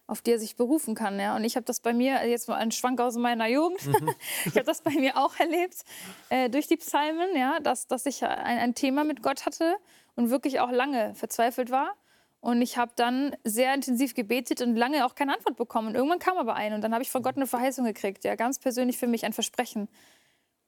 auf 0.08 0.22
die 0.22 0.32
er 0.32 0.38
sich 0.40 0.56
berufen 0.56 0.94
kann. 0.96 1.20
Ja? 1.20 1.36
Und 1.36 1.44
ich 1.44 1.54
habe 1.54 1.64
das 1.64 1.80
bei 1.80 1.92
mir, 1.92 2.26
jetzt 2.26 2.48
mal 2.48 2.56
ein 2.56 2.72
Schwank 2.72 3.00
aus 3.00 3.16
meiner 3.16 3.46
Jugend, 3.46 3.80
ich 4.46 4.56
habe 4.56 4.64
das 4.64 4.80
bei 4.80 4.90
mir 4.90 5.16
auch 5.16 5.38
erlebt, 5.38 5.84
äh, 6.30 6.48
durch 6.50 6.66
die 6.66 6.78
Psalmen, 6.78 7.36
ja, 7.36 7.60
dass, 7.60 7.86
dass 7.86 8.06
ich 8.06 8.24
ein, 8.24 8.58
ein 8.58 8.74
Thema 8.74 9.04
mit 9.04 9.22
Gott 9.22 9.46
hatte 9.46 9.76
und 10.16 10.30
wirklich 10.30 10.58
auch 10.60 10.70
lange 10.70 11.14
verzweifelt 11.14 11.70
war. 11.70 11.94
Und 12.40 12.62
ich 12.62 12.78
habe 12.78 12.92
dann 12.96 13.36
sehr 13.44 13.74
intensiv 13.74 14.14
gebetet 14.14 14.62
und 14.62 14.76
lange 14.76 15.04
auch 15.04 15.14
keine 15.14 15.34
Antwort 15.34 15.56
bekommen. 15.56 15.88
Und 15.88 15.94
irgendwann 15.94 16.20
kam 16.20 16.38
aber 16.38 16.54
eine 16.54 16.74
und 16.74 16.82
dann 16.82 16.94
habe 16.94 17.02
ich 17.02 17.10
von 17.10 17.22
Gott 17.22 17.36
eine 17.36 17.46
Verheißung 17.46 17.84
gekriegt, 17.84 18.24
ja, 18.24 18.34
ganz 18.34 18.58
persönlich 18.58 18.96
für 18.96 19.08
mich 19.08 19.24
ein 19.26 19.32
Versprechen. 19.32 19.88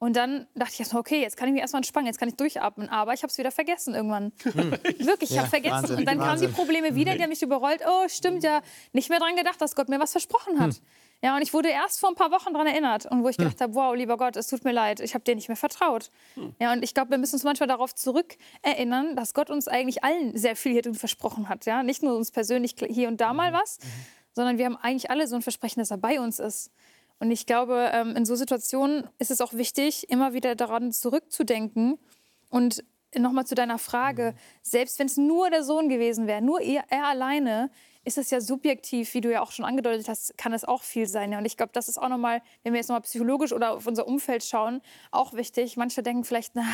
Und 0.01 0.17
dann 0.17 0.47
dachte 0.55 0.73
ich 0.73 0.81
erstmal, 0.81 1.01
okay, 1.01 1.21
jetzt 1.21 1.37
kann 1.37 1.47
ich 1.47 1.53
mich 1.53 1.61
erstmal 1.61 1.81
entspannen, 1.81 2.07
jetzt 2.07 2.19
kann 2.19 2.27
ich 2.29 2.35
durchatmen. 2.35 2.89
Aber 2.89 3.13
ich 3.13 3.23
habe 3.23 3.31
es 3.31 3.37
wieder 3.37 3.51
vergessen 3.51 3.95
irgendwann. 3.95 4.33
Wirklich, 4.43 5.29
ich 5.29 5.37
Ja, 5.37 5.43
habe 5.43 5.51
vergessen. 5.51 5.75
Wahnsinn, 5.75 5.99
und 5.99 6.07
dann 6.07 6.19
kamen 6.19 6.41
die 6.41 6.47
Wahnsinn. 6.47 6.53
Probleme 6.55 6.95
wieder, 6.95 7.15
die 7.15 7.23
haben 7.23 7.29
mich 7.29 7.43
überrollt. 7.43 7.83
Oh, 7.87 8.09
stimmt 8.09 8.43
ja, 8.43 8.63
nicht 8.95 9.11
mehr 9.11 9.19
dran 9.19 9.37
gedacht, 9.37 9.61
dass 9.61 9.77
Gott 9.77 9.91
mir 9.91 10.01
was 10.01 10.13
versprochen 10.13 10.59
hat. 10.59 10.81
Ja, 11.23 11.37
und 11.37 11.43
ich 11.43 11.53
wurde 11.53 11.69
erst 11.69 12.01
vor 12.01 12.09
ein 12.09 12.15
paar 12.15 12.31
Wochen 12.31 12.55
daran 12.55 12.67
erinnert 12.67 13.05
und 13.05 13.23
wo 13.23 13.29
ich 13.29 13.37
gedacht 13.37 13.61
habe, 13.61 13.75
wow, 13.75 13.95
lieber 13.95 14.17
Gott, 14.17 14.37
es 14.37 14.47
tut 14.47 14.65
mir 14.65 14.73
leid, 14.73 15.01
ich 15.01 15.13
habe 15.13 15.23
dir 15.23 15.35
nicht 15.35 15.49
mehr 15.49 15.57
vertraut. 15.57 16.11
Ja, 16.59 16.73
und 16.73 16.83
ich 16.83 16.95
glaube, 16.95 17.11
wir 17.11 17.19
müssen 17.19 17.35
uns 17.35 17.45
manchmal 17.45 17.69
darauf 17.69 17.95
zurückerinnern, 17.95 19.17
dass 19.17 19.35
Gott 19.35 19.51
uns 19.51 19.69
eigentlich 19.69 20.03
allen 20.03 20.35
sehr 20.35 20.57
viel 20.57 20.73
hier 20.73 20.81
drin 20.81 20.95
versprochen 20.95 21.51
hat. 21.51 21.67
Ja, 21.67 21.83
nicht 21.83 22.03
nur 22.03 22.17
uns 22.17 22.31
persönlich 22.31 22.75
hier 22.89 23.09
und 23.09 23.21
da 23.21 23.35
mal 23.35 23.53
was, 23.53 23.81
sondern 24.33 24.57
wir 24.57 24.65
haben 24.65 24.79
eigentlich 24.79 25.11
alle 25.11 25.27
so 25.27 25.37
ein 25.37 25.43
Versprechen, 25.43 25.81
dass 25.81 25.91
er 25.91 25.99
bei 25.99 26.21
uns 26.21 26.39
ist. 26.39 26.71
Und 27.21 27.31
ich 27.31 27.47
glaube, 27.47 27.91
ähm, 27.93 28.17
in 28.17 28.25
so 28.25 28.35
Situationen 28.35 29.09
ist 29.19 29.31
es 29.31 29.41
auch 29.41 29.53
wichtig, 29.53 30.11
immer 30.11 30.33
wieder 30.33 30.57
daran 30.57 30.91
zurückzudenken 30.91 31.99
und 32.49 32.83
nochmal 33.17 33.47
zu 33.47 33.55
deiner 33.55 33.79
Frage, 33.79 34.35
selbst 34.63 34.99
wenn 34.99 35.07
es 35.07 35.17
nur 35.17 35.51
der 35.51 35.63
Sohn 35.63 35.89
gewesen 35.89 36.27
wäre, 36.27 36.43
nur 36.43 36.61
er, 36.61 36.85
er 36.89 37.07
alleine, 37.07 37.71
ist 38.05 38.17
es 38.17 38.31
ja 38.31 38.41
subjektiv, 38.41 39.13
wie 39.15 39.21
du 39.21 39.31
ja 39.31 39.43
auch 39.43 39.53
schon 39.53 39.65
angedeutet 39.65 40.09
hast, 40.09 40.37
kann 40.39 40.55
es 40.55 40.65
auch 40.65 40.83
viel 40.83 41.07
sein. 41.07 41.33
Ja. 41.33 41.39
Und 41.39 41.45
ich 41.45 41.57
glaube, 41.57 41.73
das 41.75 41.89
ist 41.89 41.99
auch 41.99 42.09
nochmal, 42.09 42.43
wenn 42.63 42.73
wir 42.73 42.79
jetzt 42.79 42.89
nochmal 42.89 43.03
psychologisch 43.03 43.53
oder 43.53 43.73
auf 43.73 43.87
unser 43.87 44.07
Umfeld 44.07 44.43
schauen, 44.43 44.81
auch 45.11 45.35
wichtig. 45.35 45.77
Manche 45.77 46.03
denken 46.03 46.25
vielleicht, 46.25 46.55
na, 46.55 46.65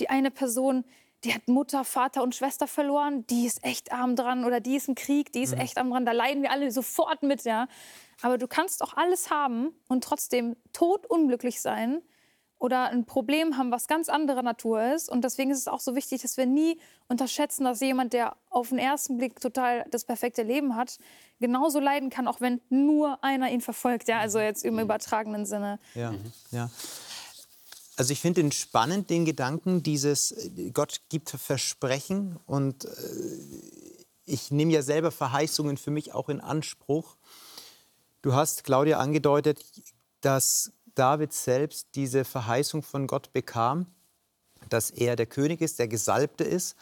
die 0.00 0.08
eine 0.08 0.30
Person, 0.30 0.84
die 1.24 1.34
hat 1.34 1.46
Mutter, 1.46 1.84
Vater 1.84 2.22
und 2.22 2.34
Schwester 2.34 2.66
verloren, 2.66 3.26
die 3.26 3.46
ist 3.46 3.62
echt 3.64 3.92
arm 3.92 4.16
dran 4.16 4.44
oder 4.44 4.60
die 4.60 4.76
ist 4.76 4.88
im 4.88 4.94
Krieg, 4.94 5.30
die 5.32 5.42
ist 5.42 5.52
echt 5.52 5.78
arm 5.78 5.90
dran, 5.90 6.06
da 6.06 6.12
leiden 6.12 6.42
wir 6.42 6.50
alle 6.50 6.70
sofort 6.70 7.22
mit, 7.22 7.44
ja. 7.44 7.68
Aber 8.22 8.38
du 8.38 8.46
kannst 8.46 8.82
auch 8.82 8.94
alles 8.94 9.30
haben 9.30 9.74
und 9.88 10.04
trotzdem 10.04 10.56
totunglücklich 10.72 11.60
sein 11.60 12.00
oder 12.62 12.90
ein 12.90 13.04
Problem 13.04 13.58
haben, 13.58 13.72
was 13.72 13.88
ganz 13.88 14.08
anderer 14.08 14.42
Natur 14.42 14.94
ist. 14.94 15.08
Und 15.08 15.24
deswegen 15.24 15.50
ist 15.50 15.58
es 15.58 15.66
auch 15.66 15.80
so 15.80 15.96
wichtig, 15.96 16.22
dass 16.22 16.36
wir 16.36 16.46
nie 16.46 16.78
unterschätzen, 17.08 17.64
dass 17.64 17.80
jemand, 17.80 18.12
der 18.12 18.36
auf 18.50 18.68
den 18.68 18.78
ersten 18.78 19.16
Blick 19.16 19.40
total 19.40 19.84
das 19.90 20.04
perfekte 20.04 20.44
Leben 20.44 20.76
hat, 20.76 20.98
genauso 21.40 21.80
leiden 21.80 22.08
kann, 22.08 22.28
auch 22.28 22.40
wenn 22.40 22.60
nur 22.70 23.22
einer 23.24 23.50
ihn 23.50 23.60
verfolgt. 23.60 24.06
Ja, 24.06 24.20
also 24.20 24.38
jetzt 24.38 24.64
im 24.64 24.78
übertragenen 24.78 25.44
Sinne. 25.44 25.80
Ja, 25.96 26.14
ja. 26.52 26.70
Also 27.96 28.12
ich 28.12 28.20
finde 28.20 28.42
den 28.42 28.52
spannend, 28.52 29.10
den 29.10 29.24
Gedanken, 29.24 29.82
dieses 29.82 30.34
Gott 30.72 31.00
gibt 31.08 31.30
Versprechen 31.30 32.38
und 32.46 32.84
äh, 32.84 32.88
ich 34.24 34.52
nehme 34.52 34.72
ja 34.72 34.82
selber 34.82 35.10
Verheißungen 35.10 35.76
für 35.76 35.90
mich 35.90 36.14
auch 36.14 36.28
in 36.28 36.40
Anspruch. 36.40 37.16
Du 38.22 38.34
hast, 38.34 38.62
Claudia, 38.62 38.98
angedeutet, 38.98 39.64
dass 40.20 40.72
David 40.94 41.32
selbst 41.32 41.88
diese 41.96 42.24
Verheißung 42.24 42.84
von 42.84 43.08
Gott 43.08 43.32
bekam, 43.32 43.86
dass 44.68 44.90
er 44.90 45.16
der 45.16 45.26
König 45.26 45.60
ist, 45.60 45.80
der 45.80 45.88
Gesalbte 45.88 46.44
ist, 46.44 46.76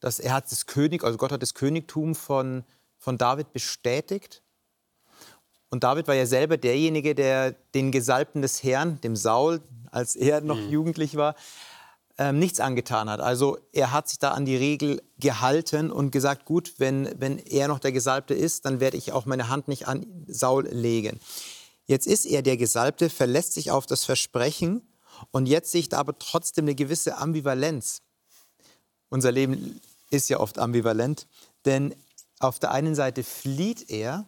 dass 0.00 0.18
er 0.18 0.32
hat 0.32 0.50
das 0.50 0.64
König, 0.64 1.04
also 1.04 1.18
Gott 1.18 1.32
hat 1.32 1.42
das 1.42 1.52
Königtum 1.52 2.14
von, 2.14 2.64
von 2.96 3.18
David 3.18 3.52
bestätigt. 3.52 4.42
Und 5.68 5.84
David 5.84 6.08
war 6.08 6.14
ja 6.14 6.24
selber 6.24 6.56
derjenige, 6.56 7.14
der 7.14 7.52
den 7.74 7.92
Gesalbten 7.92 8.40
des 8.40 8.62
Herrn, 8.62 8.98
dem 9.02 9.16
Saul, 9.16 9.60
als 9.90 10.16
er 10.16 10.40
noch 10.40 10.58
jugendlich 10.58 11.16
war, 11.16 11.34
ähm, 12.18 12.38
nichts 12.38 12.60
angetan 12.60 13.10
hat. 13.10 13.20
Also 13.20 13.58
er 13.72 13.92
hat 13.92 14.08
sich 14.08 14.18
da 14.18 14.32
an 14.32 14.44
die 14.44 14.56
Regel 14.56 15.02
gehalten 15.18 15.90
und 15.90 16.10
gesagt, 16.10 16.44
gut, 16.44 16.74
wenn, 16.78 17.08
wenn 17.18 17.38
er 17.38 17.68
noch 17.68 17.78
der 17.78 17.92
Gesalbte 17.92 18.34
ist, 18.34 18.64
dann 18.64 18.80
werde 18.80 18.96
ich 18.96 19.12
auch 19.12 19.26
meine 19.26 19.48
Hand 19.48 19.68
nicht 19.68 19.86
an 19.86 20.06
Saul 20.26 20.66
legen. 20.68 21.20
Jetzt 21.86 22.06
ist 22.06 22.24
er 22.24 22.42
der 22.42 22.56
Gesalbte, 22.56 23.10
verlässt 23.10 23.52
sich 23.52 23.70
auf 23.70 23.86
das 23.86 24.04
Versprechen 24.04 24.82
und 25.30 25.46
jetzt 25.46 25.70
sehe 25.70 25.80
ich 25.80 25.88
da 25.88 25.98
aber 25.98 26.18
trotzdem 26.18 26.64
eine 26.64 26.74
gewisse 26.74 27.18
Ambivalenz. 27.18 28.02
Unser 29.08 29.30
Leben 29.30 29.80
ist 30.10 30.28
ja 30.28 30.40
oft 30.40 30.58
ambivalent, 30.58 31.26
denn 31.64 31.94
auf 32.38 32.58
der 32.58 32.72
einen 32.72 32.94
Seite 32.94 33.22
flieht 33.22 33.90
er, 33.90 34.26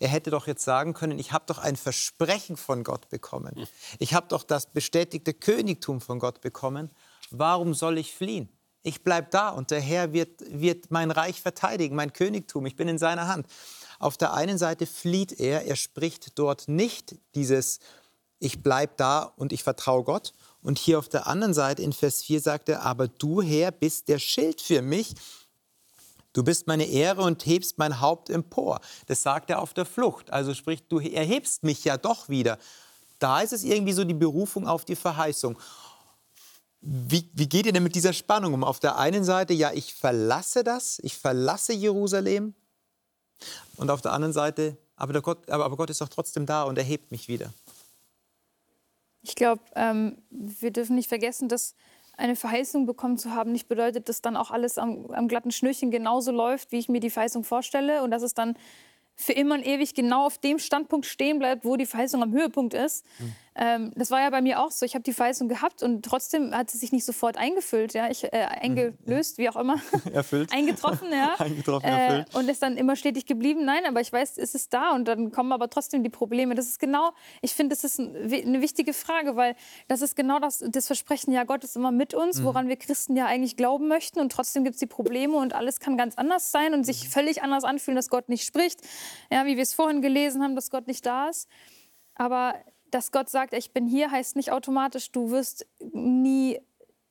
er 0.00 0.08
hätte 0.08 0.30
doch 0.30 0.46
jetzt 0.46 0.64
sagen 0.64 0.94
können, 0.94 1.18
ich 1.18 1.32
habe 1.32 1.44
doch 1.46 1.58
ein 1.58 1.76
Versprechen 1.76 2.56
von 2.56 2.84
Gott 2.84 3.10
bekommen. 3.10 3.66
Ich 3.98 4.14
habe 4.14 4.26
doch 4.28 4.42
das 4.42 4.66
bestätigte 4.66 5.34
Königtum 5.34 6.00
von 6.00 6.18
Gott 6.18 6.40
bekommen. 6.40 6.90
Warum 7.30 7.74
soll 7.74 7.98
ich 7.98 8.14
fliehen? 8.14 8.48
Ich 8.82 9.04
bleibe 9.04 9.28
da 9.30 9.50
und 9.50 9.70
der 9.70 9.80
Herr 9.80 10.14
wird, 10.14 10.40
wird 10.48 10.90
mein 10.90 11.10
Reich 11.10 11.42
verteidigen, 11.42 11.94
mein 11.94 12.14
Königtum. 12.14 12.64
Ich 12.64 12.76
bin 12.76 12.88
in 12.88 12.96
seiner 12.96 13.28
Hand. 13.28 13.46
Auf 13.98 14.16
der 14.16 14.32
einen 14.32 14.56
Seite 14.56 14.86
flieht 14.86 15.38
er, 15.38 15.66
er 15.66 15.76
spricht 15.76 16.38
dort 16.38 16.66
nicht 16.66 17.16
dieses 17.34 17.78
Ich 18.38 18.62
bleibe 18.62 18.94
da 18.96 19.34
und 19.36 19.52
ich 19.52 19.62
vertraue 19.62 20.04
Gott. 20.04 20.32
Und 20.62 20.78
hier 20.78 20.98
auf 20.98 21.10
der 21.10 21.26
anderen 21.26 21.52
Seite 21.52 21.82
in 21.82 21.92
Vers 21.92 22.22
4 22.22 22.40
sagt 22.40 22.70
er, 22.70 22.82
aber 22.82 23.06
du 23.06 23.42
Herr 23.42 23.70
bist 23.70 24.08
der 24.08 24.18
Schild 24.18 24.62
für 24.62 24.80
mich, 24.80 25.14
Du 26.32 26.44
bist 26.44 26.66
meine 26.66 26.84
Ehre 26.84 27.22
und 27.22 27.44
hebst 27.44 27.78
mein 27.78 28.00
Haupt 28.00 28.30
empor. 28.30 28.80
Das 29.06 29.22
sagt 29.22 29.50
er 29.50 29.60
auf 29.60 29.74
der 29.74 29.84
Flucht. 29.84 30.32
Also 30.32 30.54
sprich, 30.54 30.86
du 30.88 31.00
erhebst 31.00 31.64
mich 31.64 31.84
ja 31.84 31.96
doch 31.96 32.28
wieder. 32.28 32.58
Da 33.18 33.40
ist 33.40 33.52
es 33.52 33.64
irgendwie 33.64 33.92
so 33.92 34.04
die 34.04 34.14
Berufung 34.14 34.68
auf 34.68 34.84
die 34.84 34.96
Verheißung. 34.96 35.58
Wie, 36.80 37.28
wie 37.34 37.48
geht 37.48 37.66
ihr 37.66 37.72
denn 37.72 37.82
mit 37.82 37.94
dieser 37.94 38.12
Spannung 38.12 38.54
um? 38.54 38.64
Auf 38.64 38.80
der 38.80 38.96
einen 38.96 39.24
Seite, 39.24 39.52
ja, 39.52 39.72
ich 39.72 39.92
verlasse 39.92 40.64
das, 40.64 40.98
ich 41.02 41.16
verlasse 41.16 41.72
Jerusalem. 41.72 42.54
Und 43.76 43.90
auf 43.90 44.00
der 44.00 44.12
anderen 44.12 44.32
Seite, 44.32 44.78
aber, 44.96 45.20
Gott, 45.20 45.48
aber, 45.50 45.64
aber 45.64 45.76
Gott 45.76 45.90
ist 45.90 46.00
doch 46.00 46.08
trotzdem 46.08 46.46
da 46.46 46.62
und 46.62 46.78
erhebt 46.78 47.10
mich 47.10 47.28
wieder. 47.28 47.52
Ich 49.22 49.34
glaube, 49.34 49.62
ähm, 49.74 50.22
wir 50.30 50.70
dürfen 50.70 50.96
nicht 50.96 51.08
vergessen, 51.08 51.48
dass 51.48 51.74
eine 52.20 52.36
Verheißung 52.36 52.86
bekommen 52.86 53.18
zu 53.18 53.34
haben, 53.34 53.52
nicht 53.52 53.68
bedeutet, 53.68 54.08
dass 54.08 54.22
dann 54.22 54.36
auch 54.36 54.50
alles 54.50 54.78
am, 54.78 55.06
am 55.10 55.26
glatten 55.26 55.50
Schnürchen 55.50 55.90
genauso 55.90 56.30
läuft, 56.30 56.70
wie 56.72 56.78
ich 56.78 56.88
mir 56.88 57.00
die 57.00 57.10
Verheißung 57.10 57.44
vorstelle 57.44 58.02
und 58.02 58.10
dass 58.10 58.22
es 58.22 58.34
dann 58.34 58.54
für 59.16 59.32
immer 59.32 59.54
und 59.54 59.66
ewig 59.66 59.94
genau 59.94 60.26
auf 60.26 60.38
dem 60.38 60.58
Standpunkt 60.58 61.04
stehen 61.04 61.38
bleibt, 61.38 61.64
wo 61.64 61.76
die 61.76 61.86
Verheißung 61.86 62.22
am 62.22 62.32
Höhepunkt 62.32 62.72
ist. 62.72 63.04
Ähm, 63.62 63.92
das 63.94 64.10
war 64.10 64.20
ja 64.22 64.30
bei 64.30 64.40
mir 64.40 64.58
auch 64.58 64.70
so. 64.70 64.86
Ich 64.86 64.94
habe 64.94 65.02
die 65.02 65.12
Verheißung 65.12 65.46
gehabt 65.48 65.82
und 65.82 66.02
trotzdem 66.02 66.54
hat 66.54 66.70
sie 66.70 66.78
sich 66.78 66.92
nicht 66.92 67.04
sofort 67.04 67.36
eingefüllt, 67.36 67.92
ja, 67.92 68.10
ich, 68.10 68.24
äh, 68.24 68.30
eingelöst, 68.30 69.36
wie 69.36 69.50
auch 69.50 69.56
immer. 69.56 69.76
Erfüllt. 70.14 70.50
Eingetroffen, 70.52 71.08
ja. 71.12 71.34
Eingetroffen, 71.38 71.86
Äh, 71.86 72.06
erfüllt. 72.06 72.34
und 72.34 72.48
ist 72.48 72.62
dann 72.62 72.78
immer 72.78 72.96
stetig 72.96 73.26
geblieben. 73.26 73.66
Nein, 73.66 73.84
aber 73.86 74.00
ich 74.00 74.10
weiß, 74.12 74.38
es 74.38 74.54
ist 74.54 74.72
da 74.72 74.92
und 74.92 75.06
dann 75.06 75.30
kommen 75.30 75.52
aber 75.52 75.68
trotzdem 75.68 76.02
die 76.02 76.08
Probleme. 76.08 76.54
Das 76.54 76.66
ist 76.68 76.78
genau, 76.78 77.10
ich 77.42 77.52
finde, 77.54 77.74
das 77.76 77.84
ist 77.84 77.98
ein, 78.00 78.16
eine 78.32 78.62
wichtige 78.62 78.94
Frage, 78.94 79.36
weil 79.36 79.54
das 79.88 80.00
ist 80.00 80.16
genau 80.16 80.38
das, 80.38 80.64
das 80.66 80.86
Versprechen, 80.86 81.32
ja, 81.32 81.44
Gott 81.44 81.62
ist 81.62 81.76
immer 81.76 81.92
mit 81.92 82.14
Mhm. 82.14 82.18
uns, 82.20 82.42
woran 82.42 82.68
wir 82.68 82.76
Christen 82.76 83.14
ja 83.14 83.26
eigentlich 83.26 83.56
glauben 83.58 83.86
möchten 83.88 84.20
und 84.20 84.32
trotzdem 84.32 84.64
gibt 84.64 84.74
es 84.76 84.80
die 84.80 84.86
Probleme 84.86 85.36
und 85.36 85.52
alles 85.54 85.80
kann 85.80 85.98
ganz 85.98 86.16
anders 86.16 86.50
sein 86.50 86.72
und 86.72 86.80
Mhm. 86.80 86.84
sich 86.84 87.08
völlig 87.10 87.42
anders 87.42 87.64
anfühlen, 87.64 87.96
dass 87.96 88.08
Gott 88.08 88.30
nicht 88.30 88.44
spricht, 88.46 88.80
ja, 89.30 89.44
wie 89.44 89.56
wir 89.56 89.62
es 89.62 89.74
vorhin 89.74 90.00
gelesen 90.00 90.42
haben, 90.42 90.56
dass 90.56 90.70
Gott 90.70 90.86
nicht 90.86 91.04
da 91.04 91.28
ist. 91.28 91.46
Aber 92.14 92.54
dass 92.90 93.12
Gott 93.12 93.28
sagt, 93.28 93.54
ich 93.54 93.72
bin 93.72 93.86
hier, 93.86 94.10
heißt 94.10 94.36
nicht 94.36 94.52
automatisch, 94.52 95.10
du 95.12 95.30
wirst 95.30 95.66
nie 95.92 96.60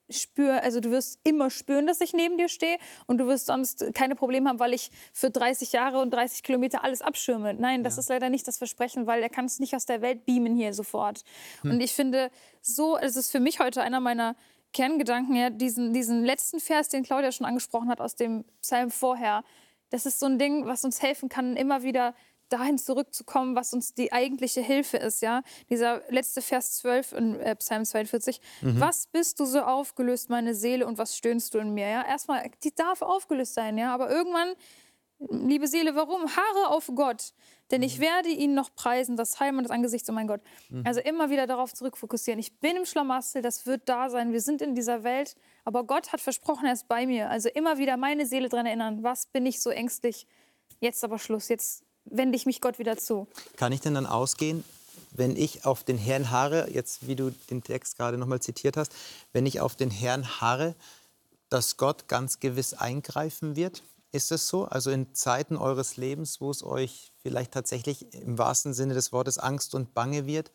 spüren, 0.09 0.59
also 0.59 0.79
du 0.79 0.91
wirst 0.91 1.19
immer 1.23 1.49
spüren, 1.49 1.85
dass 1.87 2.01
ich 2.01 2.13
neben 2.13 2.37
dir 2.37 2.49
stehe 2.49 2.77
und 3.05 3.19
du 3.19 3.27
wirst 3.27 3.45
sonst 3.45 3.93
keine 3.93 4.15
Probleme 4.15 4.49
haben, 4.49 4.59
weil 4.59 4.73
ich 4.73 4.91
für 5.13 5.29
30 5.29 5.71
Jahre 5.71 6.01
und 6.01 6.11
30 6.11 6.43
Kilometer 6.43 6.83
alles 6.83 7.01
abschirme. 7.01 7.53
Nein, 7.53 7.83
das 7.83 7.97
ist 7.97 8.09
leider 8.09 8.29
nicht 8.29 8.47
das 8.47 8.57
Versprechen, 8.57 9.07
weil 9.07 9.21
er 9.21 9.29
kann 9.29 9.45
es 9.45 9.59
nicht 9.59 9.75
aus 9.75 9.85
der 9.85 10.01
Welt 10.01 10.25
beamen 10.25 10.55
hier 10.55 10.73
sofort. 10.73 11.23
Und 11.63 11.79
ich 11.81 11.93
finde, 11.93 12.31
so 12.61 12.97
es 12.97 13.15
ist 13.15 13.31
für 13.31 13.39
mich 13.39 13.59
heute 13.59 13.81
einer 13.81 13.99
meiner 13.99 14.35
Kerngedanken, 14.73 15.35
ja, 15.35 15.49
diesen, 15.49 15.93
diesen 15.93 16.23
letzten 16.23 16.59
Vers, 16.59 16.89
den 16.89 17.03
Claudia 17.03 17.31
schon 17.31 17.45
angesprochen 17.45 17.89
hat 17.89 18.01
aus 18.01 18.15
dem 18.15 18.45
Psalm 18.61 18.91
vorher, 18.91 19.43
das 19.89 20.05
ist 20.05 20.19
so 20.19 20.27
ein 20.27 20.37
Ding, 20.37 20.67
was 20.67 20.83
uns 20.85 21.01
helfen 21.01 21.29
kann, 21.29 21.55
immer 21.55 21.81
wieder 21.81 22.13
dahin 22.49 22.77
zurückzukommen, 22.77 23.55
was 23.55 23.73
uns 23.73 23.93
die 23.93 24.11
eigentliche 24.11 24.61
Hilfe 24.61 24.97
ist. 24.97 25.21
Ja? 25.21 25.43
Dieser 25.69 26.01
letzte 26.09 26.41
Vers 26.41 26.77
12 26.77 27.11
in 27.13 27.39
äh, 27.39 27.55
Psalm 27.55 27.85
42. 27.85 28.41
Was 28.61 29.07
bist 29.07 29.39
du 29.39 29.45
so 29.45 29.61
aufgelöst, 29.61 30.29
meine 30.29 30.53
Seele, 30.55 30.85
und 30.85 30.97
was 30.97 31.15
stöhnst 31.15 31.53
du 31.53 31.59
in 31.59 31.73
mir? 31.73 31.87
Ja? 31.87 32.05
Erstmal, 32.05 32.49
die 32.63 32.73
darf 32.73 33.01
aufgelöst 33.01 33.53
sein, 33.53 33.77
ja? 33.77 33.93
aber 33.93 34.09
irgendwann, 34.09 34.53
liebe 35.19 35.67
Seele, 35.67 35.95
warum? 35.95 36.23
Haare 36.35 36.69
auf 36.69 36.89
Gott, 36.95 37.33
denn 37.71 37.83
ich 37.83 37.99
werde 37.99 38.29
ihn 38.29 38.53
noch 38.55 38.73
preisen, 38.73 39.15
das 39.15 39.39
Heim 39.39 39.57
und 39.57 39.63
das 39.63 39.71
Angesicht, 39.71 40.09
oh 40.09 40.13
mein 40.13 40.27
Gott. 40.27 40.41
Also 40.83 41.01
immer 41.01 41.29
wieder 41.29 41.45
darauf 41.45 41.73
zurückfokussieren. 41.73 42.39
Ich 42.39 42.59
bin 42.59 42.75
im 42.75 42.85
Schlamassel, 42.85 43.41
das 43.41 43.65
wird 43.65 43.87
da 43.87 44.09
sein, 44.09 44.31
wir 44.31 44.41
sind 44.41 44.61
in 44.61 44.75
dieser 44.75 45.03
Welt, 45.03 45.35
aber 45.65 45.83
Gott 45.83 46.11
hat 46.11 46.21
versprochen, 46.21 46.65
er 46.65 46.73
ist 46.73 46.87
bei 46.87 47.05
mir. 47.05 47.29
Also 47.29 47.49
immer 47.49 47.77
wieder 47.77 47.97
meine 47.97 48.25
Seele 48.25 48.49
daran 48.49 48.65
erinnern, 48.65 49.03
was 49.03 49.27
bin 49.27 49.45
ich 49.45 49.61
so 49.61 49.69
ängstlich? 49.69 50.25
Jetzt 50.79 51.03
aber 51.03 51.19
Schluss, 51.19 51.49
jetzt 51.49 51.83
wende 52.11 52.35
ich 52.35 52.45
mich 52.45 52.61
Gott 52.61 52.79
wieder 52.79 52.97
zu. 52.97 53.27
Kann 53.55 53.71
ich 53.71 53.81
denn 53.81 53.93
dann 53.93 54.05
ausgehen, 54.05 54.63
wenn 55.11 55.35
ich 55.35 55.65
auf 55.65 55.83
den 55.83 55.97
Herrn 55.97 56.31
harre, 56.31 56.69
jetzt 56.71 57.07
wie 57.07 57.15
du 57.15 57.31
den 57.49 57.63
Text 57.63 57.97
gerade 57.97 58.17
nochmal 58.17 58.41
zitiert 58.41 58.77
hast, 58.77 58.91
wenn 59.33 59.45
ich 59.45 59.59
auf 59.59 59.75
den 59.75 59.91
Herrn 59.91 60.41
harre, 60.41 60.75
dass 61.49 61.77
Gott 61.77 62.07
ganz 62.07 62.39
gewiss 62.39 62.73
eingreifen 62.73 63.55
wird? 63.55 63.83
Ist 64.11 64.31
es 64.31 64.47
so? 64.47 64.65
Also 64.65 64.89
in 64.89 65.13
Zeiten 65.13 65.55
eures 65.55 65.97
Lebens, 65.97 66.41
wo 66.41 66.49
es 66.49 66.63
euch 66.63 67.11
vielleicht 67.21 67.51
tatsächlich 67.51 68.11
im 68.13 68.37
wahrsten 68.37 68.73
Sinne 68.73 68.93
des 68.93 69.11
Wortes 69.11 69.37
Angst 69.37 69.75
und 69.75 69.93
Bange 69.93 70.25
wird, 70.25 70.51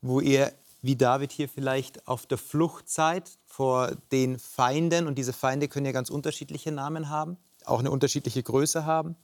wo 0.00 0.20
ihr 0.20 0.52
wie 0.80 0.96
David 0.96 1.32
hier 1.32 1.48
vielleicht 1.48 2.06
auf 2.06 2.26
der 2.26 2.38
Flucht 2.38 2.88
seid 2.88 3.30
vor 3.46 3.92
den 4.12 4.38
Feinden 4.38 5.06
und 5.06 5.16
diese 5.16 5.32
Feinde 5.32 5.68
können 5.68 5.86
ja 5.86 5.92
ganz 5.92 6.10
unterschiedliche 6.10 6.70
Namen 6.70 7.08
haben, 7.08 7.36
auch 7.64 7.80
eine 7.80 7.90
unterschiedliche 7.90 8.42
Größe 8.42 8.84
haben, 8.84 9.16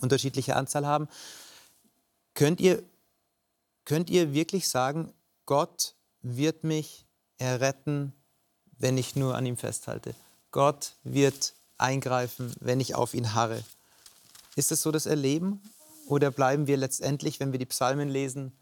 unterschiedliche 0.00 0.56
Anzahl 0.56 0.86
haben. 0.86 1.08
Könnt 2.34 2.60
ihr, 2.60 2.82
könnt 3.84 4.10
ihr 4.10 4.32
wirklich 4.34 4.68
sagen, 4.68 5.12
Gott 5.46 5.94
wird 6.22 6.64
mich 6.64 7.06
erretten, 7.38 8.12
wenn 8.78 8.98
ich 8.98 9.16
nur 9.16 9.36
an 9.36 9.46
ihm 9.46 9.56
festhalte? 9.56 10.14
Gott 10.50 10.96
wird 11.04 11.54
eingreifen, 11.78 12.52
wenn 12.60 12.80
ich 12.80 12.94
auf 12.94 13.14
ihn 13.14 13.34
harre. 13.34 13.62
Ist 14.54 14.72
es 14.72 14.82
so 14.82 14.90
das 14.90 15.06
Erleben? 15.06 15.62
Oder 16.06 16.30
bleiben 16.30 16.66
wir 16.66 16.76
letztendlich, 16.76 17.40
wenn 17.40 17.52
wir 17.52 17.58
die 17.58 17.66
Psalmen 17.66 18.08
lesen, 18.08 18.52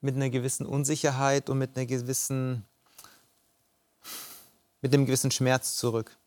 mit 0.00 0.14
einer 0.14 0.30
gewissen 0.30 0.66
Unsicherheit 0.66 1.50
und 1.50 1.58
mit 1.58 1.76
einer 1.76 1.86
gewissen, 1.86 2.64
mit 4.80 4.92
einem 4.92 5.06
gewissen 5.06 5.30
Schmerz 5.30 5.76
zurück? 5.76 6.17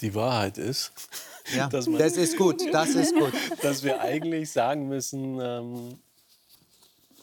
Die 0.00 0.14
Wahrheit 0.14 0.58
ist, 0.58 0.92
Ja, 1.54 1.68
dass, 1.70 1.86
man, 1.86 1.98
das 1.98 2.16
ist 2.16 2.36
gut, 2.36 2.62
das 2.72 2.90
ist 2.90 3.14
gut. 3.14 3.32
dass 3.62 3.82
wir 3.82 4.00
eigentlich 4.00 4.50
sagen 4.50 4.88
müssen, 4.88 5.40
ähm, 5.40 5.98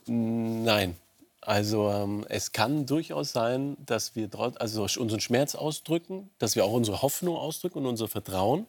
nein. 0.08 0.98
Also 1.42 1.90
ähm, 1.90 2.26
es 2.30 2.54
kann 2.54 2.86
durchaus 2.86 3.34
sein, 3.34 3.76
dass 3.86 4.16
wir 4.16 4.30
also 4.60 4.84
unseren 4.84 5.20
Schmerz 5.20 5.56
ausdrücken, 5.56 6.30
dass 6.40 6.56
wir 6.56 6.64
auch 6.64 6.72
unsere 6.72 7.02
Hoffnung 7.02 7.36
ausdrücken 7.36 7.80
und 7.80 7.86
unser 7.86 8.08
Vertrauen, 8.08 8.66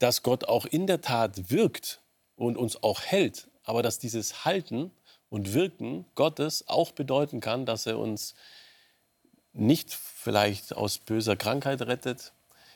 dass 0.00 0.24
Gott 0.24 0.44
auch 0.44 0.66
in 0.66 0.88
der 0.88 1.00
Tat 1.00 1.50
wirkt 1.50 2.00
und 2.34 2.56
uns 2.56 2.82
auch 2.82 3.02
hält, 3.02 3.46
aber 3.62 3.82
dass 3.82 4.00
dieses 4.00 4.44
Halten 4.44 4.90
und 5.28 5.54
Wirken 5.54 6.06
Gottes 6.16 6.66
auch 6.66 6.90
bedeuten 6.90 7.40
kann, 7.40 7.66
dass 7.66 7.86
er 7.86 7.98
uns 7.98 8.34
nicht 9.52 9.94
vielleicht 9.94 10.76
aus 10.76 10.98
böser 10.98 11.36
Krankheit 11.36 11.82
rettet, 11.82 12.32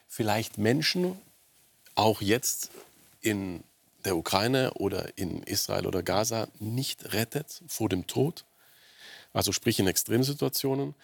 vielleicht 0.09 0.59
Menschen 0.59 1.19
auch 1.95 2.21
jetzt 2.21 2.71
in 3.21 3.63
der 4.05 4.17
Ukraine 4.17 4.73
oder 4.75 5.17
in 5.19 5.43
Israel 5.43 5.87
oder 5.87 6.03
Gaza 6.03 6.49
nicht 6.59 7.13
rettet 7.13 7.63
vor 7.67 7.89
dem 7.89 8.07
Tod, 8.07 8.45
also 9.33 9.53
sprich 9.53 9.79
in 9.79 9.87
Extremsituationen. 9.87 10.95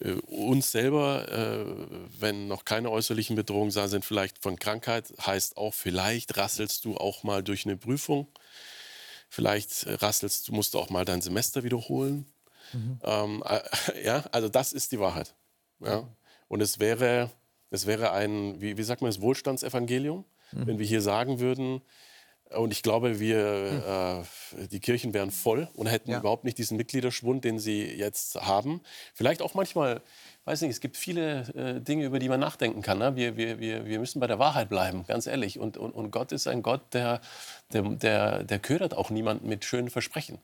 Äh, 0.00 0.12
uns 0.12 0.70
selber, 0.70 1.28
äh, 1.30 2.20
wenn 2.20 2.48
noch 2.48 2.64
keine 2.64 2.90
äußerlichen 2.90 3.36
Bedrohungen 3.36 3.72
da 3.72 3.88
sind, 3.88 4.04
vielleicht 4.04 4.38
von 4.38 4.58
Krankheit, 4.58 5.12
heißt 5.20 5.56
auch, 5.56 5.74
vielleicht 5.74 6.36
rasselst 6.36 6.84
du 6.84 6.96
auch 6.96 7.24
mal 7.24 7.42
durch 7.42 7.66
eine 7.66 7.76
Prüfung. 7.76 8.28
Vielleicht 9.28 9.86
rasselst 10.02 10.48
du, 10.48 10.52
musst 10.52 10.74
du 10.74 10.78
auch 10.78 10.88
mal 10.88 11.04
dein 11.04 11.20
Semester 11.20 11.62
wiederholen. 11.64 12.26
Ähm, 13.02 13.42
äh, 13.46 13.60
ja, 14.04 14.24
also 14.32 14.48
das 14.48 14.72
ist 14.72 14.92
die 14.92 15.00
Wahrheit. 15.00 15.34
Ja? 15.80 16.08
Und 16.48 16.60
es 16.60 16.78
wäre, 16.78 17.30
es 17.70 17.86
wäre 17.86 18.12
ein, 18.12 18.60
wie, 18.60 18.76
wie 18.78 18.82
sagt 18.82 19.02
man 19.02 19.10
das, 19.10 19.20
Wohlstandsevangelium, 19.20 20.24
wenn 20.52 20.78
wir 20.78 20.86
hier 20.86 21.02
sagen 21.02 21.40
würden, 21.40 21.82
und 22.50 22.72
ich 22.72 22.82
glaube, 22.82 23.20
wir, 23.20 24.24
äh, 24.58 24.66
die 24.68 24.80
Kirchen 24.80 25.12
wären 25.12 25.30
voll 25.30 25.68
und 25.74 25.86
hätten 25.86 26.10
Ja. 26.10 26.18
überhaupt 26.20 26.44
nicht 26.44 26.56
diesen 26.56 26.78
Mitgliederschwund, 26.78 27.44
den 27.44 27.58
sie 27.58 27.84
jetzt 27.84 28.36
haben. 28.40 28.80
Vielleicht 29.12 29.42
auch 29.42 29.52
manchmal, 29.52 30.00
weiß 30.46 30.62
nicht, 30.62 30.70
es 30.70 30.80
gibt 30.80 30.96
viele 30.96 31.40
äh, 31.54 31.80
Dinge, 31.82 32.06
über 32.06 32.18
die 32.18 32.28
man 32.30 32.40
nachdenken 32.40 32.80
kann. 32.80 32.98
Ne? 32.98 33.16
Wir, 33.16 33.36
wir, 33.36 33.58
wir, 33.58 33.84
wir 33.84 33.98
müssen 33.98 34.18
bei 34.18 34.26
der 34.26 34.38
Wahrheit 34.38 34.70
bleiben, 34.70 35.04
ganz 35.06 35.26
ehrlich. 35.26 35.58
Und, 35.58 35.76
und, 35.76 35.92
und 35.92 36.10
Gott 36.10 36.32
ist 36.32 36.46
ein 36.48 36.62
Gott, 36.62 36.94
der, 36.94 37.20
der, 37.74 37.82
der, 37.82 38.44
der 38.44 38.58
ködert 38.58 38.94
auch 38.96 39.10
niemanden 39.10 39.46
mit 39.46 39.66
schönen 39.66 39.90
Versprechen. 39.90 40.38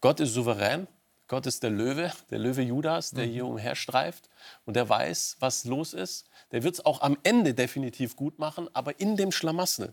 Gott 0.00 0.20
ist 0.20 0.34
souverän. 0.34 0.86
Gott 1.28 1.46
ist 1.46 1.62
der 1.62 1.70
Löwe, 1.70 2.10
der 2.30 2.38
Löwe 2.38 2.62
Judas, 2.62 3.10
der 3.10 3.26
hier 3.26 3.46
umherstreift 3.46 4.28
und 4.64 4.74
der 4.74 4.88
weiß, 4.88 5.36
was 5.40 5.64
los 5.64 5.92
ist. 5.92 6.26
Der 6.52 6.62
wird 6.62 6.74
es 6.74 6.84
auch 6.84 7.02
am 7.02 7.18
Ende 7.22 7.52
definitiv 7.52 8.16
gut 8.16 8.38
machen, 8.38 8.68
aber 8.72 8.98
in 8.98 9.16
dem 9.16 9.30
Schlamassel 9.30 9.92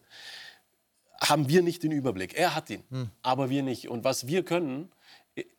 haben 1.20 1.50
wir 1.50 1.62
nicht 1.62 1.84
den 1.84 1.92
Überblick. 1.92 2.38
Er 2.38 2.56
hat 2.56 2.70
ihn, 2.70 2.84
aber 3.22 3.50
wir 3.50 3.64
nicht. 3.64 3.90
Und 3.90 4.04
was 4.06 4.28
wir 4.28 4.44
können 4.44 4.90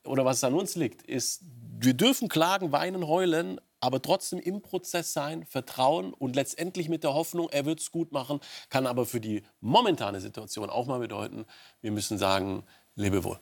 oder 0.05 0.25
was 0.25 0.43
an 0.45 0.55
uns 0.55 0.77
liegt, 0.77 1.03
ist, 1.03 1.43
wir 1.79 1.95
dürfen 1.95 2.29
klagen, 2.29 2.73
weinen, 2.73 3.07
heulen, 3.07 3.61
aber 3.81 4.01
trotzdem 4.01 4.39
im 4.39 4.63
Prozess 4.63 5.13
sein, 5.13 5.45
vertrauen 5.45 6.15
und 6.15 6.35
letztendlich 6.35 6.89
mit 6.89 7.05
der 7.05 7.13
Hoffnung, 7.13 7.51
er 7.51 7.67
wird 7.67 7.81
es 7.81 7.93
gut 7.93 8.13
machen, 8.13 8.41
kann 8.71 8.87
aber 8.87 9.05
für 9.05 9.21
die 9.21 9.43
momentane 9.61 10.21
Situation 10.21 10.71
auch 10.71 10.87
mal 10.87 10.99
bedeuten, 10.99 11.45
wir 11.83 11.93
müssen 11.93 12.17
sagen, 12.17 12.65
lebe 12.95 13.23
wohl. 13.23 13.39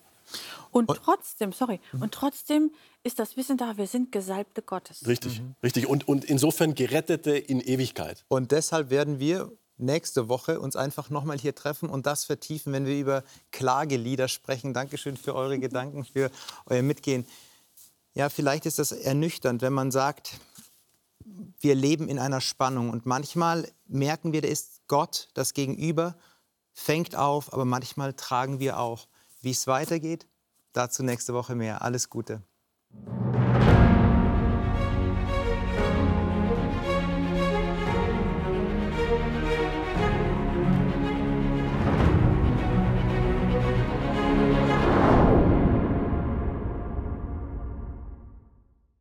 Und 0.71 0.89
trotzdem, 0.89 1.53
sorry, 1.53 1.81
und 1.93 2.13
trotzdem 2.13 2.73
ist 3.03 3.19
das 3.19 3.37
Wissen 3.37 3.57
da, 3.57 3.77
wir 3.77 3.87
sind 3.87 4.13
Gesalbte 4.13 4.63
Gottes. 4.63 5.07
Richtig, 5.07 5.43
richtig. 5.63 5.87
Und, 5.87 6.09
und 6.09 6.25
insofern 6.25 6.75
Gerettete 6.75 7.37
in 7.37 7.61
Ewigkeit. 7.61 8.25
Und 8.29 8.51
deshalb 8.51 8.91
werden 8.91 9.21
wir 9.21 9.53
nächste 9.77 10.29
Woche 10.29 10.61
uns 10.61 10.77
einfach 10.77 11.11
nochmal 11.11 11.39
hier 11.39 11.55
treffen 11.55 11.89
und 11.89 12.07
das 12.07 12.25
vertiefen, 12.25 12.73
wenn 12.73 12.87
wir 12.87 12.99
über 12.99 13.25
Klagelieder 13.51 14.29
sprechen. 14.29 14.75
Dankeschön 14.75 15.17
für 15.17 15.35
eure 15.35 15.59
Gedanken, 15.61 16.05
für 16.05 16.31
euer 16.67 16.83
Mitgehen. 16.83 17.27
Ja, 18.15 18.29
vielleicht 18.29 18.67
ist 18.67 18.79
das 18.79 18.93
ernüchternd, 18.93 19.63
wenn 19.63 19.73
man 19.73 19.91
sagt, 19.91 20.39
wir 21.61 21.75
leben 21.75 22.09
in 22.09 22.19
einer 22.19 22.41
Spannung 22.41 22.91
und 22.91 23.07
manchmal 23.07 23.69
merken 23.87 24.33
wir, 24.33 24.43
da 24.43 24.49
ist 24.49 24.83
Gott, 24.87 25.29
das 25.35 25.55
Gegenüber, 25.55 26.17
fängt 26.73 27.17
auf, 27.17 27.53
aber 27.53 27.65
manchmal 27.65 28.13
tragen 28.13 28.61
wir 28.61 28.79
auch. 28.79 29.09
Wie 29.45 29.51
es 29.51 29.67
weitergeht, 29.67 30.27
dazu 30.73 31.03
nächste 31.03 31.35
Woche 31.35 31.55
mehr. 31.55 31.83
Alles 31.83 32.09
Gute. 32.09 32.43